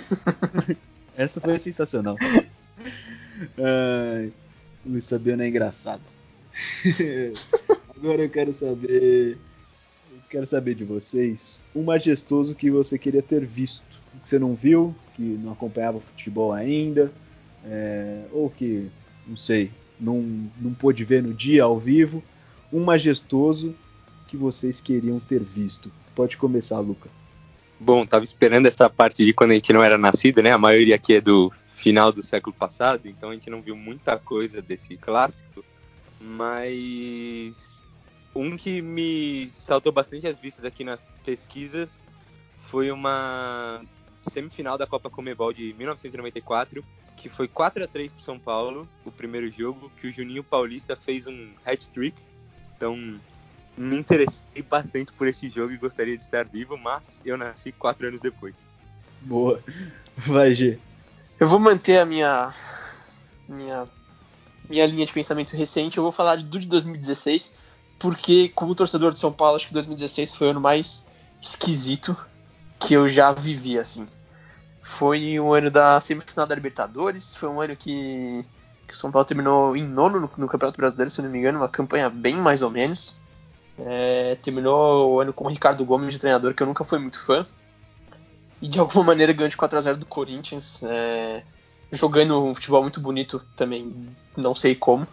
Essa 1.17 1.41
foi 1.41 1.59
sensacional. 1.59 2.17
Ai, 3.59 4.33
Luiz 4.87 5.09
Fabiano 5.09 5.43
é 5.43 5.49
engraçado. 5.49 6.03
Agora 7.97 8.23
eu 8.23 8.31
quero 8.31 8.53
saber. 8.53 9.39
Eu 10.11 10.19
quero 10.29 10.47
saber 10.47 10.75
de 10.75 10.85
vocês 10.85 11.61
um 11.75 11.83
majestoso 11.83 12.55
que 12.55 12.71
você 12.71 12.99
queria 12.99 13.23
ter 13.23 13.45
visto. 13.45 13.83
Que 14.23 14.29
você 14.29 14.39
não 14.39 14.55
viu, 14.55 14.95
que 15.15 15.23
não 15.23 15.53
acompanhava 15.53 16.01
futebol 16.01 16.53
ainda, 16.53 17.11
é, 17.65 18.25
ou 18.31 18.51
que, 18.51 18.91
não 19.27 19.37
sei, 19.37 19.71
não, 20.03 20.51
não 20.61 20.75
pôde 20.75 21.05
ver 21.05 21.23
no 21.23 21.33
dia 21.33 21.63
ao 21.63 21.79
vivo. 21.79 22.23
Um 22.73 22.83
majestoso 22.85 23.75
que 24.27 24.37
vocês 24.37 24.81
queriam 24.81 25.21
ter 25.21 25.43
visto. 25.43 25.91
Pode 26.15 26.37
começar, 26.37 26.81
Luca. 26.81 27.09
Bom, 27.79 28.05
tava 28.07 28.25
esperando 28.25 28.67
essa 28.67 28.89
parte 28.91 29.25
de 29.25 29.33
quando 29.33 29.53
a 29.53 29.55
gente 29.55 29.73
não 29.73 29.83
era 29.83 29.97
nascido, 29.97 30.43
né? 30.43 30.53
A 30.53 30.59
maioria 30.59 30.95
aqui 30.95 31.15
é 31.15 31.21
do 31.21 31.53
final 31.73 32.13
do 32.13 32.23
século 32.23 32.55
passado, 32.55 33.09
então 33.09 33.31
a 33.31 33.35
gente 33.35 33.51
não 33.51 33.61
viu 33.61 33.77
muita 33.77 34.19
coisa 34.19 34.63
desse 34.63 34.97
clássico, 34.97 35.65
mas 36.21 37.83
um 38.35 38.57
que 38.57 38.81
me 38.81 39.51
saltou 39.55 39.93
bastante 39.93 40.27
as 40.27 40.39
vistas 40.39 40.65
aqui 40.65 40.85
nas 40.85 41.05
pesquisas 41.25 41.91
foi 42.57 42.91
uma 42.91 43.83
semifinal 44.31 44.79
da 44.79 44.87
Copa 44.87 45.11
Comebol 45.11 45.53
de 45.53 45.75
1994, 45.75 46.85
que 47.23 47.29
foi 47.29 47.47
4 47.47 47.85
a 47.85 47.87
3 47.87 48.11
para 48.11 48.25
São 48.25 48.37
Paulo, 48.37 48.89
o 49.05 49.13
primeiro 49.13 49.49
jogo, 49.49 49.91
que 49.97 50.09
o 50.09 50.13
Juninho 50.13 50.43
Paulista 50.43 50.97
fez 50.97 51.29
um 51.29 51.53
hat-trick. 51.65 52.17
Então, 52.77 52.97
me 53.77 53.97
interessei 53.97 54.63
bastante 54.69 55.13
por 55.13 55.29
esse 55.29 55.49
jogo 55.49 55.73
e 55.73 55.77
gostaria 55.77 56.17
de 56.17 56.23
estar 56.23 56.45
vivo, 56.45 56.77
mas 56.77 57.23
eu 57.25 57.39
nasci 57.39 57.71
quatro 57.71 58.09
anos 58.09 58.21
depois. 58.21 58.57
Boa. 59.21 59.63
Vai, 60.17 60.53
G. 60.55 60.79
Eu 61.39 61.47
vou 61.47 61.61
manter 61.61 61.99
a 61.99 62.05
minha 62.05 62.53
minha 63.49 63.85
minha 64.69 64.87
linha 64.87 65.07
de 65.07 65.13
pensamento 65.13 65.57
recente. 65.57 65.99
Eu 65.99 66.03
vou 66.03 66.13
falar 66.13 66.37
do 66.37 66.59
de 66.59 66.67
2016, 66.67 67.55
porque 68.01 68.49
como 68.49 68.75
torcedor 68.75 69.13
de 69.13 69.21
São 69.21 69.33
Paulo, 69.33 69.57
acho 69.57 69.69
que 69.69 69.73
2016 69.73 70.35
foi 70.35 70.49
o 70.49 70.51
ano 70.51 70.61
mais 70.61 71.07
esquisito 71.41 72.17
que 72.81 72.95
eu 72.95 73.09
já 73.09 73.33
vivi 73.33 73.79
assim. 73.79 74.09
Foi 74.99 75.41
um 75.41 75.53
ano 75.55 75.71
da 75.71 75.99
semifinal 76.01 76.47
da 76.47 76.55
Libertadores, 76.55 77.35
foi 77.35 77.49
um 77.49 77.61
ano 77.61 77.75
que, 77.75 78.45
que 78.87 78.95
o 78.95 78.97
São 78.97 79.11
Paulo 79.11 79.25
terminou 79.25 79.77
em 79.77 79.87
nono 79.87 80.21
no, 80.21 80.31
no 80.37 80.49
Campeonato 80.49 80.77
Brasileiro, 80.77 81.11
se 81.11 81.23
não 81.23 81.31
me 81.31 81.39
engano, 81.39 81.59
uma 81.59 81.69
campanha 81.69 82.11
bem 82.11 82.37
mais 82.37 82.61
ou 82.63 82.71
menos. 82.71 83.17
É, 83.79 84.37
terminou 84.43 85.15
o 85.15 85.21
ano 85.21 85.33
com 85.33 85.45
o 85.45 85.49
Ricardo 85.49 85.85
Gomes 85.85 86.13
de 86.13 86.19
treinador, 86.19 86.55
que 86.55 86.63
eu 86.63 86.67
nunca 86.67 86.85
fui 86.85 86.99
muito 86.99 87.19
fã. 87.19 87.47
E 88.61 88.69
de 88.69 88.79
alguma 88.79 89.03
maneira 89.03 89.33
ganhou 89.33 89.49
de 89.49 89.57
4 89.57 89.79
a 89.79 89.81
0 89.81 89.97
do 89.97 90.07
Corinthians. 90.07 90.83
É, 90.85 91.43
jogando 91.91 92.45
um 92.45 92.55
futebol 92.55 92.83
muito 92.83 93.01
bonito 93.01 93.43
também, 93.57 94.09
não 94.37 94.55
sei 94.55 94.75
como. 94.75 95.07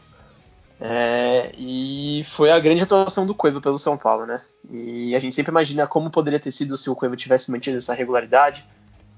É, 0.79 1.51
e 1.57 2.23
foi 2.25 2.51
a 2.51 2.59
grande 2.59 2.83
atuação 2.83 3.25
do 3.25 3.33
Cueva 3.33 3.59
pelo 3.59 3.79
São 3.79 3.97
Paulo, 3.97 4.25
né? 4.25 4.41
E 4.69 5.15
a 5.15 5.19
gente 5.19 5.35
sempre 5.35 5.51
imagina 5.51 5.87
como 5.87 6.09
poderia 6.09 6.39
ter 6.39 6.51
sido 6.51 6.77
se 6.77 6.89
o 6.89 6.95
Cueva 6.95 7.15
tivesse 7.15 7.49
mantido 7.49 7.77
essa 7.77 7.93
regularidade, 7.93 8.65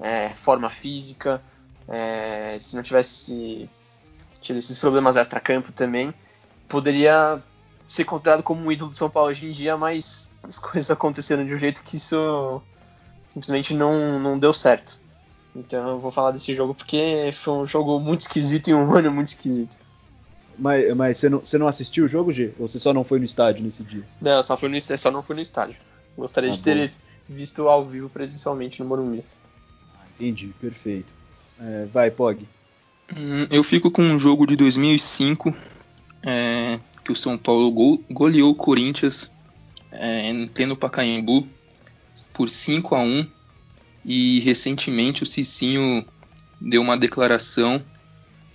é, 0.01 0.29
forma 0.33 0.69
física, 0.69 1.41
é, 1.87 2.57
se 2.59 2.75
não 2.75 2.83
tivesse 2.83 3.69
tido 4.41 4.57
esses 4.57 4.77
problemas 4.77 5.15
extra-campo 5.15 5.71
também, 5.71 6.13
poderia 6.67 7.41
ser 7.85 8.05
considerado 8.05 8.41
como 8.43 8.61
um 8.65 8.71
ídolo 8.71 8.91
do 8.91 8.97
São 8.97 9.09
Paulo 9.09 9.29
hoje 9.29 9.45
em 9.45 9.51
dia, 9.51 9.77
mas 9.77 10.27
as 10.43 10.57
coisas 10.57 10.89
aconteceram 10.89 11.45
de 11.45 11.53
um 11.53 11.57
jeito 11.57 11.83
que 11.83 11.97
isso 11.97 12.61
simplesmente 13.27 13.73
não, 13.73 14.19
não 14.19 14.37
deu 14.39 14.51
certo. 14.51 14.99
Então 15.55 15.87
eu 15.89 15.99
vou 15.99 16.11
falar 16.11 16.31
desse 16.31 16.55
jogo 16.55 16.73
porque 16.73 17.29
foi 17.33 17.53
um 17.53 17.67
jogo 17.67 17.99
muito 17.99 18.21
esquisito 18.21 18.69
e 18.69 18.73
um 18.73 18.91
ano 18.95 19.11
muito 19.11 19.27
esquisito. 19.27 19.77
Mas, 20.57 20.95
mas 20.95 21.17
você, 21.17 21.29
não, 21.29 21.39
você 21.39 21.57
não 21.57 21.67
assistiu 21.67 22.05
o 22.05 22.07
jogo, 22.07 22.31
G? 22.31 22.53
Ou 22.59 22.67
você 22.67 22.77
só 22.77 22.93
não 22.93 23.03
foi 23.03 23.19
no 23.19 23.25
estádio 23.25 23.63
nesse 23.63 23.83
dia? 23.83 24.03
Não, 24.21 24.41
só, 24.43 24.55
fui 24.57 24.69
no, 24.69 24.79
só 24.79 25.11
não 25.11 25.23
fui 25.23 25.35
no 25.35 25.41
estádio. 25.41 25.75
Gostaria 26.17 26.49
Ah, 26.49 26.53
de 26.53 26.59
ter 26.59 26.75
boa. 26.75 26.89
visto 27.27 27.67
ao 27.67 27.83
vivo 27.85 28.09
presencialmente 28.09 28.81
no 28.81 28.87
Morumbi. 28.87 29.23
Entendi, 30.21 30.53
perfeito. 30.61 31.11
É, 31.59 31.87
vai, 31.91 32.11
Pog. 32.11 32.47
Hum, 33.17 33.47
Eu 33.49 33.63
fico 33.63 33.89
com 33.89 34.03
um 34.03 34.19
jogo 34.19 34.45
de 34.45 34.55
2005 34.55 35.51
é, 36.21 36.79
que 37.03 37.11
o 37.11 37.15
São 37.15 37.37
Paulo 37.39 37.71
go- 37.71 38.03
goleou 38.09 38.51
o 38.51 38.55
Corinthians 38.55 39.31
é, 39.91 40.31
pleno 40.53 40.75
Pacaembu 40.75 41.47
por 42.33 42.49
5 42.51 42.93
a 42.93 42.99
1 43.01 43.25
e 44.05 44.39
recentemente 44.41 45.23
o 45.23 45.25
Cicinho 45.25 46.05
deu 46.59 46.83
uma 46.83 46.95
declaração 46.95 47.81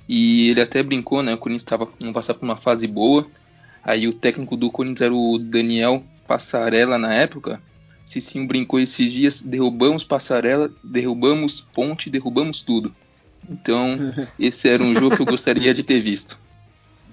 e 0.09 0.51
ele 0.51 0.61
até 0.61 0.85
brincou, 0.85 1.21
né? 1.25 1.35
O 1.35 1.39
Corinthians 1.39 1.63
estava 1.63 1.89
não 2.01 2.13
passar 2.13 2.35
por 2.35 2.45
uma 2.45 2.57
fase 2.57 2.87
boa. 2.87 3.27
Aí 3.83 4.07
o 4.07 4.13
técnico 4.15 4.57
do 4.57 4.71
Corinthians 4.71 5.01
era 5.01 5.15
o 5.15 5.37
Daniel 5.37 6.05
Passarella 6.29 6.97
na 6.97 7.13
época. 7.13 7.61
Cicinho 8.07 8.47
brincou 8.47 8.79
esses 8.79 9.13
dias, 9.13 9.41
derrubamos 9.41 10.05
Passarella, 10.05 10.71
derrubamos 10.83 11.61
Ponte, 11.61 12.09
derrubamos 12.09 12.63
tudo. 12.63 12.95
Então, 13.51 13.99
esse 14.39 14.69
era 14.69 14.83
um 14.83 14.95
jogo 14.95 15.17
que 15.17 15.23
eu 15.23 15.27
gostaria 15.27 15.75
de 15.75 15.83
ter 15.83 16.01
visto. 16.01 16.39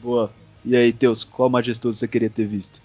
Boa. 0.01 0.32
E 0.63 0.75
aí, 0.75 0.93
Teus, 0.93 1.23
qual 1.23 1.49
majestoso 1.49 1.97
você 1.97 2.08
queria 2.08 2.29
ter 2.29 2.45
visto? 2.45 2.79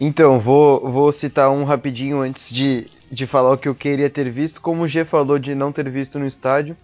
Então, 0.00 0.38
vou, 0.38 0.88
vou 0.90 1.10
citar 1.10 1.50
um 1.50 1.64
rapidinho 1.64 2.20
antes 2.20 2.54
de, 2.54 2.86
de 3.10 3.26
falar 3.26 3.52
o 3.52 3.58
que 3.58 3.68
eu 3.68 3.74
queria 3.74 4.08
ter 4.08 4.30
visto. 4.30 4.60
Como 4.60 4.82
o 4.82 4.88
G 4.88 5.04
falou 5.04 5.38
de 5.38 5.56
não 5.56 5.72
ter 5.72 5.90
visto 5.90 6.20
no 6.20 6.28
estádio, 6.28 6.76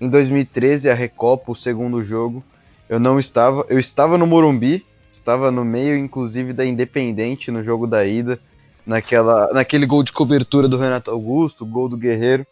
em 0.00 0.08
2013, 0.08 0.88
a 0.88 0.94
Recopa, 0.94 1.52
o 1.52 1.56
segundo 1.56 2.02
jogo, 2.02 2.42
eu 2.88 2.98
não 2.98 3.18
estava. 3.18 3.66
Eu 3.68 3.78
estava 3.78 4.16
no 4.16 4.26
Morumbi, 4.26 4.86
estava 5.12 5.50
no 5.50 5.66
meio, 5.66 5.98
inclusive, 5.98 6.54
da 6.54 6.64
Independente 6.64 7.50
no 7.50 7.62
jogo 7.62 7.86
da 7.86 8.06
ida, 8.06 8.40
naquela, 8.88 9.52
naquele 9.52 9.84
gol 9.84 10.02
de 10.02 10.10
cobertura 10.10 10.66
do 10.66 10.78
Renato 10.78 11.10
Augusto, 11.10 11.66
gol 11.66 11.90
do 11.90 11.96
Guerreiro. 11.96 12.46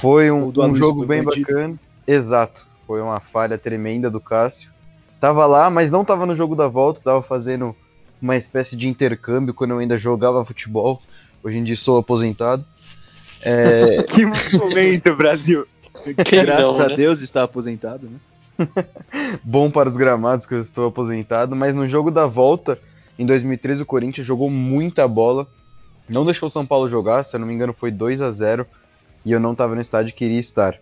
Foi 0.00 0.30
um, 0.30 0.50
um 0.56 0.74
jogo 0.74 1.04
bem 1.04 1.22
bandido. 1.22 1.46
bacana. 1.46 1.74
Exato, 2.06 2.66
foi 2.86 3.02
uma 3.02 3.20
falha 3.20 3.58
tremenda 3.58 4.10
do 4.10 4.18
Cássio. 4.18 4.70
Tava 5.20 5.44
lá, 5.44 5.68
mas 5.68 5.90
não 5.90 6.04
tava 6.04 6.24
no 6.24 6.34
jogo 6.34 6.56
da 6.56 6.66
volta, 6.66 7.02
tava 7.04 7.20
fazendo 7.20 7.76
uma 8.20 8.36
espécie 8.36 8.76
de 8.76 8.88
intercâmbio 8.88 9.52
quando 9.52 9.72
eu 9.72 9.78
ainda 9.78 9.98
jogava 9.98 10.44
futebol. 10.44 11.02
Hoje 11.44 11.58
em 11.58 11.64
dia 11.64 11.76
sou 11.76 11.98
aposentado. 11.98 12.64
É, 13.42 14.02
Que 14.08 14.24
momento, 14.24 15.14
Brasil! 15.14 15.66
Graças 16.16 16.78
não, 16.78 16.84
a 16.86 16.88
né? 16.88 16.96
Deus 16.96 17.20
está 17.20 17.42
aposentado, 17.42 18.08
né? 18.08 18.18
bom 19.44 19.70
para 19.70 19.88
os 19.88 19.96
gramados 19.96 20.46
que 20.46 20.54
eu 20.54 20.60
estou 20.60 20.86
aposentado, 20.86 21.54
mas 21.54 21.74
no 21.74 21.86
jogo 21.86 22.10
da 22.10 22.26
volta, 22.26 22.78
em 23.18 23.26
2013, 23.26 23.82
o 23.82 23.86
Corinthians 23.86 24.26
jogou 24.26 24.48
muita 24.48 25.06
bola. 25.06 25.46
Não 26.08 26.24
deixou 26.24 26.46
o 26.46 26.50
São 26.50 26.64
Paulo 26.64 26.88
jogar, 26.88 27.24
se 27.24 27.36
eu 27.36 27.40
não 27.40 27.46
me 27.46 27.54
engano, 27.54 27.72
foi 27.72 27.90
2 27.90 28.22
a 28.22 28.30
0 28.30 28.66
e 29.24 29.32
eu 29.32 29.38
não 29.38 29.52
estava 29.52 29.74
no 29.74 29.80
estádio 29.80 30.10
e 30.10 30.14
queria 30.14 30.38
estar. 30.38 30.78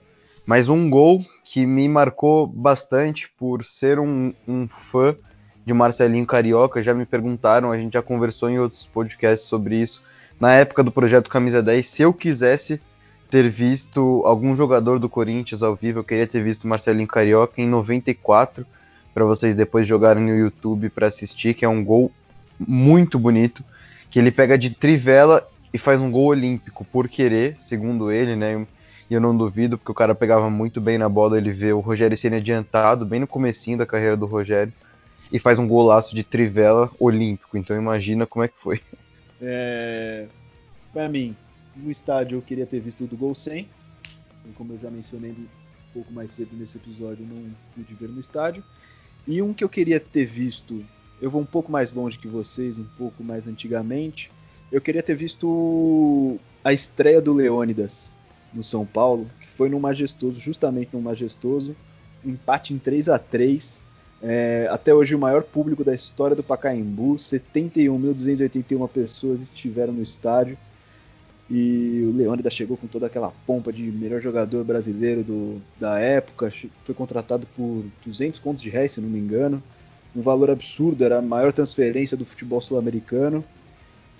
Mas 0.47 0.69
um 0.69 0.89
gol 0.89 1.25
que 1.45 1.67
me 1.67 1.89
marcou 1.89 2.47
bastante 2.47 3.29
por 3.37 3.65
ser 3.65 3.99
um, 3.99 4.33
um 4.47 4.69
fã 4.69 5.17
de 5.65 5.75
Marcelinho 5.75 6.25
Carioca, 6.25 6.81
já 6.81 6.95
me 6.95 7.05
perguntaram, 7.05 7.73
a 7.73 7.77
gente 7.77 7.95
já 7.95 8.03
conversou 8.03 8.49
em 8.49 8.59
outros 8.61 8.87
podcasts 8.87 9.49
sobre 9.49 9.77
isso, 9.77 10.01
na 10.39 10.53
época 10.53 10.85
do 10.85 10.93
projeto 10.93 11.29
Camisa 11.29 11.61
10, 11.61 11.89
se 11.89 12.03
eu 12.03 12.13
quisesse 12.13 12.81
ter 13.29 13.49
visto 13.51 14.23
algum 14.25 14.55
jogador 14.55 15.01
do 15.01 15.09
Corinthians 15.09 15.65
ao 15.65 15.75
vivo, 15.75 15.99
eu 15.99 16.05
queria 16.05 16.27
ter 16.27 16.43
visto 16.43 16.69
Marcelinho 16.69 17.09
Carioca 17.09 17.61
em 17.61 17.69
94, 17.69 18.65
para 19.13 19.25
vocês 19.25 19.57
depois 19.57 19.89
jogarem 19.89 20.23
no 20.23 20.37
YouTube 20.37 20.91
para 20.91 21.09
assistir, 21.09 21.55
que 21.55 21.65
é 21.65 21.69
um 21.69 21.85
gol 21.85 22.13
muito 22.61 23.19
bonito, 23.19 23.65
que 24.11 24.19
ele 24.19 24.31
pega 24.31 24.57
de 24.57 24.71
trivela 24.71 25.47
e 25.73 25.79
faz 25.79 26.01
um 26.01 26.11
gol 26.11 26.27
olímpico 26.27 26.85
por 26.85 27.09
querer, 27.09 27.57
segundo 27.61 28.11
ele, 28.11 28.35
né? 28.37 28.67
E 29.09 29.15
eu 29.15 29.21
não 29.21 29.37
duvido, 29.37 29.79
porque 29.79 29.93
o 29.93 29.95
cara 29.95 30.15
pegava 30.15 30.51
muito 30.51 30.81
bem 30.81 30.99
na 30.99 31.09
bola, 31.09 31.39
ele 31.39 31.53
vê 31.53 31.73
o 31.73 31.81
Rogério 31.81 32.17
Ceni 32.17 32.37
adiantado, 32.37 33.07
bem 33.07 33.21
no 33.21 33.27
comecinho 33.27 33.79
da 33.79 33.87
carreira 33.87 34.17
do 34.17 34.27
Rogério, 34.27 34.73
e 35.33 35.39
faz 35.39 35.59
um 35.59 35.69
golaço 35.69 36.15
de 36.15 36.25
trivela 36.25 36.91
olímpico. 36.99 37.57
Então 37.57 37.77
imagina 37.77 38.27
como 38.27 38.45
é 38.45 38.49
que 38.49 38.59
foi. 38.59 38.81
É, 39.41 40.27
para 40.93 41.09
mim, 41.09 41.37
no 41.77 41.91
estádio 41.91 42.39
eu 42.39 42.43
queria 42.43 42.67
ter 42.67 42.81
visto 42.81 43.05
o 43.05 43.07
do 43.07 43.17
Gol 43.17 43.35
100. 43.35 43.69
e 44.47 44.49
Como 44.55 44.73
eu 44.73 44.79
já 44.79 44.91
mencionei 44.91 45.31
um 45.31 45.47
pouco 45.93 46.13
mais 46.13 46.33
cedo 46.33 46.57
nesse 46.57 46.79
episódio, 46.79 47.27
não 47.29 47.51
pude 47.75 47.95
ver 47.95 48.09
no 48.09 48.21
estádio. 48.21 48.65
E 49.27 49.43
um 49.43 49.53
que 49.53 49.63
eu 49.63 49.69
queria 49.69 50.01
ter 50.01 50.25
visto, 50.25 50.85
eu 51.21 51.31
vou 51.31 51.41
um 51.41 51.47
pouco 51.47 51.71
mais 51.71 51.93
longe 51.93 52.19
que 52.19 52.29
vocês, 52.29 52.79
um 52.79 52.87
pouco 52.99 53.23
mais 53.23 53.47
antigamente. 53.47 54.31
Eu 54.71 54.81
queria 54.81 55.03
ter 55.03 55.15
visto 55.15 56.39
a 56.65 56.73
estreia 56.73 57.21
do 57.21 57.33
Leônidas 57.33 58.15
no 58.53 58.65
São 58.65 58.85
Paulo, 58.85 59.29
que 59.41 59.49
foi 59.49 59.69
no 59.69 59.79
Majestoso, 59.79 60.39
justamente 60.39 60.91
no 60.93 61.01
Majestoso, 61.01 61.77
um 62.25 62.31
empate 62.31 62.75
em 62.75 62.79
3 62.79 63.09
a 63.09 63.19
3 63.19 63.87
é, 64.23 64.67
até 64.71 64.95
hoje 64.95 65.15
o 65.15 65.19
maior 65.19 65.43
público 65.43 65.85
da 65.85 65.95
história 65.95 66.35
do 66.35 66.43
Pacaembu, 66.43 67.17
71.281 67.17 68.89
pessoas 68.89 69.41
estiveram 69.41 69.93
no 69.93 70.03
estádio. 70.03 70.57
E 71.49 72.03
o 72.05 72.17
Leônidas 72.17 72.53
chegou 72.53 72.77
com 72.77 72.89
toda 72.89 73.07
aquela 73.07 73.33
pompa 73.47 73.73
de 73.73 73.83
melhor 73.83 74.21
jogador 74.21 74.65
brasileiro 74.65 75.23
do, 75.23 75.63
da 75.79 75.99
época. 75.99 76.53
Foi 76.83 76.95
contratado 76.95 77.47
por 77.57 77.85
200 78.05 78.41
contos 78.41 78.63
de 78.63 78.69
réis, 78.69 78.93
se 78.93 79.01
não 79.01 79.09
me 79.09 79.21
engano. 79.21 79.63
Um 80.17 80.23
valor 80.23 80.51
absurdo, 80.51 81.05
era 81.05 81.19
a 81.19 81.23
maior 81.23 81.53
transferência 81.53 82.17
do 82.17 82.25
futebol 82.25 82.61
sul-americano. 82.61 83.45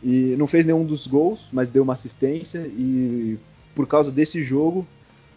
E 0.03 0.37
não 0.37 0.47
fez 0.47 0.67
nenhum 0.67 0.85
dos 0.85 1.07
gols, 1.07 1.49
mas 1.51 1.71
deu 1.71 1.83
uma 1.83 1.95
assistência. 1.95 2.59
E 2.67 3.39
por 3.75 3.87
causa 3.87 4.13
desse 4.13 4.43
jogo, 4.43 4.87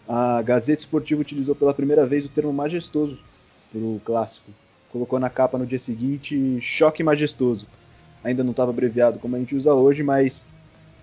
a 0.06 0.42
Gazeta 0.42 0.82
Esportiva 0.82 1.20
utilizou 1.20 1.54
pela 1.54 1.72
primeira 1.72 2.06
vez 2.06 2.24
o 2.24 2.28
termo 2.28 2.52
majestoso 2.52 3.18
para 3.72 3.80
o 3.80 4.00
clássico. 4.04 4.50
Colocou 4.90 5.18
na 5.18 5.30
capa 5.30 5.56
no 5.56 5.66
dia 5.66 5.78
seguinte 5.78 6.60
choque 6.60 7.02
majestoso. 7.02 7.66
Ainda 8.22 8.44
não 8.44 8.50
estava 8.50 8.70
abreviado 8.70 9.18
como 9.18 9.36
a 9.36 9.38
gente 9.38 9.54
usa 9.54 9.72
hoje, 9.72 10.02
mas 10.02 10.46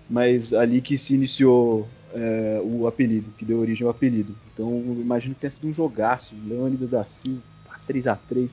mas 0.08 0.54
ali 0.54 0.80
que 0.80 0.96
se 0.96 1.14
iniciou 1.14 1.86
é, 2.14 2.60
o 2.64 2.86
apelido, 2.86 3.30
que 3.36 3.44
deu 3.44 3.58
origem 3.58 3.84
ao 3.84 3.90
apelido. 3.90 4.34
Então 4.52 4.70
imagino 4.98 5.34
que 5.34 5.40
tenha 5.40 5.50
sido 5.50 5.68
um 5.68 5.72
jogaço, 5.72 6.34
Leônidas 6.46 6.88
da 6.90 7.04
Silva, 7.04 7.42
3x3, 7.88 8.50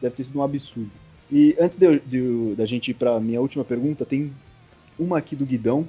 deve 0.00 0.14
ter 0.14 0.24
sido 0.24 0.38
um 0.38 0.42
absurdo. 0.42 0.90
E 1.30 1.56
antes 1.60 1.76
de, 1.76 2.00
de, 2.00 2.54
da 2.54 2.64
gente 2.64 2.90
ir 2.90 2.94
para 2.94 3.20
minha 3.20 3.40
última 3.40 3.64
pergunta, 3.64 4.04
tem 4.04 4.32
uma 4.98 5.18
aqui 5.18 5.36
do 5.36 5.44
Guidão, 5.44 5.86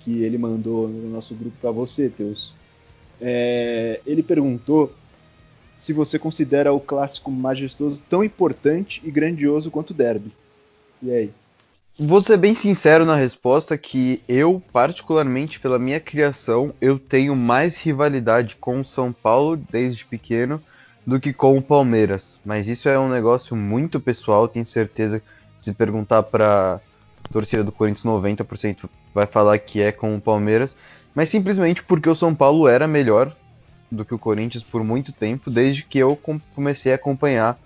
que 0.00 0.22
ele 0.22 0.38
mandou 0.38 0.88
no 0.88 1.10
nosso 1.10 1.34
grupo 1.34 1.56
para 1.60 1.70
você, 1.70 2.08
Teus. 2.08 2.54
É, 3.20 4.00
ele 4.06 4.22
perguntou 4.22 4.92
se 5.80 5.92
você 5.92 6.18
considera 6.18 6.72
o 6.72 6.80
clássico 6.80 7.30
majestoso 7.30 8.02
tão 8.08 8.22
importante 8.22 9.00
e 9.04 9.10
grandioso 9.10 9.70
quanto 9.70 9.90
o 9.90 9.94
derby. 9.94 10.30
E 11.02 11.10
aí? 11.10 11.30
Vou 11.98 12.22
ser 12.22 12.36
bem 12.36 12.54
sincero 12.54 13.04
na 13.04 13.16
resposta 13.16 13.76
que 13.76 14.22
eu, 14.28 14.62
particularmente 14.72 15.58
pela 15.58 15.78
minha 15.78 16.00
criação, 16.00 16.72
eu 16.80 16.98
tenho 16.98 17.34
mais 17.34 17.78
rivalidade 17.78 18.56
com 18.56 18.80
o 18.80 18.84
São 18.84 19.12
Paulo 19.12 19.56
desde 19.70 20.04
pequeno 20.04 20.62
do 21.06 21.20
que 21.20 21.32
com 21.32 21.56
o 21.56 21.62
Palmeiras. 21.62 22.38
Mas 22.44 22.68
isso 22.68 22.88
é 22.88 22.98
um 22.98 23.08
negócio 23.08 23.56
muito 23.56 24.00
pessoal, 24.00 24.48
tenho 24.48 24.66
certeza 24.66 25.20
que 25.20 25.26
se 25.60 25.72
perguntar 25.72 26.22
para 26.22 26.80
torcida 27.30 27.62
do 27.62 27.72
Corinthians 27.72 28.04
90% 28.04 28.88
vai 29.14 29.26
falar 29.26 29.58
que 29.58 29.80
é 29.80 29.92
com 29.92 30.16
o 30.16 30.20
Palmeiras, 30.20 30.76
mas 31.14 31.28
simplesmente 31.28 31.82
porque 31.82 32.08
o 32.08 32.14
São 32.14 32.34
Paulo 32.34 32.66
era 32.68 32.86
melhor 32.86 33.34
do 33.90 34.04
que 34.04 34.14
o 34.14 34.18
Corinthians 34.18 34.62
por 34.62 34.84
muito 34.84 35.12
tempo, 35.12 35.50
desde 35.50 35.82
que 35.82 35.98
eu 35.98 36.18
comecei 36.54 36.92
a 36.92 36.94
acompanhar 36.94 37.58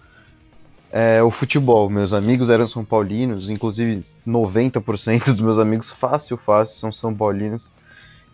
é, 0.91 1.23
o 1.23 1.31
futebol. 1.31 1.91
Meus 1.91 2.13
amigos 2.13 2.49
eram 2.49 2.69
São 2.69 2.85
Paulinos, 2.85 3.51
inclusive 3.51 4.03
90% 4.27 5.25
dos 5.25 5.41
meus 5.41 5.59
amigos, 5.59 5.91
fácil, 5.91 6.37
fácil, 6.37 6.79
são 6.79 6.93
São 6.93 7.15
Paulinos 7.15 7.71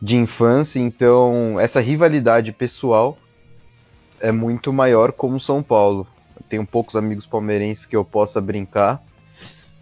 de 0.01 0.16
infância, 0.16 0.78
então 0.78 1.59
essa 1.61 1.80
rivalidade 1.80 2.53
pessoal 2.53 3.18
é 4.21 4.31
muito 4.31 4.73
maior 4.73 5.12
como 5.12 5.41
São 5.41 5.62
Paulo. 5.62 6.07
Tenho 6.49 6.66
poucos 6.66 6.97
amigos 6.97 7.27
palmeirenses 7.27 7.87
que 7.87 7.97
eu 7.97 8.05
possa 8.05 8.41
brincar, 8.41 9.03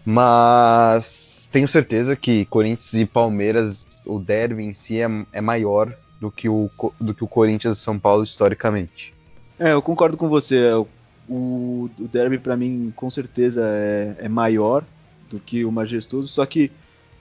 mas 0.05 1.47
tenho 1.51 1.67
certeza 1.67 2.15
que 2.15 2.45
Corinthians 2.45 2.93
e 2.93 3.05
Palmeiras, 3.05 3.87
o 4.05 4.19
derby 4.19 4.63
em 4.63 4.73
si 4.73 5.01
é, 5.01 5.09
é 5.33 5.41
maior 5.41 5.93
do 6.19 6.29
que, 6.29 6.49
o, 6.49 6.69
do 6.99 7.13
que 7.13 7.23
o 7.23 7.27
Corinthians 7.27 7.77
e 7.77 7.81
São 7.81 7.97
Paulo 7.97 8.23
historicamente. 8.23 9.13
É, 9.57 9.73
eu 9.73 9.81
concordo 9.81 10.15
com 10.15 10.29
você 10.29 10.71
o, 11.27 11.89
o 11.99 12.07
derby 12.11 12.37
para 12.37 12.57
mim 12.57 12.91
com 12.95 13.09
certeza 13.09 13.61
é, 13.65 14.15
é, 14.19 14.29
maior 14.29 14.83
do 15.29 15.39
que 15.39 15.63
o 15.63 15.71
majestoso, 15.71 16.27
só 16.27 16.45
que 16.45 16.71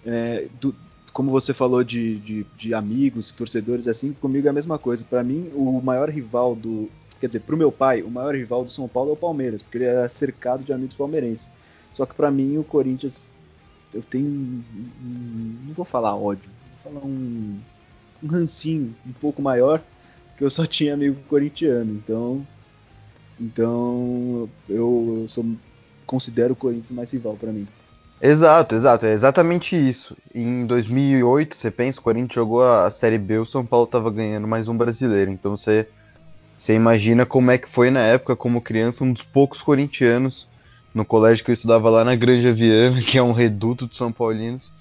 é, 0.04 0.46
do, 0.60 0.74
como 1.12 1.30
você 1.30 1.52
falou 1.52 1.82
de, 1.82 2.16
de, 2.20 2.46
de, 2.56 2.74
amigos, 2.74 3.32
torcedores, 3.32 3.88
assim, 3.88 4.12
comigo 4.12 4.46
é 4.46 4.50
a 4.50 4.52
mesma 4.52 4.78
coisa. 4.78 5.04
Para 5.04 5.22
mim, 5.22 5.50
o 5.54 5.80
maior 5.82 6.08
rival 6.08 6.54
do. 6.54 6.88
Quer 7.20 7.26
dizer, 7.26 7.40
pro 7.40 7.56
meu 7.56 7.72
pai, 7.72 8.02
o 8.02 8.10
maior 8.10 8.34
rival 8.34 8.64
do 8.64 8.70
São 8.70 8.86
Paulo 8.86 9.10
é 9.10 9.12
o 9.12 9.16
Palmeiras, 9.16 9.60
porque 9.60 9.78
ele 9.78 9.86
é 9.86 10.08
cercado 10.08 10.62
de 10.62 10.72
amigos 10.72 10.96
palmeirenses. 10.96 11.50
Só 11.94 12.06
que 12.06 12.14
para 12.14 12.30
mim, 12.30 12.58
o 12.58 12.64
Corinthians. 12.64 13.30
Eu 13.92 14.02
tenho. 14.02 14.30
Não 14.30 15.74
vou 15.74 15.84
falar 15.84 16.14
ódio, 16.14 16.50
vou 16.84 16.92
falar 16.92 17.06
um, 17.06 17.58
um 18.22 18.26
rancinho 18.28 18.94
um 19.06 19.12
pouco 19.12 19.40
maior, 19.40 19.82
que 20.36 20.44
eu 20.44 20.50
só 20.50 20.64
tinha 20.66 20.94
amigo 20.94 21.16
corintiano. 21.28 21.92
Então, 21.92 22.46
então 23.40 24.48
eu 24.68 25.24
sou, 25.28 25.44
considero 26.06 26.52
o 26.52 26.56
Corinthians 26.56 26.90
mais 26.90 27.10
rival 27.10 27.36
para 27.36 27.50
mim. 27.50 27.66
Exato, 28.20 28.74
exato, 28.74 29.06
é 29.06 29.12
exatamente 29.12 29.76
isso. 29.76 30.16
Em 30.34 30.66
2008, 30.66 31.56
você 31.56 31.70
pensa, 31.70 32.00
o 32.00 32.02
Corinthians 32.02 32.34
jogou 32.34 32.64
a 32.64 32.90
Série 32.90 33.18
B, 33.18 33.38
o 33.38 33.46
São 33.46 33.64
Paulo 33.64 33.84
estava 33.86 34.10
ganhando 34.10 34.48
mais 34.48 34.68
um 34.68 34.76
brasileiro. 34.76 35.30
Então 35.30 35.56
você, 35.56 35.88
você 36.58 36.74
imagina 36.74 37.24
como 37.24 37.50
é 37.50 37.56
que 37.56 37.68
foi 37.68 37.90
na 37.90 38.00
época, 38.00 38.34
como 38.34 38.60
criança, 38.60 39.04
um 39.04 39.12
dos 39.12 39.22
poucos 39.22 39.62
corintianos 39.62 40.48
no 40.92 41.04
colégio 41.04 41.44
que 41.44 41.50
eu 41.50 41.54
estudava 41.54 41.88
lá 41.88 42.04
na 42.04 42.16
Granja 42.16 42.52
Viana, 42.52 43.00
que 43.02 43.16
é 43.16 43.22
um 43.22 43.32
reduto 43.32 43.86
de 43.86 43.96
São 43.96 44.10
Paulinos, 44.10 44.72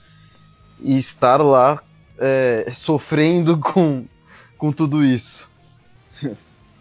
e 0.79 0.97
estar 0.97 1.37
lá 1.37 1.81
é, 2.17 2.69
sofrendo 2.73 3.57
com, 3.59 4.05
com 4.57 4.71
tudo 4.71 5.03
isso. 5.03 5.51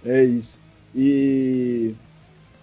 é 0.05 0.25
isso. 0.25 0.59
E 0.95 1.95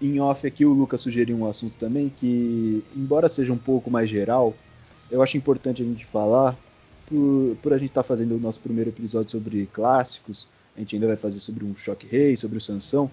em 0.02 0.20
off 0.20 0.46
aqui 0.46 0.66
o 0.66 0.74
Lucas 0.74 1.02
sugeriu 1.02 1.38
um 1.38 1.48
assunto 1.48 1.78
também 1.78 2.10
que, 2.10 2.84
embora 2.96 3.30
seja 3.30 3.54
um 3.54 3.58
pouco 3.58 3.92
mais 3.92 4.10
geral, 4.10 4.56
eu 5.12 5.22
acho 5.22 5.38
importante 5.38 5.84
a 5.84 5.86
gente 5.86 6.06
falar 6.06 6.58
por, 7.08 7.56
por 7.62 7.74
a 7.74 7.78
gente 7.78 7.90
estar 7.90 8.02
tá 8.02 8.08
fazendo 8.08 8.36
o 8.36 8.40
nosso 8.40 8.60
primeiro 8.60 8.90
episódio 8.90 9.32
sobre 9.32 9.68
clássicos. 9.72 10.48
A 10.76 10.80
gente 10.80 10.96
ainda 10.96 11.08
vai 11.08 11.16
fazer 11.16 11.40
sobre 11.40 11.64
um 11.64 11.76
Choque 11.76 12.08
Rei, 12.08 12.36
sobre 12.36 12.58
o 12.58 12.62
Sansão. 12.62 13.10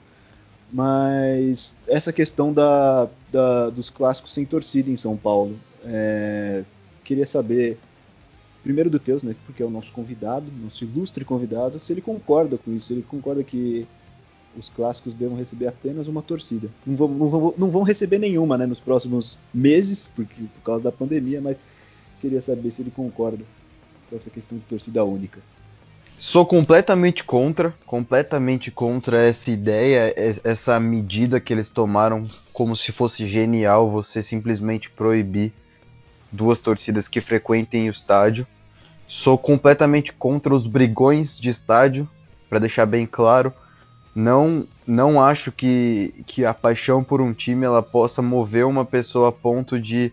Mas 0.72 1.74
essa 1.86 2.12
questão 2.12 2.52
da, 2.52 3.08
da, 3.30 3.70
dos 3.70 3.90
clássicos 3.90 4.32
sem 4.32 4.44
torcida 4.44 4.90
em 4.90 4.96
São 4.96 5.16
Paulo. 5.16 5.58
É, 5.84 6.64
queria 7.04 7.26
saber, 7.26 7.76
primeiro 8.62 8.88
do 8.88 8.98
Teus, 8.98 9.22
né, 9.22 9.34
porque 9.46 9.62
é 9.62 9.66
o 9.66 9.70
nosso 9.70 9.92
convidado, 9.92 10.46
nosso 10.62 10.84
ilustre 10.84 11.24
convidado, 11.24 11.80
se 11.80 11.92
ele 11.92 12.00
concorda 12.00 12.56
com 12.56 12.72
isso, 12.72 12.88
se 12.88 12.92
ele 12.92 13.02
concorda 13.02 13.42
que 13.42 13.86
os 14.56 14.68
clássicos 14.68 15.14
devam 15.14 15.36
receber 15.36 15.66
apenas 15.68 16.08
uma 16.08 16.22
torcida. 16.22 16.68
Não 16.86 16.96
vão, 16.96 17.08
não 17.08 17.28
vão, 17.28 17.54
não 17.56 17.70
vão 17.70 17.82
receber 17.82 18.18
nenhuma 18.18 18.56
né, 18.58 18.66
nos 18.66 18.80
próximos 18.80 19.38
meses, 19.52 20.08
porque, 20.14 20.42
por 20.42 20.62
causa 20.62 20.84
da 20.84 20.92
pandemia, 20.92 21.40
mas 21.40 21.58
queria 22.20 22.42
saber 22.42 22.70
se 22.70 22.82
ele 22.82 22.90
concorda 22.90 23.44
com 24.08 24.16
essa 24.16 24.30
questão 24.30 24.58
de 24.58 24.64
torcida 24.64 25.04
única. 25.04 25.40
Sou 26.22 26.44
completamente 26.44 27.24
contra, 27.24 27.74
completamente 27.86 28.70
contra 28.70 29.22
essa 29.22 29.50
ideia, 29.50 30.12
essa 30.44 30.78
medida 30.78 31.40
que 31.40 31.50
eles 31.50 31.70
tomaram 31.70 32.24
como 32.52 32.76
se 32.76 32.92
fosse 32.92 33.24
genial 33.24 33.90
você 33.90 34.20
simplesmente 34.20 34.90
proibir 34.90 35.50
duas 36.30 36.60
torcidas 36.60 37.08
que 37.08 37.22
frequentem 37.22 37.88
o 37.88 37.90
estádio. 37.90 38.46
Sou 39.08 39.38
completamente 39.38 40.12
contra 40.12 40.54
os 40.54 40.66
brigões 40.66 41.40
de 41.40 41.48
estádio, 41.48 42.06
para 42.50 42.58
deixar 42.58 42.84
bem 42.84 43.06
claro 43.06 43.50
não 44.14 44.68
não 44.86 45.22
acho 45.22 45.50
que, 45.50 46.12
que 46.26 46.44
a 46.44 46.52
paixão 46.52 47.02
por 47.02 47.22
um 47.22 47.32
time 47.32 47.64
ela 47.64 47.82
possa 47.82 48.20
mover 48.20 48.66
uma 48.66 48.84
pessoa 48.84 49.30
a 49.30 49.32
ponto 49.32 49.80
de, 49.80 50.12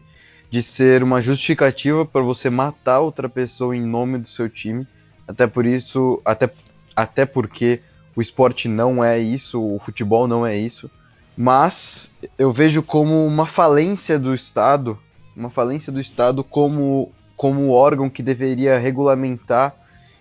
de 0.49 0.63
ser 0.63 1.03
uma 1.03 1.21
justificativa 1.21 2.05
para 2.05 2.21
você 2.21 2.49
matar 2.49 3.01
outra 3.01 3.27
pessoa 3.27 3.75
em 3.75 3.81
nome 3.81 4.19
do 4.19 4.27
seu 4.29 4.47
time. 4.47 4.87
Até 5.27 5.45
por 5.45 5.65
isso, 5.65 6.21
até, 6.23 6.49
até 6.95 7.25
porque 7.25 7.81
o 8.15 8.21
esporte 8.21 8.67
não 8.67 9.03
é 9.03 9.19
isso, 9.19 9.61
o 9.61 9.79
futebol 9.79 10.27
não 10.27 10.45
é 10.45 10.57
isso. 10.57 10.89
Mas 11.37 12.11
eu 12.37 12.51
vejo 12.51 12.81
como 12.81 13.25
uma 13.25 13.45
falência 13.45 14.17
do 14.17 14.33
Estado, 14.33 14.97
uma 15.35 15.49
falência 15.49 15.91
do 15.91 15.99
Estado 15.99 16.43
como, 16.43 17.11
como 17.35 17.69
órgão 17.69 18.09
que 18.09 18.23
deveria 18.23 18.77
regulamentar 18.79 19.75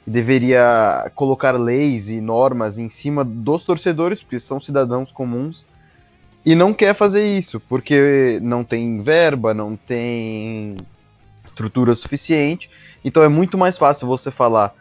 deveria 0.06 1.10
colocar 1.14 1.52
leis 1.52 2.10
e 2.10 2.20
normas 2.20 2.78
em 2.78 2.88
cima 2.88 3.24
dos 3.24 3.64
torcedores, 3.64 4.22
porque 4.22 4.38
são 4.38 4.60
cidadãos 4.60 5.10
comuns, 5.10 5.66
e 6.44 6.54
não 6.54 6.72
quer 6.72 6.94
fazer 6.94 7.26
isso, 7.26 7.58
porque 7.58 8.38
não 8.40 8.62
tem 8.62 9.02
verba, 9.02 9.52
não 9.52 9.74
tem 9.74 10.76
estrutura 11.44 11.92
suficiente. 11.96 12.70
Então 13.04 13.22
é 13.24 13.28
muito 13.28 13.58
mais 13.58 13.76
fácil 13.76 14.06
você 14.06 14.30
falar 14.30 14.72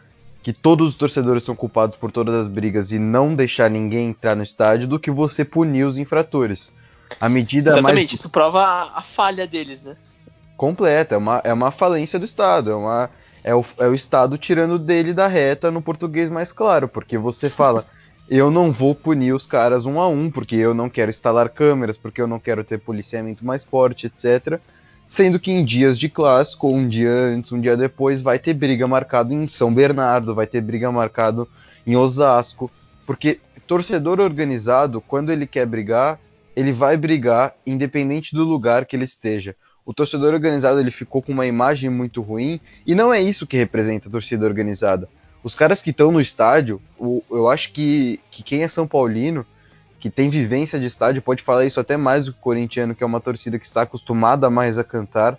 que 0.46 0.52
todos 0.52 0.90
os 0.90 0.94
torcedores 0.94 1.42
são 1.42 1.56
culpados 1.56 1.96
por 1.96 2.12
todas 2.12 2.32
as 2.32 2.46
brigas 2.46 2.92
e 2.92 3.00
não 3.00 3.34
deixar 3.34 3.68
ninguém 3.68 4.10
entrar 4.10 4.36
no 4.36 4.44
estádio 4.44 4.86
do 4.86 4.96
que 4.96 5.10
você 5.10 5.44
punir 5.44 5.82
os 5.82 5.98
infratores. 5.98 6.72
A 7.20 7.28
medida 7.28 7.70
Exatamente, 7.70 8.10
mais... 8.10 8.12
isso 8.12 8.30
prova 8.30 8.62
a, 8.62 8.98
a 9.00 9.02
falha 9.02 9.44
deles, 9.44 9.82
né? 9.82 9.96
Completa, 10.56 11.16
é 11.16 11.18
uma, 11.18 11.40
é 11.42 11.52
uma 11.52 11.72
falência 11.72 12.16
do 12.16 12.24
Estado, 12.24 12.70
é 12.70 12.76
uma 12.76 13.10
é 13.42 13.56
o, 13.56 13.64
é 13.80 13.88
o 13.88 13.94
Estado 13.96 14.38
tirando 14.38 14.78
dele 14.78 15.12
da 15.12 15.26
reta 15.26 15.68
no 15.68 15.82
português 15.82 16.30
mais 16.30 16.52
claro, 16.52 16.86
porque 16.86 17.18
você 17.18 17.50
fala, 17.50 17.84
eu 18.30 18.48
não 18.48 18.70
vou 18.70 18.94
punir 18.94 19.32
os 19.32 19.46
caras 19.46 19.84
um 19.84 19.98
a 19.98 20.06
um, 20.06 20.30
porque 20.30 20.54
eu 20.54 20.72
não 20.72 20.88
quero 20.88 21.10
instalar 21.10 21.48
câmeras, 21.48 21.96
porque 21.96 22.22
eu 22.22 22.28
não 22.28 22.38
quero 22.38 22.62
ter 22.62 22.78
policiamento 22.78 23.44
mais 23.44 23.64
forte, 23.64 24.06
etc. 24.06 24.60
Sendo 25.08 25.38
que 25.38 25.50
em 25.52 25.64
dias 25.64 25.98
de 25.98 26.08
clássico, 26.08 26.68
um 26.68 26.88
dia 26.88 27.10
antes, 27.10 27.52
um 27.52 27.60
dia 27.60 27.76
depois, 27.76 28.20
vai 28.20 28.38
ter 28.38 28.54
briga 28.54 28.86
marcado 28.88 29.32
em 29.32 29.46
São 29.46 29.72
Bernardo, 29.72 30.34
vai 30.34 30.46
ter 30.46 30.60
briga 30.60 30.90
marcado 30.90 31.48
em 31.86 31.96
Osasco, 31.96 32.70
porque 33.06 33.38
torcedor 33.66 34.20
organizado, 34.20 35.00
quando 35.00 35.32
ele 35.32 35.46
quer 35.46 35.66
brigar, 35.66 36.18
ele 36.54 36.72
vai 36.72 36.96
brigar 36.96 37.54
independente 37.66 38.34
do 38.34 38.44
lugar 38.44 38.86
que 38.86 38.96
ele 38.96 39.04
esteja. 39.04 39.54
O 39.84 39.92
torcedor 39.92 40.32
organizado 40.32 40.80
ele 40.80 40.90
ficou 40.90 41.20
com 41.20 41.32
uma 41.32 41.46
imagem 41.46 41.90
muito 41.90 42.22
ruim 42.22 42.60
e 42.86 42.94
não 42.94 43.12
é 43.12 43.20
isso 43.20 43.46
que 43.46 43.56
representa 43.56 44.08
a 44.08 44.10
torcida 44.10 44.46
organizada. 44.46 45.08
Os 45.42 45.54
caras 45.54 45.82
que 45.82 45.90
estão 45.90 46.10
no 46.10 46.20
estádio, 46.20 46.80
eu 47.30 47.48
acho 47.48 47.72
que, 47.72 48.18
que 48.30 48.42
quem 48.42 48.62
é 48.62 48.68
São 48.68 48.86
Paulino 48.86 49.46
que 49.98 50.10
tem 50.10 50.28
vivência 50.28 50.78
de 50.78 50.86
estádio 50.86 51.22
pode 51.22 51.42
falar 51.42 51.64
isso 51.64 51.80
até 51.80 51.96
mais 51.96 52.26
do 52.26 52.32
que 52.32 52.38
o 52.38 52.42
corintiano, 52.42 52.94
que 52.94 53.02
é 53.02 53.06
uma 53.06 53.20
torcida 53.20 53.58
que 53.58 53.66
está 53.66 53.82
acostumada 53.82 54.50
mais 54.50 54.78
a 54.78 54.84
cantar. 54.84 55.38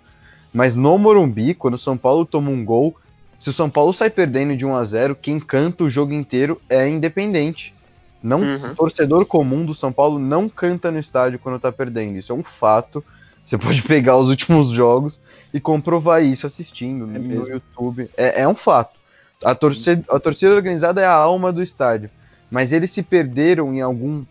Mas 0.54 0.76
no 0.76 0.98
Morumbi, 0.98 1.54
quando 1.54 1.76
o 1.76 1.80
São 1.80 1.98
Paulo 1.98 2.26
toma 2.26 2.50
um 2.50 2.66
gol, 2.66 2.96
se 3.38 3.50
o 3.50 3.54
São 3.54 3.70
Paulo 3.70 3.94
sai 3.94 4.10
perdendo 4.10 4.56
de 4.56 4.66
1 4.66 4.76
a 4.76 4.84
0, 4.84 5.16
quem 5.16 5.40
canta 5.40 5.84
o 5.84 5.90
jogo 5.90 6.14
inteiro 6.14 6.60
é 6.70 6.90
independente. 6.90 7.74
Não, 8.22 8.42
uhum. 8.42 8.72
O 8.72 8.76
torcedor 8.76 9.26
comum 9.26 9.64
do 9.64 9.76
São 9.76 9.92
Paulo 9.92 10.18
não 10.18 10.50
canta 10.50 10.92
no 10.92 11.00
estádio 11.00 11.40
quando 11.40 11.58
está 11.58 11.72
perdendo. 11.72 12.18
Isso 12.18 12.32
é 12.32 12.36
um 12.36 12.44
fato. 12.44 13.04
Você 13.46 13.58
pode 13.58 13.82
pegar 13.84 14.18
os 14.18 14.30
últimos 14.30 14.70
jogos 14.70 15.22
e 15.54 15.60
comprovar 15.60 16.24
isso 16.24 16.48
assistindo 16.48 17.06
é 17.16 17.20
no 17.20 17.48
YouTube. 17.48 18.10
É, 18.18 18.42
é, 18.42 18.48
um 18.48 18.56
fato. 18.56 18.98
A 19.44 19.54
torcida, 19.54 20.04
a 20.10 20.20
torcida 20.20 20.56
organizada 20.56 21.00
é 21.00 21.06
a 21.06 21.14
alma 21.14 21.54
do 21.54 21.62
estádio. 21.62 22.10
Mas 22.50 22.72
eles 22.72 22.92
se 22.92 23.04
perderam 23.04 23.74
em 23.74 23.82
algum 23.82 24.26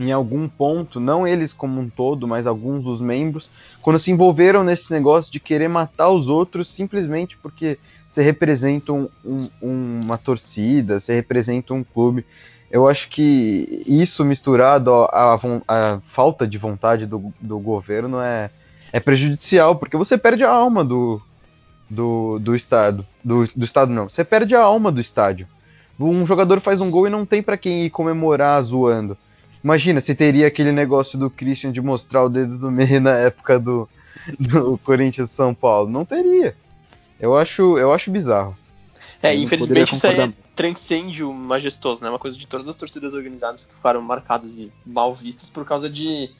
em 0.00 0.12
algum 0.12 0.48
ponto, 0.48 1.00
não 1.00 1.26
eles 1.26 1.52
como 1.52 1.80
um 1.80 1.88
todo, 1.88 2.26
mas 2.26 2.46
alguns 2.46 2.84
dos 2.84 3.00
membros, 3.00 3.50
quando 3.82 3.98
se 3.98 4.10
envolveram 4.10 4.62
nesse 4.62 4.90
negócio 4.92 5.32
de 5.32 5.40
querer 5.40 5.68
matar 5.68 6.10
os 6.10 6.28
outros 6.28 6.68
simplesmente 6.68 7.36
porque 7.36 7.78
você 8.10 8.22
representa 8.22 8.92
um, 8.92 9.08
um, 9.24 9.48
uma 9.60 10.18
torcida, 10.18 10.98
você 10.98 11.14
representa 11.14 11.74
um 11.74 11.84
clube. 11.84 12.24
Eu 12.70 12.88
acho 12.88 13.08
que 13.08 13.84
isso 13.86 14.24
misturado 14.24 14.92
à, 14.92 15.38
à 15.66 16.00
falta 16.10 16.46
de 16.46 16.58
vontade 16.58 17.06
do, 17.06 17.32
do 17.40 17.58
governo 17.58 18.20
é, 18.20 18.50
é 18.92 19.00
prejudicial, 19.00 19.76
porque 19.76 19.96
você 19.96 20.18
perde 20.18 20.44
a 20.44 20.50
alma 20.50 20.84
do, 20.84 21.20
do, 21.88 22.38
do 22.38 22.54
Estado. 22.54 23.06
Do, 23.24 23.46
do 23.54 23.64
Estado 23.64 23.92
não, 23.92 24.08
você 24.08 24.24
perde 24.24 24.54
a 24.54 24.62
alma 24.62 24.90
do 24.90 25.00
estádio. 25.00 25.46
Um 25.98 26.24
jogador 26.24 26.60
faz 26.60 26.80
um 26.80 26.90
gol 26.90 27.06
e 27.06 27.10
não 27.10 27.26
tem 27.26 27.42
para 27.42 27.56
quem 27.56 27.84
ir 27.84 27.90
comemorar 27.90 28.62
zoando. 28.62 29.16
Imagina 29.62 30.00
se 30.00 30.14
teria 30.14 30.46
aquele 30.46 30.72
negócio 30.72 31.18
do 31.18 31.28
Christian 31.28 31.72
de 31.72 31.80
mostrar 31.80 32.24
o 32.24 32.28
dedo 32.28 32.58
do 32.58 32.70
meio 32.70 33.00
na 33.00 33.14
época 33.14 33.58
do, 33.58 33.88
do 34.38 34.78
Corinthians 34.78 35.30
São 35.30 35.54
Paulo. 35.54 35.90
Não 35.90 36.04
teria. 36.04 36.54
Eu 37.18 37.36
acho, 37.36 37.78
eu 37.78 37.92
acho 37.92 38.10
bizarro. 38.10 38.56
É, 39.22 39.34
eu 39.34 39.40
infelizmente 39.40 39.94
isso 39.94 40.06
aí 40.06 40.20
é 40.20 40.32
transcende 40.54 41.22
majestoso, 41.22 42.02
né? 42.02 42.10
Uma 42.10 42.18
coisa 42.18 42.36
de 42.36 42.44
todas 42.44 42.66
as 42.66 42.74
torcidas 42.74 43.14
organizadas 43.14 43.64
que 43.64 43.72
ficaram 43.72 44.02
marcadas 44.02 44.58
e 44.58 44.72
mal 44.84 45.14
vistas 45.14 45.48
por 45.48 45.64
causa 45.64 45.88
de, 45.88 46.30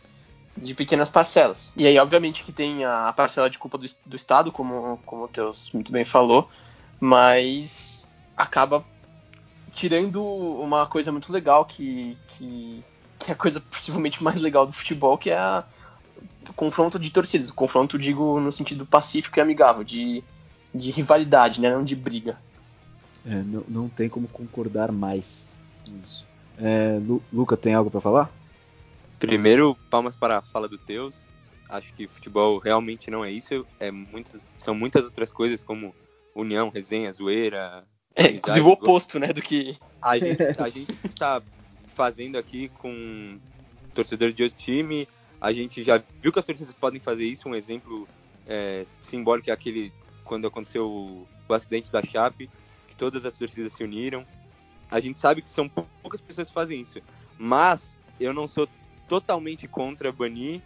de 0.56 0.74
pequenas 0.74 1.08
parcelas. 1.08 1.72
E 1.76 1.86
aí, 1.86 1.96
obviamente, 2.00 2.42
que 2.42 2.50
tem 2.50 2.84
a 2.84 3.12
parcela 3.16 3.48
de 3.48 3.58
culpa 3.58 3.78
do, 3.78 3.86
do 4.04 4.16
Estado, 4.16 4.50
como, 4.50 4.98
como 5.06 5.24
o 5.24 5.28
Teus 5.28 5.70
muito 5.72 5.92
bem 5.92 6.04
falou, 6.04 6.48
mas 7.00 8.04
acaba 8.36 8.84
tirando 9.72 10.24
uma 10.24 10.84
coisa 10.84 11.12
muito 11.12 11.32
legal 11.32 11.64
que, 11.64 12.16
que, 12.26 12.80
que 13.28 13.32
é 13.32 13.34
a 13.34 13.36
coisa 13.36 13.60
possivelmente 13.60 14.22
mais 14.22 14.40
legal 14.40 14.66
do 14.66 14.72
futebol, 14.72 15.18
que 15.18 15.28
é 15.28 15.36
a, 15.36 15.62
o 16.48 16.52
confronto 16.54 16.98
de 16.98 17.10
torcidas. 17.10 17.50
O 17.50 17.54
confronto, 17.54 17.98
digo, 17.98 18.40
no 18.40 18.50
sentido 18.50 18.86
pacífico 18.86 19.38
e 19.38 19.42
amigável, 19.42 19.84
de, 19.84 20.24
de 20.74 20.90
rivalidade, 20.90 21.60
né? 21.60 21.70
Não 21.70 21.84
de 21.84 21.94
briga. 21.94 22.38
É, 23.26 23.42
não, 23.42 23.64
não 23.68 23.88
tem 23.88 24.08
como 24.08 24.26
concordar 24.28 24.90
mais 24.90 25.46
com 25.84 25.92
isso. 26.02 26.26
É, 26.56 26.98
Lu, 26.98 27.22
Luca, 27.30 27.56
tem 27.56 27.74
algo 27.74 27.90
para 27.90 28.00
falar? 28.00 28.30
Primeiro, 29.18 29.76
palmas 29.90 30.16
para 30.16 30.38
a 30.38 30.42
fala 30.42 30.66
do 30.66 30.78
Teus. 30.78 31.26
Acho 31.68 31.92
que 31.92 32.08
futebol 32.08 32.58
realmente 32.58 33.10
não 33.10 33.22
é 33.22 33.30
isso. 33.30 33.66
É 33.78 33.90
muitas, 33.90 34.42
são 34.56 34.74
muitas 34.74 35.04
outras 35.04 35.30
coisas, 35.30 35.62
como 35.62 35.94
união, 36.34 36.70
resenha, 36.70 37.12
zoeira. 37.12 37.84
É, 38.16 38.30
inclusive 38.30 38.66
o 38.66 38.70
oposto, 38.70 39.18
né, 39.18 39.34
do 39.34 39.42
que... 39.42 39.76
A 40.00 40.18
gente, 40.18 40.42
a 40.58 40.68
gente 40.68 40.94
tá 41.18 41.42
fazendo 41.98 42.38
aqui 42.38 42.68
com 42.78 43.40
torcedor 43.92 44.32
de 44.32 44.44
outro 44.44 44.56
time. 44.56 45.08
A 45.40 45.52
gente 45.52 45.82
já 45.82 46.00
viu 46.22 46.32
que 46.32 46.38
as 46.38 46.46
torcidas 46.46 46.72
podem 46.72 47.00
fazer 47.00 47.26
isso. 47.26 47.48
Um 47.48 47.56
exemplo 47.56 48.06
é, 48.46 48.86
simbólico 49.02 49.50
é 49.50 49.52
aquele 49.52 49.92
quando 50.24 50.46
aconteceu 50.46 50.86
o 50.86 51.52
acidente 51.52 51.90
da 51.90 52.00
Chape, 52.00 52.48
que 52.86 52.94
todas 52.94 53.26
as 53.26 53.36
torcidas 53.36 53.72
se 53.72 53.82
uniram. 53.82 54.24
A 54.88 55.00
gente 55.00 55.18
sabe 55.18 55.42
que 55.42 55.50
são 55.50 55.68
poucas 55.68 56.20
pessoas 56.20 56.46
que 56.46 56.54
fazem 56.54 56.80
isso, 56.80 57.00
mas 57.36 57.98
eu 58.20 58.32
não 58.32 58.46
sou 58.46 58.68
totalmente 59.08 59.66
contra 59.66 60.12
banir. 60.12 60.60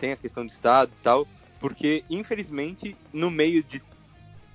Tem 0.00 0.10
a 0.10 0.16
questão 0.16 0.44
do 0.44 0.50
Estado 0.50 0.90
e 0.98 1.02
tal, 1.02 1.28
porque 1.60 2.02
infelizmente 2.10 2.96
no 3.12 3.30
meio 3.30 3.62
de 3.62 3.80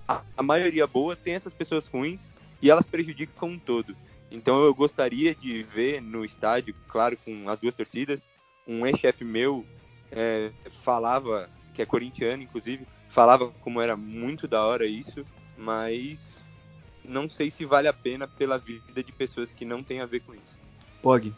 a, 0.05 0.21
a 0.36 0.43
maioria 0.43 0.86
boa 0.86 1.15
tem 1.15 1.36
essas 1.36 1.53
pessoas 1.53 1.88
ruins 1.88 2.34
e 2.61 2.69
elas 2.69 2.86
prejudicam 2.86 3.51
um 3.51 3.59
todo. 3.59 3.95
Então 4.32 4.63
eu 4.63 4.73
gostaria 4.73 5.34
de 5.34 5.63
ver 5.63 6.01
no 6.01 6.25
estádio, 6.25 6.75
claro, 6.88 7.17
com 7.17 7.49
as 7.49 7.59
duas 7.59 7.75
torcidas, 7.75 8.28
um 8.67 8.86
ex-chefe 8.86 9.23
meu 9.23 9.65
é, 10.11 10.51
falava, 10.69 11.49
que 11.73 11.82
é 11.82 11.86
corintiano 11.86 12.43
inclusive, 12.43 12.86
falava 13.09 13.49
como 13.61 13.82
era 13.82 13.95
muito 13.95 14.47
da 14.47 14.65
hora 14.65 14.86
isso, 14.86 15.25
mas 15.57 16.41
não 17.03 17.30
sei 17.30 17.49
se 17.49 17.65
vale 17.65 17.88
a 17.88 17.93
pena 17.93 18.28
pela 18.28 18.57
vida 18.57 19.01
de 19.01 19.11
pessoas 19.11 19.51
que 19.51 19.63
não 19.63 19.82
tem 19.82 20.01
a 20.01 20.05
ver 20.05 20.21
com 20.21 20.34
isso. 20.34 20.57
Pog. 21.01 21.34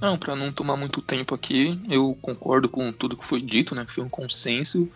Não, 0.00 0.16
para 0.16 0.34
não 0.34 0.50
tomar 0.50 0.76
muito 0.76 1.02
tempo 1.02 1.34
aqui, 1.34 1.78
eu 1.88 2.16
concordo 2.22 2.68
com 2.68 2.92
tudo 2.92 3.16
que 3.16 3.24
foi 3.24 3.40
dito, 3.40 3.74
né? 3.74 3.84
Foi 3.86 4.02
um 4.02 4.08
consenso. 4.08 4.90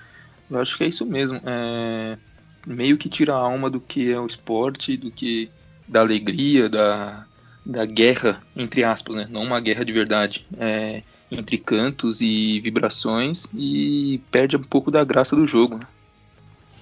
Eu 0.50 0.58
acho 0.58 0.76
que 0.76 0.84
é 0.84 0.88
isso 0.88 1.04
mesmo. 1.04 1.40
É 1.44 2.18
meio 2.66 2.98
que 2.98 3.08
tira 3.08 3.34
a 3.34 3.38
alma 3.38 3.70
do 3.70 3.80
que 3.80 4.10
é 4.10 4.18
o 4.18 4.26
esporte, 4.26 4.96
do 4.96 5.10
que 5.10 5.50
da 5.88 6.00
alegria, 6.00 6.68
da, 6.68 7.24
da 7.64 7.84
guerra, 7.86 8.42
entre 8.54 8.84
aspas, 8.84 9.16
né? 9.16 9.28
Não 9.30 9.42
uma 9.42 9.60
guerra 9.60 9.84
de 9.84 9.92
verdade. 9.92 10.46
É, 10.58 11.02
entre 11.30 11.58
cantos 11.58 12.20
e 12.20 12.60
vibrações 12.60 13.46
e 13.54 14.20
perde 14.30 14.56
um 14.56 14.62
pouco 14.62 14.90
da 14.90 15.04
graça 15.04 15.36
do 15.36 15.46
jogo. 15.46 15.76
Né? 15.76 15.80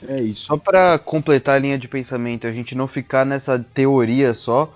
É 0.09 0.22
isso. 0.22 0.46
Só 0.46 0.57
para 0.57 0.98
completar 0.98 1.57
a 1.57 1.59
linha 1.59 1.78
de 1.78 1.88
pensamento, 1.88 2.46
a 2.46 2.52
gente 2.52 2.74
não 2.74 2.86
ficar 2.86 3.24
nessa 3.24 3.59
teoria 3.59 4.34
só. 4.34 4.72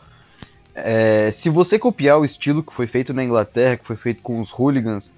É, 0.74 1.30
se 1.32 1.48
você 1.48 1.78
copiar 1.78 2.18
o 2.18 2.24
estilo 2.24 2.62
que 2.62 2.72
foi 2.72 2.86
feito 2.86 3.12
na 3.12 3.22
Inglaterra, 3.22 3.76
que 3.76 3.86
foi 3.86 3.96
feito 3.96 4.22
com 4.22 4.40
os 4.40 4.50
hooligans, 4.50 5.12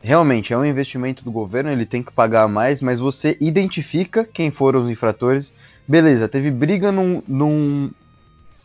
realmente 0.00 0.52
é 0.52 0.58
um 0.58 0.64
investimento 0.64 1.24
do 1.24 1.30
governo, 1.30 1.70
ele 1.70 1.86
tem 1.86 2.02
que 2.02 2.12
pagar 2.12 2.48
mais, 2.48 2.80
mas 2.80 2.98
você 2.98 3.36
identifica 3.40 4.24
quem 4.24 4.50
foram 4.50 4.82
os 4.82 4.90
infratores. 4.90 5.52
Beleza, 5.86 6.28
teve 6.28 6.50
briga 6.50 6.92
num, 6.92 7.22
num, 7.26 7.90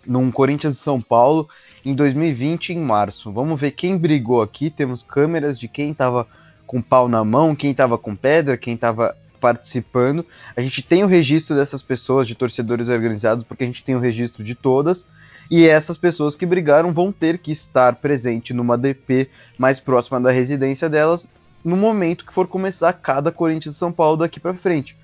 num 0.05 0.31
Corinthians 0.31 0.75
e 0.75 0.79
São 0.79 1.01
Paulo 1.01 1.49
em 1.85 1.93
2020, 1.93 2.73
em 2.73 2.79
março. 2.79 3.31
Vamos 3.31 3.59
ver 3.59 3.71
quem 3.71 3.97
brigou 3.97 4.41
aqui. 4.41 4.69
Temos 4.69 5.03
câmeras 5.03 5.59
de 5.59 5.67
quem 5.67 5.91
estava 5.91 6.27
com 6.65 6.81
pau 6.81 7.07
na 7.07 7.23
mão, 7.23 7.55
quem 7.55 7.71
estava 7.71 7.97
com 7.97 8.15
pedra, 8.15 8.57
quem 8.57 8.73
estava 8.73 9.15
participando. 9.39 10.25
A 10.55 10.61
gente 10.61 10.81
tem 10.81 11.03
o 11.03 11.07
registro 11.07 11.55
dessas 11.55 11.81
pessoas, 11.81 12.27
de 12.27 12.35
torcedores 12.35 12.87
organizados, 12.87 13.45
porque 13.45 13.63
a 13.63 13.67
gente 13.67 13.83
tem 13.83 13.95
o 13.95 13.99
registro 13.99 14.43
de 14.43 14.55
todas. 14.55 15.07
E 15.49 15.67
essas 15.67 15.97
pessoas 15.97 16.35
que 16.35 16.45
brigaram 16.45 16.91
vão 16.91 17.11
ter 17.11 17.37
que 17.37 17.51
estar 17.51 17.95
presente 17.95 18.53
numa 18.53 18.77
DP 18.77 19.29
mais 19.57 19.79
próxima 19.79 20.19
da 20.19 20.31
residência 20.31 20.89
delas 20.89 21.27
no 21.63 21.75
momento 21.75 22.25
que 22.25 22.33
for 22.33 22.47
começar 22.47 22.93
cada 22.93 23.31
Corinthians 23.31 23.75
e 23.75 23.77
São 23.77 23.91
Paulo 23.91 24.17
daqui 24.17 24.39
para 24.39 24.53
frente. 24.53 24.95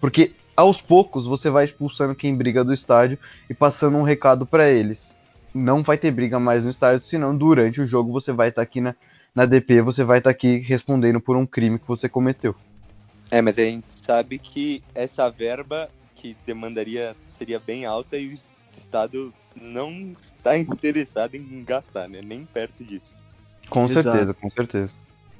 Porque 0.00 0.32
aos 0.56 0.80
poucos 0.80 1.26
você 1.26 1.50
vai 1.50 1.64
expulsando 1.64 2.14
quem 2.14 2.34
briga 2.34 2.64
do 2.64 2.72
estádio 2.72 3.18
e 3.48 3.54
passando 3.54 3.96
um 3.96 4.02
recado 4.02 4.46
para 4.46 4.68
eles. 4.68 5.18
Não 5.52 5.82
vai 5.82 5.96
ter 5.96 6.10
briga 6.10 6.38
mais 6.38 6.64
no 6.64 6.70
estádio, 6.70 7.06
senão 7.06 7.36
durante 7.36 7.80
o 7.80 7.86
jogo 7.86 8.12
você 8.12 8.32
vai 8.32 8.48
estar 8.48 8.60
tá 8.60 8.62
aqui 8.62 8.80
na, 8.80 8.94
na 9.34 9.46
DP, 9.46 9.82
você 9.82 10.04
vai 10.04 10.18
estar 10.18 10.30
tá 10.30 10.34
aqui 10.34 10.58
respondendo 10.58 11.20
por 11.20 11.36
um 11.36 11.46
crime 11.46 11.78
que 11.78 11.86
você 11.86 12.08
cometeu. 12.08 12.54
É, 13.30 13.40
mas 13.40 13.58
a 13.58 13.62
gente 13.62 13.86
sabe 14.04 14.38
que 14.38 14.82
essa 14.94 15.28
verba 15.28 15.88
que 16.16 16.36
demandaria 16.46 17.16
seria 17.36 17.58
bem 17.58 17.84
alta 17.84 18.16
e 18.16 18.28
o 18.28 18.38
Estado 18.72 19.32
não 19.54 20.14
está 20.20 20.56
interessado 20.56 21.34
em 21.34 21.62
gastar, 21.64 22.08
né? 22.08 22.20
Nem 22.22 22.44
perto 22.44 22.84
disso. 22.84 23.04
Com 23.68 23.86
Exato. 23.86 24.02
certeza, 24.02 24.34
com 24.34 24.50
certeza. 24.50 24.92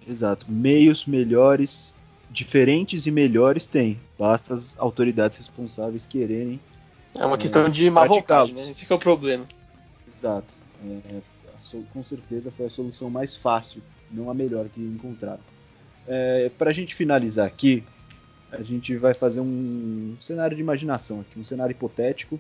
Exato. 0.07 0.47
Meios 0.49 1.07
melhores 1.07 1.94
diferentes 2.31 3.07
e 3.07 3.11
melhores 3.11 3.67
tem. 3.67 3.99
Basta 4.19 4.55
as 4.55 4.79
autoridades 4.79 5.39
responsáveis 5.39 6.07
quererem. 6.07 6.61
É 7.17 7.25
uma 7.25 7.39
questão 7.39 7.69
de 7.69 7.89
má 7.91 8.05
vontade, 8.07 8.53
né? 8.53 8.71
Esse 8.71 8.87
é 8.91 8.95
o 8.95 8.99
problema. 8.99 9.47
Exato. 10.17 10.53
É, 10.85 11.21
com 11.93 12.05
certeza 12.05 12.51
foi 12.51 12.67
a 12.67 12.71
solução 12.71 13.11
mais 13.11 13.35
fácil, 13.37 13.83
não 14.11 14.31
a 14.31 14.35
melhor 14.35 14.67
que 14.69 14.81
encontraram. 14.81 15.41
É, 16.07 16.51
Para 16.59 16.71
a 16.71 16.73
gente 16.73 16.95
finalizar 16.95 17.47
aqui, 17.47 17.83
a 18.53 18.63
gente 18.63 18.97
vai 18.97 19.15
fazer 19.15 19.41
um 19.41 20.17
cenário 20.21 20.55
de 20.55 20.63
imaginação 20.63 21.21
aqui, 21.21 21.39
um 21.39 21.45
cenário 21.45 21.73
hipotético. 21.73 22.39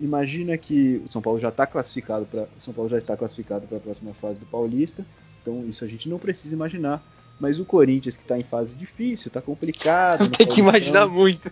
Imagina 0.00 0.58
que 0.58 1.00
o 1.04 1.10
São 1.10 1.22
Paulo 1.22 1.38
já 1.38 1.48
está 1.48 1.66
classificado 1.66 2.26
para 2.26 2.42
o 2.42 2.62
São 2.62 2.74
Paulo 2.74 2.90
já 2.90 2.98
está 2.98 3.16
classificado 3.16 3.66
para 3.66 3.78
a 3.78 3.80
próxima 3.80 4.12
fase 4.12 4.38
do 4.40 4.46
Paulista. 4.46 5.06
Então 5.40 5.64
isso 5.68 5.84
a 5.84 5.88
gente 5.88 6.08
não 6.08 6.18
precisa 6.18 6.54
imaginar. 6.54 7.02
Mas 7.38 7.58
o 7.58 7.64
Corinthians 7.64 8.16
que 8.16 8.22
está 8.22 8.38
em 8.38 8.44
fase 8.44 8.76
difícil, 8.76 9.28
está 9.28 9.40
complicado. 9.40 10.28
Tem 10.36 10.46
que 10.46 10.60
imaginar 10.60 11.06
muito. 11.06 11.50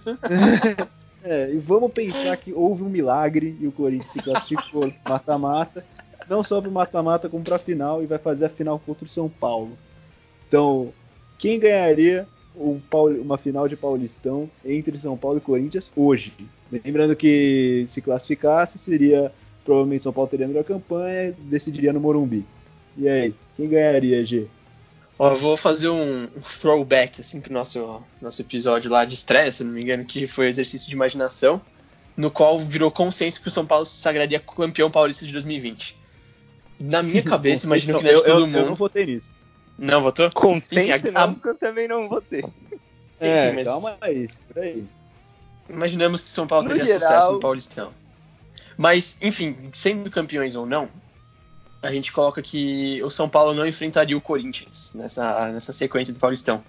é, 1.22 1.52
e 1.52 1.58
vamos 1.58 1.92
pensar 1.92 2.36
que 2.36 2.52
houve 2.52 2.82
um 2.82 2.88
milagre 2.88 3.56
e 3.60 3.66
o 3.66 3.72
Corinthians 3.72 4.12
se 4.12 4.20
classificou 4.20 4.92
mata-mata, 5.08 5.84
não 6.28 6.44
só 6.44 6.60
para 6.60 6.70
o 6.70 6.72
mata-mata 6.72 7.28
como 7.28 7.44
para 7.44 7.56
a 7.56 7.58
final 7.58 8.02
e 8.02 8.06
vai 8.06 8.18
fazer 8.18 8.46
a 8.46 8.50
final 8.50 8.78
contra 8.78 9.04
o 9.04 9.08
São 9.08 9.28
Paulo. 9.28 9.76
Então, 10.48 10.92
quem 11.38 11.58
ganharia 11.58 12.26
um 12.54 12.78
uma 13.20 13.38
final 13.38 13.66
de 13.66 13.76
Paulistão 13.76 14.48
entre 14.64 15.00
São 15.00 15.16
Paulo 15.16 15.38
e 15.38 15.40
Corinthians 15.40 15.90
hoje? 15.96 16.32
Lembrando 16.70 17.16
que 17.16 17.86
se 17.88 18.00
classificasse 18.00 18.78
seria 18.78 19.32
provavelmente 19.64 20.02
São 20.02 20.12
Paulo 20.12 20.28
teria 20.30 20.46
a 20.46 20.48
melhor 20.48 20.64
campanha, 20.64 21.34
decidiria 21.38 21.92
no 21.92 22.00
Morumbi. 22.00 22.44
E 22.96 23.08
aí, 23.08 23.34
quem 23.56 23.68
ganharia, 23.68 24.24
G? 24.24 24.46
Ó, 25.22 25.30
eu 25.30 25.36
vou 25.36 25.56
fazer 25.56 25.88
um, 25.88 26.24
um 26.24 26.40
throwback 26.40 27.20
assim 27.20 27.40
pro 27.40 27.52
nosso 27.52 28.02
nosso 28.20 28.42
episódio 28.42 28.90
lá 28.90 29.04
de 29.04 29.14
estresse, 29.14 29.58
se 29.58 29.64
não 29.64 29.70
me 29.70 29.80
engano, 29.80 30.04
que 30.04 30.26
foi 30.26 30.48
exercício 30.48 30.88
de 30.88 30.96
imaginação, 30.96 31.62
no 32.16 32.28
qual 32.28 32.58
virou 32.58 32.90
consenso 32.90 33.40
que 33.40 33.46
o 33.46 33.50
São 33.50 33.64
Paulo 33.64 33.84
se 33.84 34.02
sagraria 34.02 34.40
campeão 34.40 34.90
paulista 34.90 35.24
de 35.24 35.30
2020. 35.30 35.96
Na 36.80 37.04
minha 37.04 37.22
cabeça, 37.22 37.66
imagino 37.70 37.98
que 37.98 38.04
não 38.04 38.10
é 38.10 38.14
de 38.14 38.20
todo 38.20 38.30
eu, 38.30 38.46
mundo. 38.48 38.58
Eu 38.58 38.66
não 38.66 38.74
votei 38.74 39.06
nisso. 39.06 39.32
Não 39.78 40.02
votou? 40.02 40.28
Consenso 40.32 41.12
não, 41.12 41.34
porque 41.34 41.48
eu 41.50 41.54
também 41.54 41.86
não 41.86 42.08
votei. 42.08 42.44
É, 43.20 43.46
Enfim, 43.46 43.54
mas... 43.54 43.68
calma 43.68 43.96
aí, 44.00 44.28
por 44.48 44.60
aí. 44.60 44.84
Imaginamos 45.68 46.24
que 46.24 46.30
São 46.30 46.48
Paulo 46.48 46.66
teria 46.66 46.84
geral... 46.84 47.00
sucesso 47.00 47.32
no 47.34 47.38
Paulistão. 47.38 47.92
Mas, 48.76 49.16
enfim, 49.22 49.56
sendo 49.72 50.10
campeões 50.10 50.56
ou 50.56 50.66
não, 50.66 50.88
a 51.82 51.90
gente 51.90 52.12
coloca 52.12 52.40
que 52.40 53.02
o 53.02 53.10
São 53.10 53.28
Paulo 53.28 53.52
não 53.52 53.66
enfrentaria 53.66 54.16
o 54.16 54.20
Corinthians 54.20 54.92
nessa, 54.94 55.50
nessa 55.50 55.72
sequência 55.72 56.14
do 56.14 56.20
Paulistão. 56.20 56.62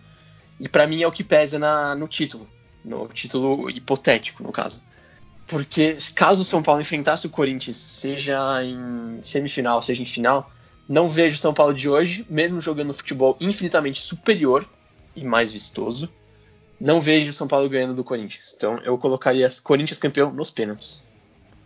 E 0.60 0.68
para 0.68 0.88
mim 0.88 1.02
é 1.04 1.08
o 1.08 1.12
que 1.12 1.24
pesa 1.24 1.60
na, 1.60 1.94
no 1.96 2.08
título, 2.08 2.48
no 2.84 3.08
título 3.08 3.70
hipotético, 3.70 4.42
no 4.42 4.52
caso. 4.52 4.82
Porque 5.48 5.98
caso 6.16 6.42
o 6.42 6.46
São 6.46 6.64
Paulo 6.64 6.82
enfrentasse 6.82 7.28
o 7.28 7.30
Corinthians, 7.30 7.78
seja 7.78 8.64
em 8.64 9.20
semifinal, 9.22 9.82
seja 9.84 10.02
em 10.02 10.06
final, 10.06 10.52
não 10.90 11.08
vejo 11.08 11.36
o 11.36 11.40
São 11.40 11.54
Paulo 11.54 11.74
de 11.74 11.88
hoje, 11.88 12.26
mesmo 12.30 12.60
jogando 12.60 12.94
futebol 12.94 13.38
infinitamente 13.40 14.02
superior 14.02 14.68
e 15.16 15.24
mais 15.24 15.52
vistoso, 15.52 16.10
não 16.80 17.00
vejo 17.00 17.30
o 17.30 17.34
São 17.34 17.48
Paulo 17.48 17.70
ganhando 17.70 17.94
do 17.94 18.04
Corinthians. 18.04 18.54
Então 18.56 18.80
eu 18.80 18.98
colocaria 18.98 19.48
Corinthians 19.64 20.00
campeão 20.00 20.32
nos 20.32 20.50
pênaltis. 20.50 21.08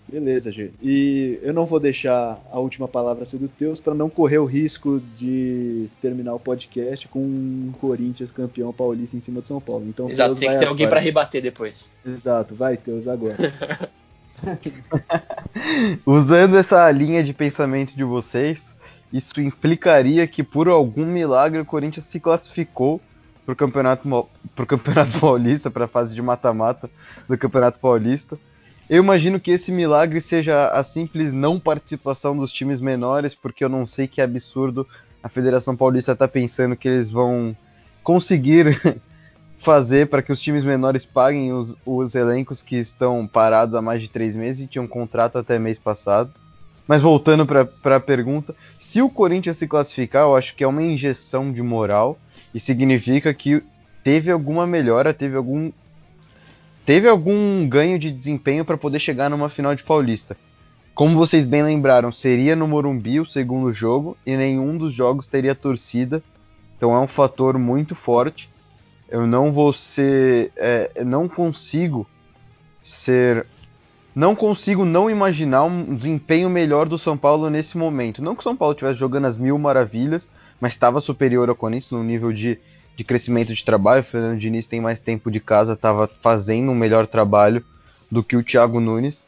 Beleza, 0.10 0.52
G. 0.52 0.72
E 0.82 1.38
eu 1.42 1.54
não 1.54 1.66
vou 1.66 1.80
deixar 1.80 2.42
a 2.50 2.60
última 2.60 2.88
palavra 2.88 3.26
ser 3.26 3.38
do 3.38 3.48
Teus 3.48 3.80
para 3.80 3.94
não 3.94 4.10
correr 4.10 4.38
o 4.38 4.46
risco 4.46 5.02
de 5.16 5.88
terminar 6.02 6.34
o 6.34 6.40
podcast 6.40 7.08
com 7.10 7.20
um 7.20 7.74
Corinthians 7.80 8.32
campeão 8.32 8.72
paulista 8.72 9.18
em 9.18 9.22
cima 9.22 9.42
de 9.42 9.50
São 9.50 9.60
Paulo. 9.60 9.86
Então, 9.88 10.10
Exato, 10.10 10.30
Teus 10.30 10.40
tem 10.40 10.50
que 10.50 10.58
ter 10.58 10.68
alguém 10.68 10.88
para 10.88 11.00
rebater 11.00 11.42
depois. 11.42 11.90
Exato, 12.06 12.56
vai 12.56 12.78
Teus 12.78 13.08
agora. 13.08 13.36
Usando 16.06 16.58
essa 16.58 16.90
linha 16.92 17.24
de 17.24 17.34
pensamento 17.34 17.94
de 17.96 18.04
vocês, 18.04 18.78
isso 19.12 19.40
implicaria 19.42 20.26
que 20.26 20.44
por 20.44 20.68
algum 20.68 21.06
milagre 21.06 21.60
o 21.60 21.66
Corinthians 21.66 22.06
se 22.06 22.20
classificou 22.20 23.02
para 23.46 23.54
o 23.54 23.56
campeonato, 23.56 24.28
pro 24.56 24.66
campeonato 24.66 25.20
Paulista, 25.20 25.72
para 25.72 25.86
a 25.86 25.88
fase 25.88 26.14
de 26.14 26.22
mata-mata 26.22 26.90
do 27.28 27.38
Campeonato 27.38 27.80
Paulista. 27.80 28.38
Eu 28.90 29.04
imagino 29.04 29.40
que 29.40 29.52
esse 29.52 29.72
milagre 29.72 30.22
seja 30.22 30.70
a 30.70 30.82
simples 30.82 31.34
não 31.34 31.60
participação 31.60 32.38
dos 32.38 32.54
times 32.54 32.80
menores, 32.80 33.36
porque 33.36 33.64
eu 33.64 33.70
não 33.70 33.86
sei 33.86 34.08
que 34.08 34.22
absurdo 34.22 34.88
a 35.22 35.28
Federação 35.28 35.76
Paulista 35.76 36.14
está 36.14 36.28
pensando 36.28 36.76
que 36.76 36.88
eles 36.88 37.10
vão 37.10 37.56
conseguir 38.02 38.80
fazer 39.60 40.08
para 40.08 40.22
que 40.22 40.32
os 40.32 40.40
times 40.40 40.64
menores 40.64 41.04
paguem 41.04 41.52
os, 41.52 41.76
os, 41.86 42.16
elencos 42.16 42.62
que 42.62 42.78
estão 42.78 43.28
parados 43.28 43.76
há 43.76 43.82
mais 43.82 44.02
de 44.02 44.08
três 44.08 44.36
meses 44.36 44.64
e 44.64 44.68
tinham 44.68 44.86
um 44.86 44.88
contrato 44.88 45.38
até 45.38 45.60
mês 45.60 45.78
passado. 45.78 46.32
Mas 46.88 47.02
voltando 47.02 47.46
para 47.46 47.98
a 47.98 48.00
pergunta, 48.00 48.56
se 48.80 49.02
o 49.02 49.10
Corinthians 49.10 49.58
se 49.58 49.68
classificar, 49.68 50.24
eu 50.24 50.38
acho 50.38 50.56
que 50.56 50.64
é 50.64 50.68
uma 50.68 50.82
injeção 50.82 51.52
de 51.52 51.62
moral 51.62 52.18
e 52.54 52.60
significa 52.62 53.34
que 53.34 53.62
teve 54.02 54.32
alguma 54.32 54.66
melhora, 54.66 55.14
teve 55.14 55.36
algum 55.36 55.70
teve 56.88 57.10
algum 57.10 57.68
ganho 57.68 58.00
de 58.00 58.10
desempenho 58.10 58.64
para 58.64 58.78
poder 58.78 59.00
chegar 59.00 59.30
numa 59.30 59.50
final 59.50 59.76
de 59.76 59.84
Paulista. 59.84 60.38
Como 60.96 61.18
vocês 61.18 61.46
bem 61.46 61.62
lembraram, 61.62 62.14
seria 62.14 62.56
no 62.56 62.66
Morumbi 62.66 63.20
o 63.20 63.26
segundo 63.26 63.74
jogo 63.74 64.16
e 64.26 64.38
nenhum 64.38 64.78
dos 64.78 64.94
jogos 64.94 65.28
teria 65.28 65.54
torcida, 65.54 66.24
então 66.78 66.96
é 66.96 67.00
um 67.00 67.06
fator 67.06 67.58
muito 67.60 67.94
forte. 67.94 68.50
Eu 69.10 69.28
não 69.28 69.52
vou 69.52 69.74
ser, 69.74 70.54
é, 70.56 71.04
não 71.04 71.28
consigo 71.28 72.08
ser, 72.82 73.46
não 74.16 74.34
consigo 74.34 74.86
não 74.86 75.10
imaginar 75.10 75.66
um 75.66 75.94
desempenho 75.94 76.50
melhor 76.50 76.88
do 76.88 76.98
São 76.98 77.18
Paulo 77.18 77.50
nesse 77.50 77.78
momento. 77.78 78.24
Não 78.24 78.34
que 78.34 78.40
o 78.40 78.44
São 78.44 78.56
Paulo 78.56 78.72
estivesse 78.72 78.98
jogando 78.98 79.26
as 79.26 79.36
mil 79.36 79.60
maravilhas, 79.60 80.32
mas 80.58 80.72
estava 80.72 81.02
superior 81.02 81.50
ao 81.50 81.56
Corinthians 81.56 81.92
no 81.92 82.02
nível 82.02 82.32
de 82.32 82.58
de 82.98 83.04
crescimento 83.04 83.54
de 83.54 83.64
trabalho. 83.64 84.02
O 84.02 84.04
Fernando 84.04 84.40
Diniz 84.40 84.66
tem 84.66 84.82
mais 84.82 85.00
tempo 85.00 85.30
de 85.30 85.40
casa, 85.40 85.74
estava 85.74 86.08
fazendo 86.08 86.72
um 86.72 86.76
melhor 86.76 87.06
trabalho 87.06 87.64
do 88.12 88.24
que 88.24 88.36
o 88.36 88.44
Thiago 88.44 88.80
Nunes. 88.80 89.28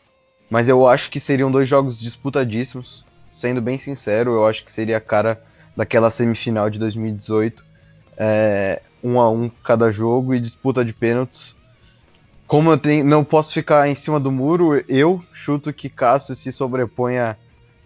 Mas 0.49 0.67
eu 0.67 0.87
acho 0.87 1.11
que 1.11 1.19
seriam 1.19 1.51
dois 1.51 1.69
jogos 1.69 1.99
disputadíssimos. 1.99 3.05
Sendo 3.31 3.61
bem 3.61 3.77
sincero, 3.77 4.31
eu 4.31 4.47
acho 4.47 4.65
que 4.65 4.71
seria 4.71 4.97
a 4.97 5.01
cara 5.01 5.39
daquela 5.77 6.09
semifinal 6.09 6.67
de 6.67 6.79
2018. 6.79 7.63
É, 8.17 8.81
um 9.03 9.19
a 9.19 9.29
um 9.29 9.47
cada 9.63 9.91
jogo 9.91 10.33
e 10.33 10.39
disputa 10.39 10.83
de 10.83 10.91
pênaltis. 10.91 11.55
Como 12.47 12.71
eu 12.71 12.77
tenho, 12.79 13.05
não 13.05 13.23
posso 13.23 13.53
ficar 13.53 13.87
em 13.87 13.93
cima 13.93 14.19
do 14.19 14.31
muro, 14.31 14.83
eu 14.89 15.23
chuto 15.31 15.71
que 15.71 15.87
Cássio 15.87 16.35
se 16.35 16.51
sobrepõe 16.51 17.19
a 17.19 17.35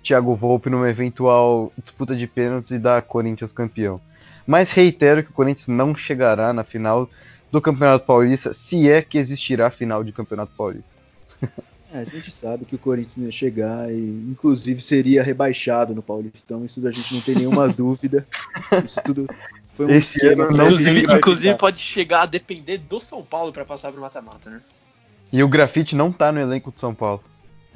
Thiago 0.02 0.34
Volpe 0.34 0.70
numa 0.70 0.90
eventual 0.90 1.72
disputa 1.78 2.16
de 2.16 2.26
pênaltis 2.26 2.72
e 2.72 2.80
dá 2.80 3.02
Corinthians 3.02 3.52
campeão. 3.52 4.00
Mas 4.46 4.72
reitero 4.72 5.24
que 5.24 5.32
o 5.32 5.34
Corinthians 5.34 5.68
não 5.68 5.96
chegará 5.96 6.52
na 6.54 6.64
final 6.64 7.10
do 7.52 7.62
Campeonato 7.62 8.06
Paulista, 8.06 8.52
se 8.52 8.90
é 8.90 9.02
que 9.02 9.18
existirá 9.18 9.70
final 9.70 10.04
de 10.04 10.12
Campeonato 10.12 10.52
Paulista. 10.58 10.90
É, 11.94 12.00
a 12.00 12.04
gente 12.06 12.32
sabe 12.32 12.66
que 12.66 12.74
o 12.74 12.80
Corinthians 12.80 13.26
ia 13.26 13.32
chegar 13.32 13.92
e, 13.94 14.10
inclusive, 14.28 14.82
seria 14.82 15.22
rebaixado 15.22 15.94
no 15.94 16.02
Paulistão. 16.02 16.66
Isso 16.66 16.86
a 16.88 16.92
gente 16.92 17.14
não 17.14 17.22
tem 17.22 17.36
nenhuma 17.36 17.68
dúvida. 17.72 18.26
Isso 18.84 19.00
tudo 19.04 19.28
foi 19.76 19.86
um 19.86 19.90
Esse 19.92 20.18
esquema. 20.18 20.46
Ano, 20.46 20.54
inclusive, 20.54 21.02
inclusive 21.02 21.56
pode 21.56 21.80
chegar 21.80 22.24
a 22.24 22.26
depender 22.26 22.80
do 22.80 23.00
São 23.00 23.22
Paulo 23.22 23.54
para 23.54 23.64
passar 23.64 23.92
pro 23.92 24.02
mata-mata, 24.02 24.50
né? 24.50 24.62
E 25.32 25.44
o 25.44 25.48
grafite 25.48 25.96
não 25.96 26.12
tá 26.12 26.32
no 26.32 26.40
elenco 26.40 26.72
de 26.72 26.80
São 26.80 26.96
Paulo. 26.96 27.24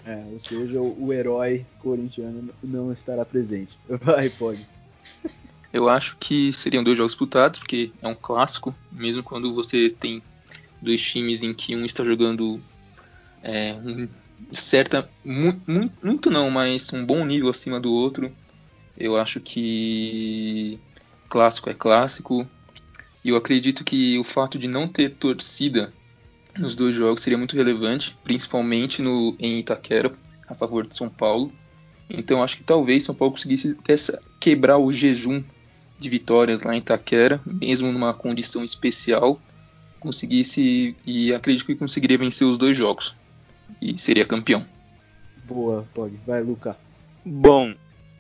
É, 0.03 0.24
ou 0.32 0.39
seja, 0.39 0.82
o, 0.82 1.05
o 1.05 1.13
herói 1.13 1.65
corintiano 1.80 2.49
não 2.63 2.91
estará 2.91 3.24
presente. 3.24 3.78
Vai, 3.88 4.30
pode. 4.30 4.65
Eu 5.78 5.88
acho 5.88 6.17
que 6.19 6.51
seriam 6.53 6.84
dois 6.84 6.97
jogos 6.97 7.11
disputados, 7.11 7.59
porque 7.59 7.91
é 8.01 8.07
um 8.07 8.15
clássico, 8.15 8.75
mesmo 8.91 9.21
quando 9.21 9.53
você 9.53 9.91
tem 9.91 10.23
dois 10.82 10.99
times 10.99 11.43
em 11.43 11.53
que 11.53 11.75
um 11.75 11.86
está 11.86 12.03
jogando 12.03 12.59
é, 13.43 13.73
um 13.73 14.09
certa 14.51 15.07
muito, 15.23 15.61
muito, 15.69 15.93
muito 16.03 16.32
não, 16.32 16.49
mas 16.49 16.91
um 16.91 17.05
bom 17.05 17.23
nível 17.23 17.49
acima 17.49 17.80
do 17.80 17.93
outro. 17.93 18.32
Eu 18.97 19.17
acho 19.17 19.39
que 19.39 20.80
clássico 21.30 21.69
é 21.69 21.75
clássico. 21.75 22.47
E 23.23 23.30
eu 23.30 23.36
acredito 23.36 23.84
que 23.84 24.17
o 24.17 24.23
fato 24.23 24.57
de 24.57 24.67
não 24.67 24.88
ter 24.88 25.13
torcida 25.13 25.93
nos 26.57 26.75
dois 26.75 26.95
jogos 26.95 27.21
seria 27.21 27.38
muito 27.38 27.55
relevante, 27.55 28.17
principalmente 28.23 28.99
no 28.99 29.36
em 29.38 29.59
Itaquera 29.59 30.11
a 30.47 30.55
favor 30.55 30.88
de 30.88 30.95
São 30.95 31.07
Paulo. 31.07 31.51
Então 32.09 32.41
acho 32.41 32.57
que 32.57 32.63
talvez 32.63 33.03
São 33.03 33.13
Paulo 33.13 33.34
conseguisse 33.34 33.78
quebrar 34.39 34.80
o 34.80 34.91
jejum 34.91 35.43
de 35.99 36.09
vitórias 36.09 36.61
lá 36.61 36.75
em 36.75 36.79
Itaquera, 36.79 37.41
mesmo 37.45 37.91
numa 37.91 38.13
condição 38.13 38.63
especial, 38.63 39.39
conseguisse 39.99 40.95
e 41.05 41.33
acredito 41.33 41.65
que 41.65 41.75
conseguiria 41.75 42.17
vencer 42.17 42.47
os 42.47 42.57
dois 42.57 42.77
jogos 42.77 43.15
e 43.81 43.97
seria 43.97 44.25
campeão. 44.25 44.65
Boa, 45.45 45.87
pode. 45.93 46.15
Vai, 46.25 46.41
Luca. 46.41 46.77
Bom, 47.25 47.73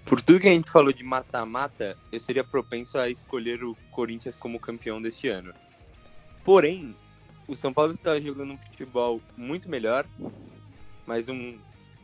por 0.05 0.21
tudo 0.21 0.39
que 0.39 0.47
a 0.47 0.51
gente 0.51 0.71
falou 0.71 0.91
de 0.91 1.03
mata-mata, 1.03 1.97
eu 2.11 2.19
seria 2.19 2.43
propenso 2.43 2.97
a 2.97 3.09
escolher 3.09 3.63
o 3.63 3.75
Corinthians 3.91 4.35
como 4.35 4.59
campeão 4.59 5.01
deste 5.01 5.27
ano. 5.27 5.53
Porém, 6.43 6.95
o 7.47 7.55
São 7.55 7.73
Paulo 7.73 7.93
está 7.93 8.19
jogando 8.19 8.53
um 8.53 8.57
futebol 8.57 9.21
muito 9.35 9.69
melhor. 9.69 10.05
Mais 11.05 11.29
um 11.29 11.57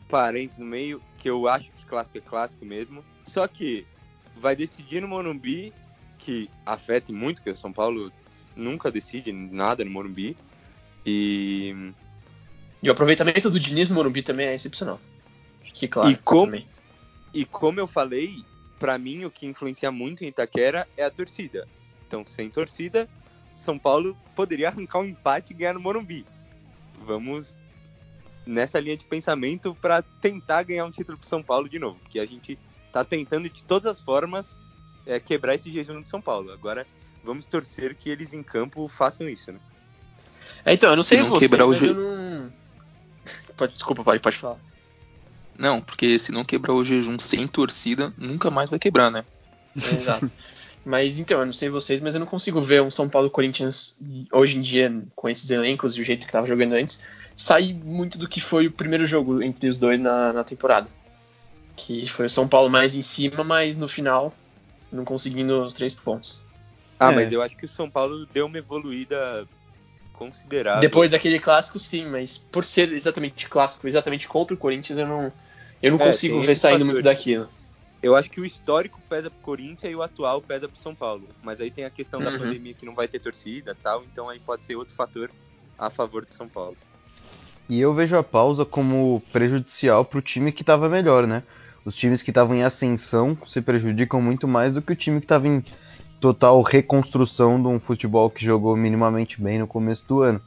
parênteses 0.08 0.58
no 0.58 0.66
meio, 0.66 1.00
que 1.18 1.28
eu 1.28 1.48
acho 1.48 1.70
que 1.72 1.86
clássico 1.86 2.18
é 2.18 2.20
clássico 2.20 2.64
mesmo. 2.64 3.04
Só 3.26 3.48
que 3.48 3.86
vai 4.36 4.54
decidir 4.56 5.00
no 5.00 5.08
Morumbi, 5.08 5.72
que 6.18 6.48
afeta 6.64 7.12
muito, 7.12 7.36
porque 7.36 7.50
o 7.50 7.56
São 7.56 7.72
Paulo 7.72 8.12
nunca 8.56 8.90
decide 8.90 9.32
nada 9.32 9.84
no 9.84 9.90
Morumbi. 9.90 10.36
E, 11.06 11.74
E 12.82 12.88
o 12.88 12.92
aproveitamento 12.92 13.50
do 13.50 13.58
Diniz 13.60 13.88
no 13.88 13.94
Morumbi 13.94 14.22
também 14.22 14.46
é 14.46 14.54
excepcional. 14.54 15.00
Que 15.72 15.88
claro. 15.88 16.10
E 16.10 16.16
como- 16.16 16.46
também. 16.52 16.68
e 17.32 17.44
como 17.44 17.80
eu 17.80 17.86
falei, 17.86 18.44
pra 18.78 18.96
mim 18.98 19.24
o 19.24 19.30
que 19.30 19.46
influencia 19.46 19.90
muito 19.90 20.24
em 20.24 20.28
Itaquera 20.28 20.86
é 20.96 21.04
a 21.04 21.10
torcida. 21.10 21.66
Então, 22.06 22.24
sem 22.24 22.48
torcida, 22.50 23.08
São 23.54 23.78
Paulo 23.78 24.16
poderia 24.36 24.68
arrancar 24.68 24.98
um 25.00 25.04
empate 25.04 25.52
e 25.52 25.56
ganhar 25.56 25.74
no 25.74 25.80
Morumbi. 25.80 26.24
Vamos 27.04 27.56
nessa 28.46 28.78
linha 28.78 28.96
de 28.96 29.04
pensamento 29.04 29.74
para 29.80 30.02
tentar 30.20 30.62
ganhar 30.64 30.84
um 30.84 30.90
título 30.90 31.16
pro 31.18 31.26
São 31.26 31.42
Paulo 31.42 31.68
de 31.68 31.78
novo, 31.78 31.98
porque 32.00 32.20
a 32.20 32.26
gente 32.26 32.58
tá 32.94 33.04
tentando 33.04 33.48
de 33.50 33.64
todas 33.64 33.90
as 33.90 34.00
formas 34.00 34.62
é, 35.04 35.18
quebrar 35.18 35.56
esse 35.56 35.70
jejum 35.70 36.00
de 36.00 36.08
São 36.08 36.20
Paulo. 36.20 36.52
Agora, 36.52 36.86
vamos 37.24 37.44
torcer 37.44 37.96
que 37.96 38.08
eles 38.08 38.32
em 38.32 38.42
campo 38.42 38.86
façam 38.86 39.28
isso, 39.28 39.50
né? 39.50 39.58
É, 40.64 40.72
então, 40.72 40.90
eu 40.90 40.96
não 40.96 41.02
sei 41.02 41.18
Se 41.18 41.24
não 41.24 41.30
você, 41.30 41.40
quebrar 41.48 41.66
o 41.66 41.70
mas 41.70 41.80
je- 41.80 41.88
eu 41.88 41.94
não... 41.94 42.52
Pode, 43.56 43.72
desculpa, 43.72 44.04
pode, 44.04 44.20
pode 44.20 44.36
falar. 44.36 44.58
Não, 45.58 45.80
porque 45.80 46.18
se 46.20 46.30
não 46.30 46.44
quebrar 46.44 46.72
o 46.74 46.84
jejum 46.84 47.18
sem 47.18 47.48
torcida, 47.48 48.12
nunca 48.16 48.48
mais 48.50 48.70
vai 48.70 48.78
quebrar, 48.78 49.10
né? 49.10 49.24
É, 49.82 49.94
exato. 49.94 50.30
Mas 50.84 51.18
então, 51.18 51.40
eu 51.40 51.46
não 51.46 51.52
sei 51.52 51.70
vocês, 51.70 51.98
mas 51.98 52.12
eu 52.14 52.20
não 52.20 52.26
consigo 52.26 52.60
ver 52.60 52.82
um 52.82 52.90
São 52.90 53.08
Paulo 53.08 53.30
Corinthians 53.30 53.96
hoje 54.30 54.58
em 54.58 54.60
dia, 54.60 55.02
com 55.16 55.30
esses 55.30 55.48
elencos 55.48 55.96
e 55.96 56.02
o 56.02 56.04
jeito 56.04 56.26
que 56.26 56.32
tava 56.32 56.46
jogando 56.46 56.74
antes, 56.74 57.00
sair 57.34 57.72
muito 57.72 58.18
do 58.18 58.28
que 58.28 58.38
foi 58.38 58.66
o 58.66 58.70
primeiro 58.70 59.06
jogo 59.06 59.42
entre 59.42 59.66
os 59.66 59.78
dois 59.78 59.98
na, 59.98 60.30
na 60.34 60.44
temporada. 60.44 60.86
Que 61.76 62.06
foi 62.08 62.26
o 62.26 62.30
São 62.30 62.48
Paulo 62.48 62.70
mais 62.70 62.94
em 62.94 63.02
cima, 63.02 63.42
mas 63.44 63.76
no 63.76 63.88
final 63.88 64.32
não 64.92 65.04
conseguindo 65.04 65.64
os 65.64 65.74
três 65.74 65.92
pontos. 65.94 66.42
Ah, 66.98 67.10
É. 67.10 67.14
mas 67.16 67.32
eu 67.32 67.42
acho 67.42 67.56
que 67.56 67.64
o 67.66 67.68
São 67.68 67.90
Paulo 67.90 68.26
deu 68.26 68.46
uma 68.46 68.58
evoluída 68.58 69.46
considerável. 70.12 70.80
Depois 70.80 71.10
daquele 71.10 71.38
clássico, 71.38 71.78
sim, 71.78 72.06
mas 72.06 72.38
por 72.38 72.64
ser 72.64 72.92
exatamente 72.92 73.48
clássico, 73.48 73.86
exatamente 73.86 74.26
contra 74.28 74.54
o 74.54 74.58
Corinthians, 74.58 74.98
eu 74.98 75.06
não, 75.06 75.32
eu 75.82 75.90
não 75.92 75.98
É, 75.98 76.04
consigo 76.04 76.40
ver 76.40 76.54
saindo 76.56 76.84
muito 76.84 77.02
daquilo. 77.02 77.48
Eu 78.02 78.14
acho 78.14 78.30
que 78.30 78.40
o 78.40 78.44
histórico 78.44 79.02
pesa 79.08 79.30
pro 79.30 79.40
Corinthians 79.40 79.90
e 79.90 79.96
o 79.96 80.02
atual 80.02 80.40
pesa 80.42 80.68
pro 80.68 80.78
São 80.78 80.94
Paulo. 80.94 81.28
Mas 81.42 81.60
aí 81.60 81.70
tem 81.70 81.84
a 81.84 81.90
questão 81.90 82.22
da 82.22 82.30
Uhum. 82.30 82.38
pandemia 82.38 82.74
que 82.74 82.86
não 82.86 82.94
vai 82.94 83.08
ter 83.08 83.18
torcida 83.18 83.72
e 83.72 83.74
tal, 83.74 84.04
então 84.04 84.28
aí 84.28 84.38
pode 84.38 84.64
ser 84.64 84.76
outro 84.76 84.94
fator 84.94 85.32
a 85.78 85.90
favor 85.90 86.24
do 86.24 86.34
São 86.34 86.48
Paulo. 86.48 86.76
E 87.68 87.80
eu 87.80 87.94
vejo 87.94 88.16
a 88.16 88.22
pausa 88.22 88.64
como 88.64 89.20
prejudicial 89.32 90.04
pro 90.04 90.20
time 90.22 90.52
que 90.52 90.62
tava 90.64 90.88
melhor, 90.88 91.26
né? 91.26 91.42
Os 91.84 91.96
times 91.96 92.22
que 92.22 92.30
estavam 92.30 92.54
em 92.56 92.62
ascensão 92.64 93.36
se 93.46 93.60
prejudicam 93.62 94.20
muito 94.22 94.48
mais 94.48 94.74
do 94.74 94.82
que 94.82 94.92
o 94.92 94.96
time 94.96 95.20
que 95.20 95.26
tava 95.26 95.48
em 95.48 95.62
total 96.20 96.62
reconstrução 96.62 97.60
de 97.62 97.68
um 97.68 97.80
futebol 97.80 98.30
que 98.30 98.44
jogou 98.44 98.76
minimamente 98.76 99.40
bem 99.42 99.58
no 99.58 99.66
começo 99.66 100.06
do 100.08 100.22
ano. 100.22 100.42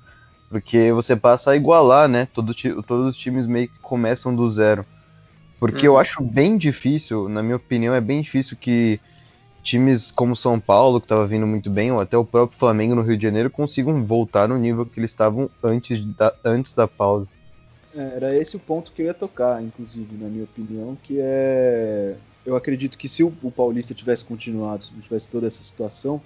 Porque 0.49 0.91
você 0.93 1.15
passa 1.15 1.51
a 1.51 1.55
igualar, 1.57 2.07
né? 2.09 2.27
Todo 2.33 2.53
todos 2.85 3.07
os 3.07 3.17
times 3.17 3.47
meio 3.47 3.69
que 3.69 3.79
começam 3.81 4.35
do 4.35 4.49
zero. 4.49 4.85
Porque 5.59 5.87
eu 5.87 5.97
Uhum. 5.97 5.99
acho 5.99 6.23
bem 6.23 6.57
difícil, 6.57 7.27
na 7.29 7.41
minha 7.43 7.55
opinião, 7.57 7.93
é 7.93 8.01
bem 8.01 8.21
difícil 8.21 8.57
que 8.57 9.01
times 9.63 10.11
como 10.11 10.35
São 10.35 10.59
Paulo, 10.59 10.99
que 11.01 11.05
estava 11.05 11.27
vindo 11.27 11.47
muito 11.47 11.69
bem, 11.71 11.91
ou 11.91 11.99
até 12.01 12.17
o 12.17 12.25
próprio 12.25 12.57
Flamengo 12.59 12.95
no 12.95 13.01
Rio 13.03 13.17
de 13.17 13.23
Janeiro, 13.23 13.51
consigam 13.51 14.05
voltar 14.05 14.47
no 14.47 14.57
nível 14.57 14.85
que 14.85 14.99
eles 14.99 15.11
estavam 15.11 15.51
antes 15.63 16.03
da, 16.15 16.33
antes 16.45 16.73
da 16.75 16.87
pausa. 16.87 17.27
É, 17.93 18.15
Era 18.15 18.35
esse 18.35 18.55
o 18.55 18.59
ponto 18.59 18.91
que 18.91 19.01
eu 19.01 19.05
ia 19.07 19.13
tocar, 19.13 19.63
inclusive, 19.63 20.17
na 20.17 20.27
minha 20.29 20.43
opinião, 20.43 20.95
que 21.01 21.17
é. 21.19 22.17
Eu 22.45 22.55
acredito 22.55 22.97
que 22.97 23.09
se 23.09 23.23
o, 23.23 23.31
Paulista 23.51 23.93
tivesse 23.93 24.23
continuado, 24.23 24.83
se 24.85 24.93
não 24.93 25.01
tivesse 25.01 25.27
toda 25.29 25.47
essa 25.47 25.61
situação, 25.63 26.21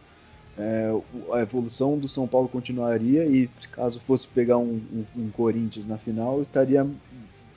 é, 0.57 0.91
a 1.34 1.41
evolução 1.41 1.97
do 1.97 2.07
São 2.09 2.28
Paulo 2.28 2.49
continuaria 2.49 3.26
e 3.26 3.49
caso 3.72 3.99
fosse 4.01 4.28
pegar 4.28 4.57
um, 4.59 4.82
um- 4.93 5.05
um 5.24 5.32
Corinthians 5.32 5.86
na 5.88 5.97
final, 5.97 6.41
estaria 6.41 6.88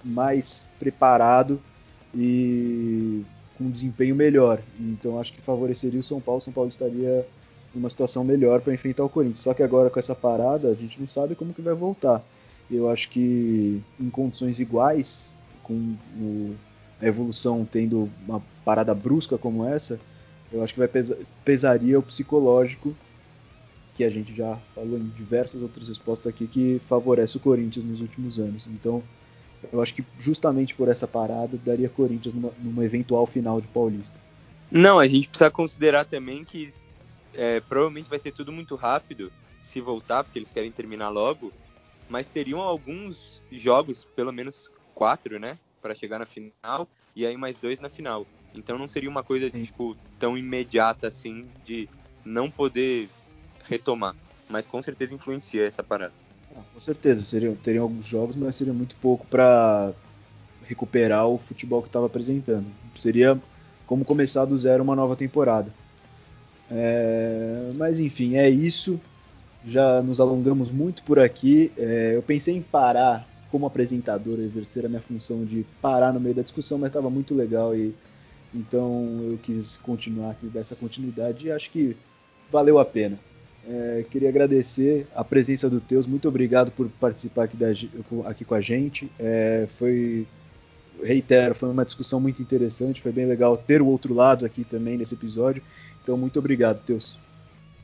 mais 0.04 0.66
preparado 0.78 1.60
e 2.14 3.22
com 3.56 3.64
um 3.64 3.70
desempenho 3.70 4.14
melhor. 4.16 4.60
Então 4.78 5.20
acho 5.20 5.32
que 5.32 5.40
favoreceria 5.42 6.00
o 6.00 6.04
São 6.04 6.20
Paulo, 6.20 6.38
o 6.38 6.42
São 6.42 6.52
Paulo 6.52 6.70
estaria 6.70 7.26
numa 7.74 7.90
situação 7.90 8.24
melhor 8.24 8.60
para 8.60 8.74
enfrentar 8.74 9.04
o 9.04 9.08
Corinthians. 9.08 9.40
Só 9.40 9.54
que 9.54 9.62
agora 9.62 9.90
com 9.90 9.98
essa 9.98 10.14
parada, 10.14 10.68
a 10.68 10.74
gente 10.74 11.00
não 11.00 11.08
sabe 11.08 11.34
como 11.34 11.54
que 11.54 11.62
vai 11.62 11.74
voltar. 11.74 12.22
Eu 12.70 12.88
acho 12.90 13.08
que 13.10 13.80
em 14.00 14.10
condições 14.10 14.58
iguais, 14.58 15.32
com 15.62 15.74
o- 16.20 16.54
a 17.00 17.06
evolução 17.06 17.64
tendo 17.64 18.08
uma 18.26 18.42
parada 18.64 18.94
brusca 18.94 19.36
como 19.36 19.64
essa, 19.64 19.98
eu 20.52 20.62
acho 20.62 20.72
que 20.72 20.78
vai 20.78 20.88
pesa- 20.88 21.18
pesaria 21.44 21.98
o 21.98 22.02
psicológico, 22.02 22.94
que 23.94 24.02
a 24.04 24.08
gente 24.10 24.34
já 24.34 24.56
falou 24.74 24.98
em 24.98 25.04
diversas 25.16 25.62
outras 25.62 25.88
respostas 25.88 26.26
aqui, 26.26 26.46
que 26.46 26.80
favorece 26.88 27.36
o 27.36 27.40
Corinthians 27.40 27.84
nos 27.84 28.00
últimos 28.00 28.38
anos. 28.40 28.66
Então, 28.66 29.02
eu 29.72 29.80
acho 29.80 29.94
que 29.94 30.04
justamente 30.18 30.74
por 30.74 30.88
essa 30.88 31.06
parada, 31.06 31.56
daria 31.64 31.88
Corinthians 31.88 32.34
numa, 32.34 32.52
numa 32.62 32.84
eventual 32.84 33.26
final 33.26 33.60
de 33.60 33.68
Paulista. 33.68 34.18
Não, 34.70 34.98
a 34.98 35.06
gente 35.06 35.28
precisa 35.28 35.50
considerar 35.50 36.04
também 36.04 36.44
que 36.44 36.72
é, 37.32 37.60
provavelmente 37.60 38.10
vai 38.10 38.18
ser 38.18 38.32
tudo 38.32 38.52
muito 38.52 38.74
rápido 38.74 39.30
se 39.62 39.80
voltar, 39.80 40.24
porque 40.24 40.38
eles 40.38 40.50
querem 40.50 40.72
terminar 40.72 41.08
logo. 41.08 41.52
Mas 42.08 42.28
teriam 42.28 42.60
alguns 42.60 43.40
jogos, 43.50 44.06
pelo 44.16 44.32
menos 44.32 44.70
quatro, 44.94 45.38
né? 45.38 45.58
Para 45.80 45.94
chegar 45.94 46.18
na 46.18 46.26
final, 46.26 46.88
e 47.14 47.26
aí 47.26 47.36
mais 47.36 47.56
dois 47.56 47.78
na 47.78 47.88
final. 47.88 48.26
Então 48.54 48.78
não 48.78 48.88
seria 48.88 49.10
uma 49.10 49.22
coisa 49.22 49.50
Sim. 49.50 49.64
tipo, 49.64 49.96
tão 50.18 50.38
imediata 50.38 51.08
assim 51.08 51.48
de 51.64 51.88
não 52.24 52.50
poder 52.50 53.08
retomar. 53.64 54.14
Mas 54.48 54.66
com 54.66 54.82
certeza 54.82 55.14
influencia 55.14 55.66
essa 55.66 55.82
parada. 55.82 56.12
Ah, 56.54 56.62
com 56.72 56.80
certeza, 56.80 57.24
seriam, 57.24 57.56
teriam 57.56 57.82
alguns 57.82 58.06
jogos, 58.06 58.36
mas 58.36 58.56
seria 58.56 58.72
muito 58.72 58.94
pouco 58.96 59.26
para 59.26 59.92
recuperar 60.66 61.26
o 61.26 61.38
futebol 61.38 61.82
que 61.82 61.88
estava 61.88 62.06
apresentando. 62.06 62.66
Seria 62.98 63.40
como 63.86 64.04
começar 64.04 64.44
do 64.44 64.56
zero 64.56 64.82
uma 64.82 64.96
nova 64.96 65.16
temporada. 65.16 65.72
É, 66.70 67.70
mas 67.76 68.00
enfim, 68.00 68.36
é 68.36 68.48
isso. 68.48 69.00
Já 69.66 70.02
nos 70.02 70.20
alongamos 70.20 70.70
muito 70.70 71.02
por 71.02 71.18
aqui. 71.18 71.72
É, 71.76 72.12
eu 72.14 72.22
pensei 72.22 72.56
em 72.56 72.62
parar 72.62 73.26
como 73.50 73.66
apresentador, 73.66 74.40
exercer 74.40 74.84
a 74.84 74.88
minha 74.88 75.00
função 75.00 75.44
de 75.44 75.64
parar 75.80 76.12
no 76.12 76.20
meio 76.20 76.34
da 76.34 76.42
discussão, 76.42 76.76
mas 76.76 76.88
estava 76.88 77.08
muito 77.08 77.34
legal 77.34 77.74
e 77.74 77.94
então 78.54 79.20
eu 79.30 79.38
quis 79.42 79.76
continuar, 79.78 80.36
quis 80.40 80.50
dar 80.52 80.60
essa 80.60 80.76
continuidade 80.76 81.46
e 81.46 81.50
acho 81.50 81.70
que 81.70 81.96
valeu 82.50 82.78
a 82.78 82.84
pena. 82.84 83.18
É, 83.66 84.04
queria 84.10 84.28
agradecer 84.28 85.06
a 85.14 85.24
presença 85.24 85.70
do 85.70 85.80
Teus, 85.80 86.06
muito 86.06 86.28
obrigado 86.28 86.70
por 86.70 86.88
participar 87.00 87.44
aqui, 87.44 87.56
da, 87.56 87.66
aqui 88.28 88.44
com 88.44 88.54
a 88.54 88.60
gente. 88.60 89.10
É, 89.18 89.66
foi, 89.68 90.26
reitero, 91.02 91.54
foi 91.54 91.70
uma 91.70 91.84
discussão 91.84 92.20
muito 92.20 92.42
interessante, 92.42 93.00
foi 93.00 93.12
bem 93.12 93.26
legal 93.26 93.56
ter 93.56 93.80
o 93.80 93.86
outro 93.86 94.12
lado 94.12 94.44
aqui 94.44 94.64
também 94.64 94.98
nesse 94.98 95.14
episódio. 95.14 95.62
Então, 96.02 96.16
muito 96.16 96.38
obrigado, 96.38 96.82
Teus. 96.84 97.18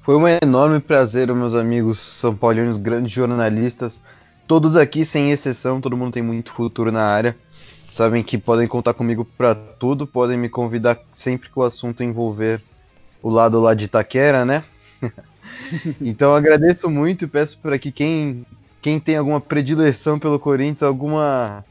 Foi 0.02 0.16
um 0.16 0.26
enorme 0.26 0.80
prazer, 0.80 1.32
meus 1.34 1.54
amigos 1.54 2.00
são 2.00 2.34
paulinos, 2.34 2.78
grandes 2.78 3.12
jornalistas. 3.12 4.02
Todos 4.46 4.74
aqui, 4.74 5.04
sem 5.04 5.30
exceção, 5.30 5.78
todo 5.78 5.96
mundo 5.96 6.14
tem 6.14 6.22
muito 6.22 6.52
futuro 6.52 6.90
na 6.90 7.02
área. 7.02 7.36
Sabem 7.86 8.22
que 8.22 8.38
podem 8.38 8.66
contar 8.66 8.94
comigo 8.94 9.26
para 9.36 9.54
tudo, 9.54 10.06
podem 10.06 10.38
me 10.38 10.48
convidar 10.48 10.98
sempre 11.12 11.50
que 11.50 11.58
o 11.58 11.62
assunto 11.62 12.02
envolver 12.02 12.62
o 13.22 13.28
lado 13.28 13.60
lá 13.60 13.74
de 13.74 13.84
Itaquera, 13.84 14.44
né? 14.44 14.64
então 16.00 16.34
agradeço 16.34 16.88
muito 16.88 17.26
e 17.26 17.28
peço 17.28 17.58
por 17.58 17.72
aqui 17.72 17.92
quem, 17.92 18.46
quem 18.80 18.98
tem 18.98 19.16
alguma 19.16 19.40
predileção 19.40 20.18
pelo 20.18 20.38
Corinthians, 20.38 20.82
alguma. 20.82 21.62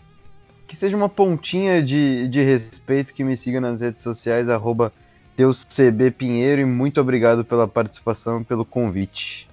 que 0.68 0.76
seja 0.76 0.96
uma 0.96 1.10
pontinha 1.10 1.82
de, 1.82 2.28
de 2.28 2.44
respeito, 2.44 3.12
que 3.12 3.24
me 3.24 3.36
siga 3.36 3.60
nas 3.60 3.82
redes 3.82 4.04
sociais, 4.04 4.50
arroba 4.50 4.94
Deus 5.40 5.64
CB 5.64 6.12
Pinheiro, 6.12 6.60
e 6.60 6.66
muito 6.66 7.00
obrigado 7.00 7.46
pela 7.46 7.66
participação, 7.66 8.44
pelo 8.44 8.66
convite. 8.66 9.50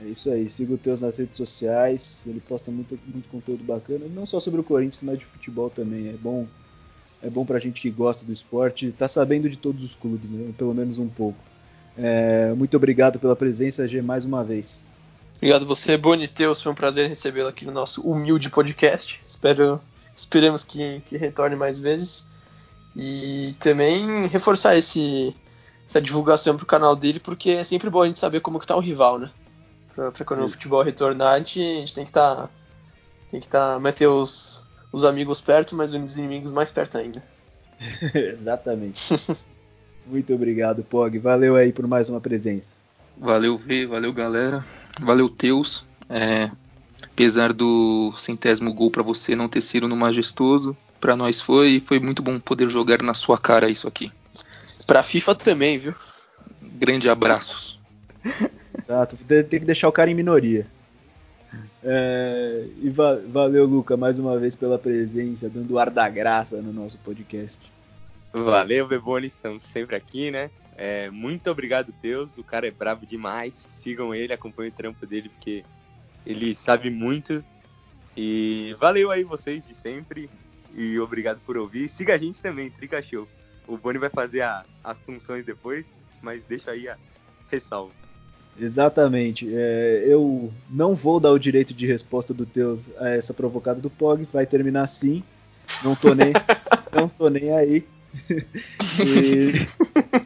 É 0.00 0.06
isso 0.06 0.30
aí, 0.30 0.48
siga 0.50 0.72
o 0.72 0.78
Teus 0.78 1.02
nas 1.02 1.18
redes 1.18 1.36
sociais, 1.36 2.22
ele 2.26 2.40
posta 2.40 2.70
muito, 2.70 2.98
muito 3.06 3.28
conteúdo 3.28 3.62
bacana, 3.62 4.06
não 4.14 4.24
só 4.24 4.40
sobre 4.40 4.62
o 4.62 4.64
Corinthians, 4.64 5.02
mas 5.02 5.18
de 5.18 5.26
futebol 5.26 5.68
também. 5.68 6.08
É 6.08 6.14
bom, 6.14 6.46
é 7.22 7.28
bom 7.28 7.44
pra 7.44 7.58
gente 7.58 7.82
que 7.82 7.90
gosta 7.90 8.24
do 8.24 8.32
esporte, 8.32 8.90
tá 8.92 9.06
sabendo 9.08 9.46
de 9.50 9.58
todos 9.58 9.84
os 9.84 9.94
clubes, 9.94 10.30
né? 10.30 10.54
pelo 10.56 10.72
menos 10.72 10.96
um 10.96 11.08
pouco. 11.08 11.38
É, 11.98 12.54
muito 12.54 12.74
obrigado 12.74 13.18
pela 13.18 13.36
presença, 13.36 13.86
G, 13.86 14.00
mais 14.00 14.24
uma 14.24 14.42
vez. 14.42 14.90
Obrigado 15.36 15.66
você, 15.66 15.98
Boniteus. 15.98 16.62
Foi 16.62 16.72
um 16.72 16.74
prazer 16.74 17.10
recebê-lo 17.10 17.48
aqui 17.48 17.66
no 17.66 17.72
nosso 17.72 18.00
humilde 18.00 18.48
podcast. 18.48 19.20
Espero, 19.26 19.82
esperamos 20.14 20.64
que, 20.64 21.02
que 21.04 21.18
retorne 21.18 21.56
mais 21.56 21.78
vezes. 21.78 22.34
E 22.96 23.54
também 23.60 24.26
reforçar 24.26 24.76
esse, 24.76 25.36
essa 25.86 26.00
divulgação 26.00 26.56
pro 26.56 26.64
canal 26.64 26.96
dele, 26.96 27.20
porque 27.20 27.50
é 27.50 27.64
sempre 27.64 27.90
bom 27.90 28.02
a 28.02 28.06
gente 28.06 28.18
saber 28.18 28.40
como 28.40 28.58
que 28.58 28.66
tá 28.66 28.74
o 28.74 28.80
rival, 28.80 29.18
né? 29.18 29.30
Pra, 29.94 30.10
pra 30.10 30.24
quando 30.24 30.44
o 30.44 30.48
futebol 30.48 30.82
retornar, 30.82 31.34
a 31.34 31.38
gente, 31.38 31.60
a 31.60 31.78
gente 31.78 31.94
tem 31.94 32.04
que 32.04 32.10
estar. 32.10 32.50
tem 33.30 33.40
que 33.40 33.48
tá, 33.48 33.78
manter 33.78 34.06
os, 34.06 34.66
os 34.90 35.04
amigos 35.04 35.40
perto, 35.40 35.76
mas 35.76 35.92
os 35.92 36.16
inimigos 36.16 36.50
mais 36.50 36.70
perto 36.70 36.96
ainda. 36.96 37.22
Exatamente. 38.14 39.14
Muito 40.06 40.34
obrigado, 40.34 40.82
Pog. 40.82 41.18
Valeu 41.18 41.56
aí 41.56 41.72
por 41.72 41.86
mais 41.86 42.08
uma 42.08 42.20
presença. 42.20 42.68
Valeu, 43.18 43.58
V, 43.58 43.86
valeu, 43.86 44.12
galera. 44.12 44.64
Valeu, 45.00 45.28
Teus. 45.28 45.84
É, 46.08 46.50
apesar 47.02 47.52
do 47.52 48.12
centésimo 48.16 48.72
gol 48.72 48.90
para 48.90 49.02
você 49.02 49.34
não 49.34 49.48
ter 49.48 49.62
sido 49.62 49.88
no 49.88 49.96
majestoso, 49.96 50.76
para 51.06 51.14
nós 51.14 51.40
foi 51.40 51.78
foi 51.78 52.00
muito 52.00 52.20
bom 52.20 52.40
poder 52.40 52.68
jogar 52.68 53.00
na 53.00 53.14
sua 53.14 53.38
cara 53.38 53.70
isso 53.70 53.86
aqui. 53.86 54.10
Pra 54.88 55.04
FIFA 55.04 55.36
também, 55.36 55.78
viu? 55.78 55.94
Grande 56.60 57.08
abraços. 57.08 57.78
Exato, 58.76 59.16
tem 59.24 59.44
que 59.44 59.60
deixar 59.60 59.88
o 59.88 59.92
cara 59.92 60.10
em 60.10 60.14
minoria. 60.16 60.66
É, 61.84 62.66
e 62.82 62.90
va 62.90 63.20
valeu, 63.28 63.66
Luca, 63.66 63.96
mais 63.96 64.18
uma 64.18 64.36
vez 64.36 64.56
pela 64.56 64.80
presença, 64.80 65.48
dando 65.48 65.78
ar 65.78 65.90
da 65.90 66.08
graça 66.08 66.60
no 66.60 66.72
nosso 66.72 66.98
podcast. 66.98 67.56
Valeu, 68.32 68.88
Bebone, 68.88 69.28
estamos 69.28 69.62
sempre 69.62 69.94
aqui, 69.94 70.32
né? 70.32 70.50
É, 70.76 71.08
muito 71.08 71.48
obrigado, 71.48 71.94
Deus. 72.02 72.36
O 72.36 72.42
cara 72.42 72.66
é 72.66 72.72
brabo 72.72 73.06
demais. 73.06 73.54
Sigam 73.78 74.12
ele, 74.12 74.32
acompanhem 74.32 74.72
o 74.72 74.74
trampo 74.74 75.06
dele, 75.06 75.28
porque 75.28 75.64
ele 76.26 76.52
sabe 76.52 76.90
muito. 76.90 77.44
E 78.16 78.74
valeu 78.80 79.12
aí 79.12 79.22
vocês 79.22 79.64
de 79.64 79.72
sempre. 79.72 80.28
E 80.76 81.00
obrigado 81.00 81.40
por 81.46 81.56
ouvir. 81.56 81.88
Siga 81.88 82.14
a 82.14 82.18
gente 82.18 82.42
também, 82.42 82.70
Trica 82.70 83.00
Show. 83.00 83.26
O 83.66 83.78
Boni 83.78 83.98
vai 83.98 84.10
fazer 84.10 84.42
a, 84.42 84.62
as 84.84 84.98
funções 84.98 85.44
depois, 85.44 85.86
mas 86.20 86.42
deixa 86.42 86.72
aí 86.72 86.86
a 86.86 86.98
ressalva. 87.50 87.92
Exatamente. 88.60 89.48
É, 89.54 90.04
eu 90.06 90.52
não 90.68 90.94
vou 90.94 91.18
dar 91.18 91.32
o 91.32 91.38
direito 91.38 91.72
de 91.72 91.86
resposta 91.86 92.34
do 92.34 92.44
Teus 92.44 92.82
a 92.98 93.08
essa 93.08 93.32
provocada 93.32 93.80
do 93.80 93.88
Pog. 93.88 94.28
Vai 94.30 94.44
terminar 94.44 94.84
assim. 94.84 95.22
Não 95.82 95.96
tô 95.96 96.14
nem, 96.14 96.32
não 96.92 97.08
tô 97.08 97.30
nem 97.30 97.50
aí. 97.52 97.86
e, 99.00 99.66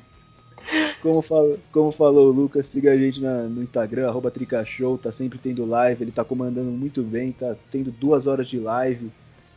como, 1.00 1.22
fala, 1.22 1.58
como 1.70 1.92
falou 1.92 2.28
o 2.28 2.32
Lucas, 2.32 2.66
siga 2.66 2.92
a 2.92 2.96
gente 2.96 3.20
na, 3.20 3.42
no 3.44 3.62
Instagram, 3.62 4.08
arroba 4.08 4.32
Tricashow, 4.32 4.98
tá 4.98 5.12
sempre 5.12 5.38
tendo 5.38 5.64
live, 5.64 6.02
ele 6.04 6.12
tá 6.12 6.24
comandando 6.24 6.70
muito 6.70 7.02
bem, 7.02 7.32
tá 7.32 7.56
tendo 7.70 7.90
duas 7.90 8.26
horas 8.26 8.48
de 8.48 8.58
live 8.58 9.10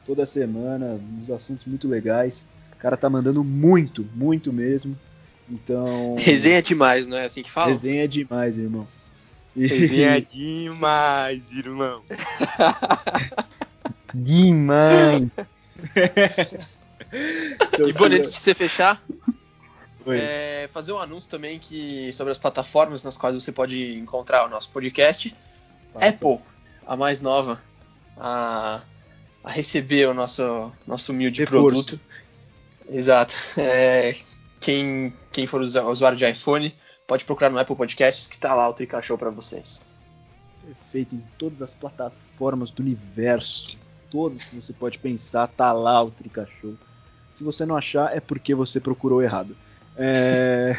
toda 0.06 0.26
semana, 0.26 1.00
uns 1.22 1.30
assuntos 1.30 1.66
muito 1.66 1.88
legais. 1.88 2.48
O 2.74 2.78
cara 2.78 2.98
tá 2.98 3.10
mandando 3.10 3.44
muito, 3.44 4.08
muito 4.16 4.52
mesmo. 4.52 4.98
Então. 5.50 6.16
Resenha 6.20 6.60
é 6.60 6.62
demais, 6.62 7.08
não 7.08 7.18
é 7.18 7.26
assim 7.26 7.44
que 7.44 7.52
fala? 7.52 7.72
Resenha 7.72 8.04
é 8.04 8.08
demais, 8.08 8.58
irmão. 8.58 8.88
E... 9.56 9.68
Resenha 9.68 10.18
é 10.18 10.22
demais, 10.22 11.52
irmão. 11.52 12.04
demais. 14.14 15.30
então, 17.72 17.88
e 17.88 17.94
bom, 17.94 18.06
antes 18.06 18.32
de 18.32 18.40
você 18.40 18.54
fechar, 18.54 19.02
é, 20.08 20.68
fazer 20.72 20.92
um 20.92 21.00
anúncio 21.00 21.30
também 21.30 21.60
que 21.60 22.12
sobre 22.14 22.32
as 22.32 22.38
plataformas 22.38 23.04
nas 23.04 23.18
quais 23.18 23.36
você 23.36 23.52
pode 23.52 23.98
encontrar 23.98 24.46
o 24.46 24.50
nosso 24.50 24.70
podcast. 24.70 25.34
Passa. 25.94 26.08
Apple, 26.08 26.40
a 26.86 26.96
mais 26.98 27.22
nova, 27.22 27.62
a, 28.18 28.82
a 29.44 29.52
receber 29.52 30.08
o 30.08 30.14
nosso, 30.14 30.72
nosso 30.88 31.12
humilde 31.12 31.42
Reforço. 31.42 31.66
produto. 31.66 32.00
Exato. 32.90 33.36
É, 33.58 34.16
quem, 34.60 35.14
quem 35.32 35.46
for 35.46 35.62
usuário 35.62 36.18
de 36.18 36.30
iPhone, 36.30 36.74
pode 37.06 37.26
procurar 37.26 37.50
no 37.50 37.60
Apple 37.60 37.76
Podcasts 37.76 38.26
que 38.26 38.38
tá 38.38 38.54
lá 38.54 38.70
o 38.70 38.74
Trica 38.74 39.02
Show 39.02 39.18
para 39.18 39.30
vocês. 39.30 39.94
Perfeito, 40.66 41.14
em 41.14 41.24
todas 41.38 41.62
as 41.62 41.74
plataformas 41.74 42.72
do 42.72 42.82
universo, 42.82 43.78
todas 44.10 44.46
que 44.46 44.56
você 44.56 44.72
pode 44.72 44.98
pensar, 45.00 45.48
tá 45.48 45.74
lá 45.74 46.02
o 46.02 46.10
Trica 46.10 46.48
Show. 46.62 46.76
Se 47.36 47.44
você 47.44 47.66
não 47.66 47.76
achar, 47.76 48.16
é 48.16 48.22
porque 48.22 48.56
você 48.56 48.80
procurou 48.80 49.22
errado. 49.22 49.56
É... 49.98 50.78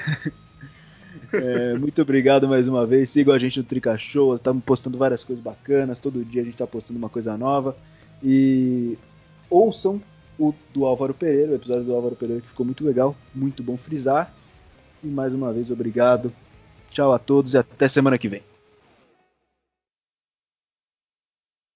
é, 1.33 1.75
muito 1.75 2.01
obrigado 2.01 2.49
mais 2.49 2.67
uma 2.67 2.87
vez. 2.87 3.11
Sigam 3.11 3.35
a 3.35 3.39
gente 3.39 3.59
no 3.59 3.65
Trica 3.65 3.99
Show. 3.99 4.37
Estamos 4.37 4.65
postando 4.65 4.97
várias 4.97 5.25
coisas 5.25 5.45
bacanas. 5.45 6.01
Todo 6.01 6.25
dia 6.25 6.41
a 6.41 6.45
gente 6.45 6.55
está 6.55 6.67
postando 6.67 6.99
uma 6.99 7.09
coisa 7.11 7.37
nova. 7.37 7.77
E 8.25 8.97
ouçam 9.51 10.01
o 10.39 10.55
do 10.73 10.87
Álvaro 10.87 11.13
Pereira, 11.13 11.53
o 11.53 11.57
episódio 11.57 11.85
do 11.85 11.95
Álvaro 11.95 12.17
Pereira 12.17 12.41
que 12.41 12.49
ficou 12.49 12.65
muito 12.65 12.85
legal, 12.85 13.15
muito 13.35 13.63
bom 13.63 13.77
frisar. 13.77 14.33
E 15.03 15.07
mais 15.07 15.35
uma 15.35 15.53
vez, 15.53 15.71
obrigado. 15.71 16.33
Tchau 16.91 17.13
a 17.13 17.19
todos 17.19 17.53
e 17.53 17.59
até 17.59 17.87
semana 17.87 18.17
que 18.17 18.29
vem. 18.29 18.43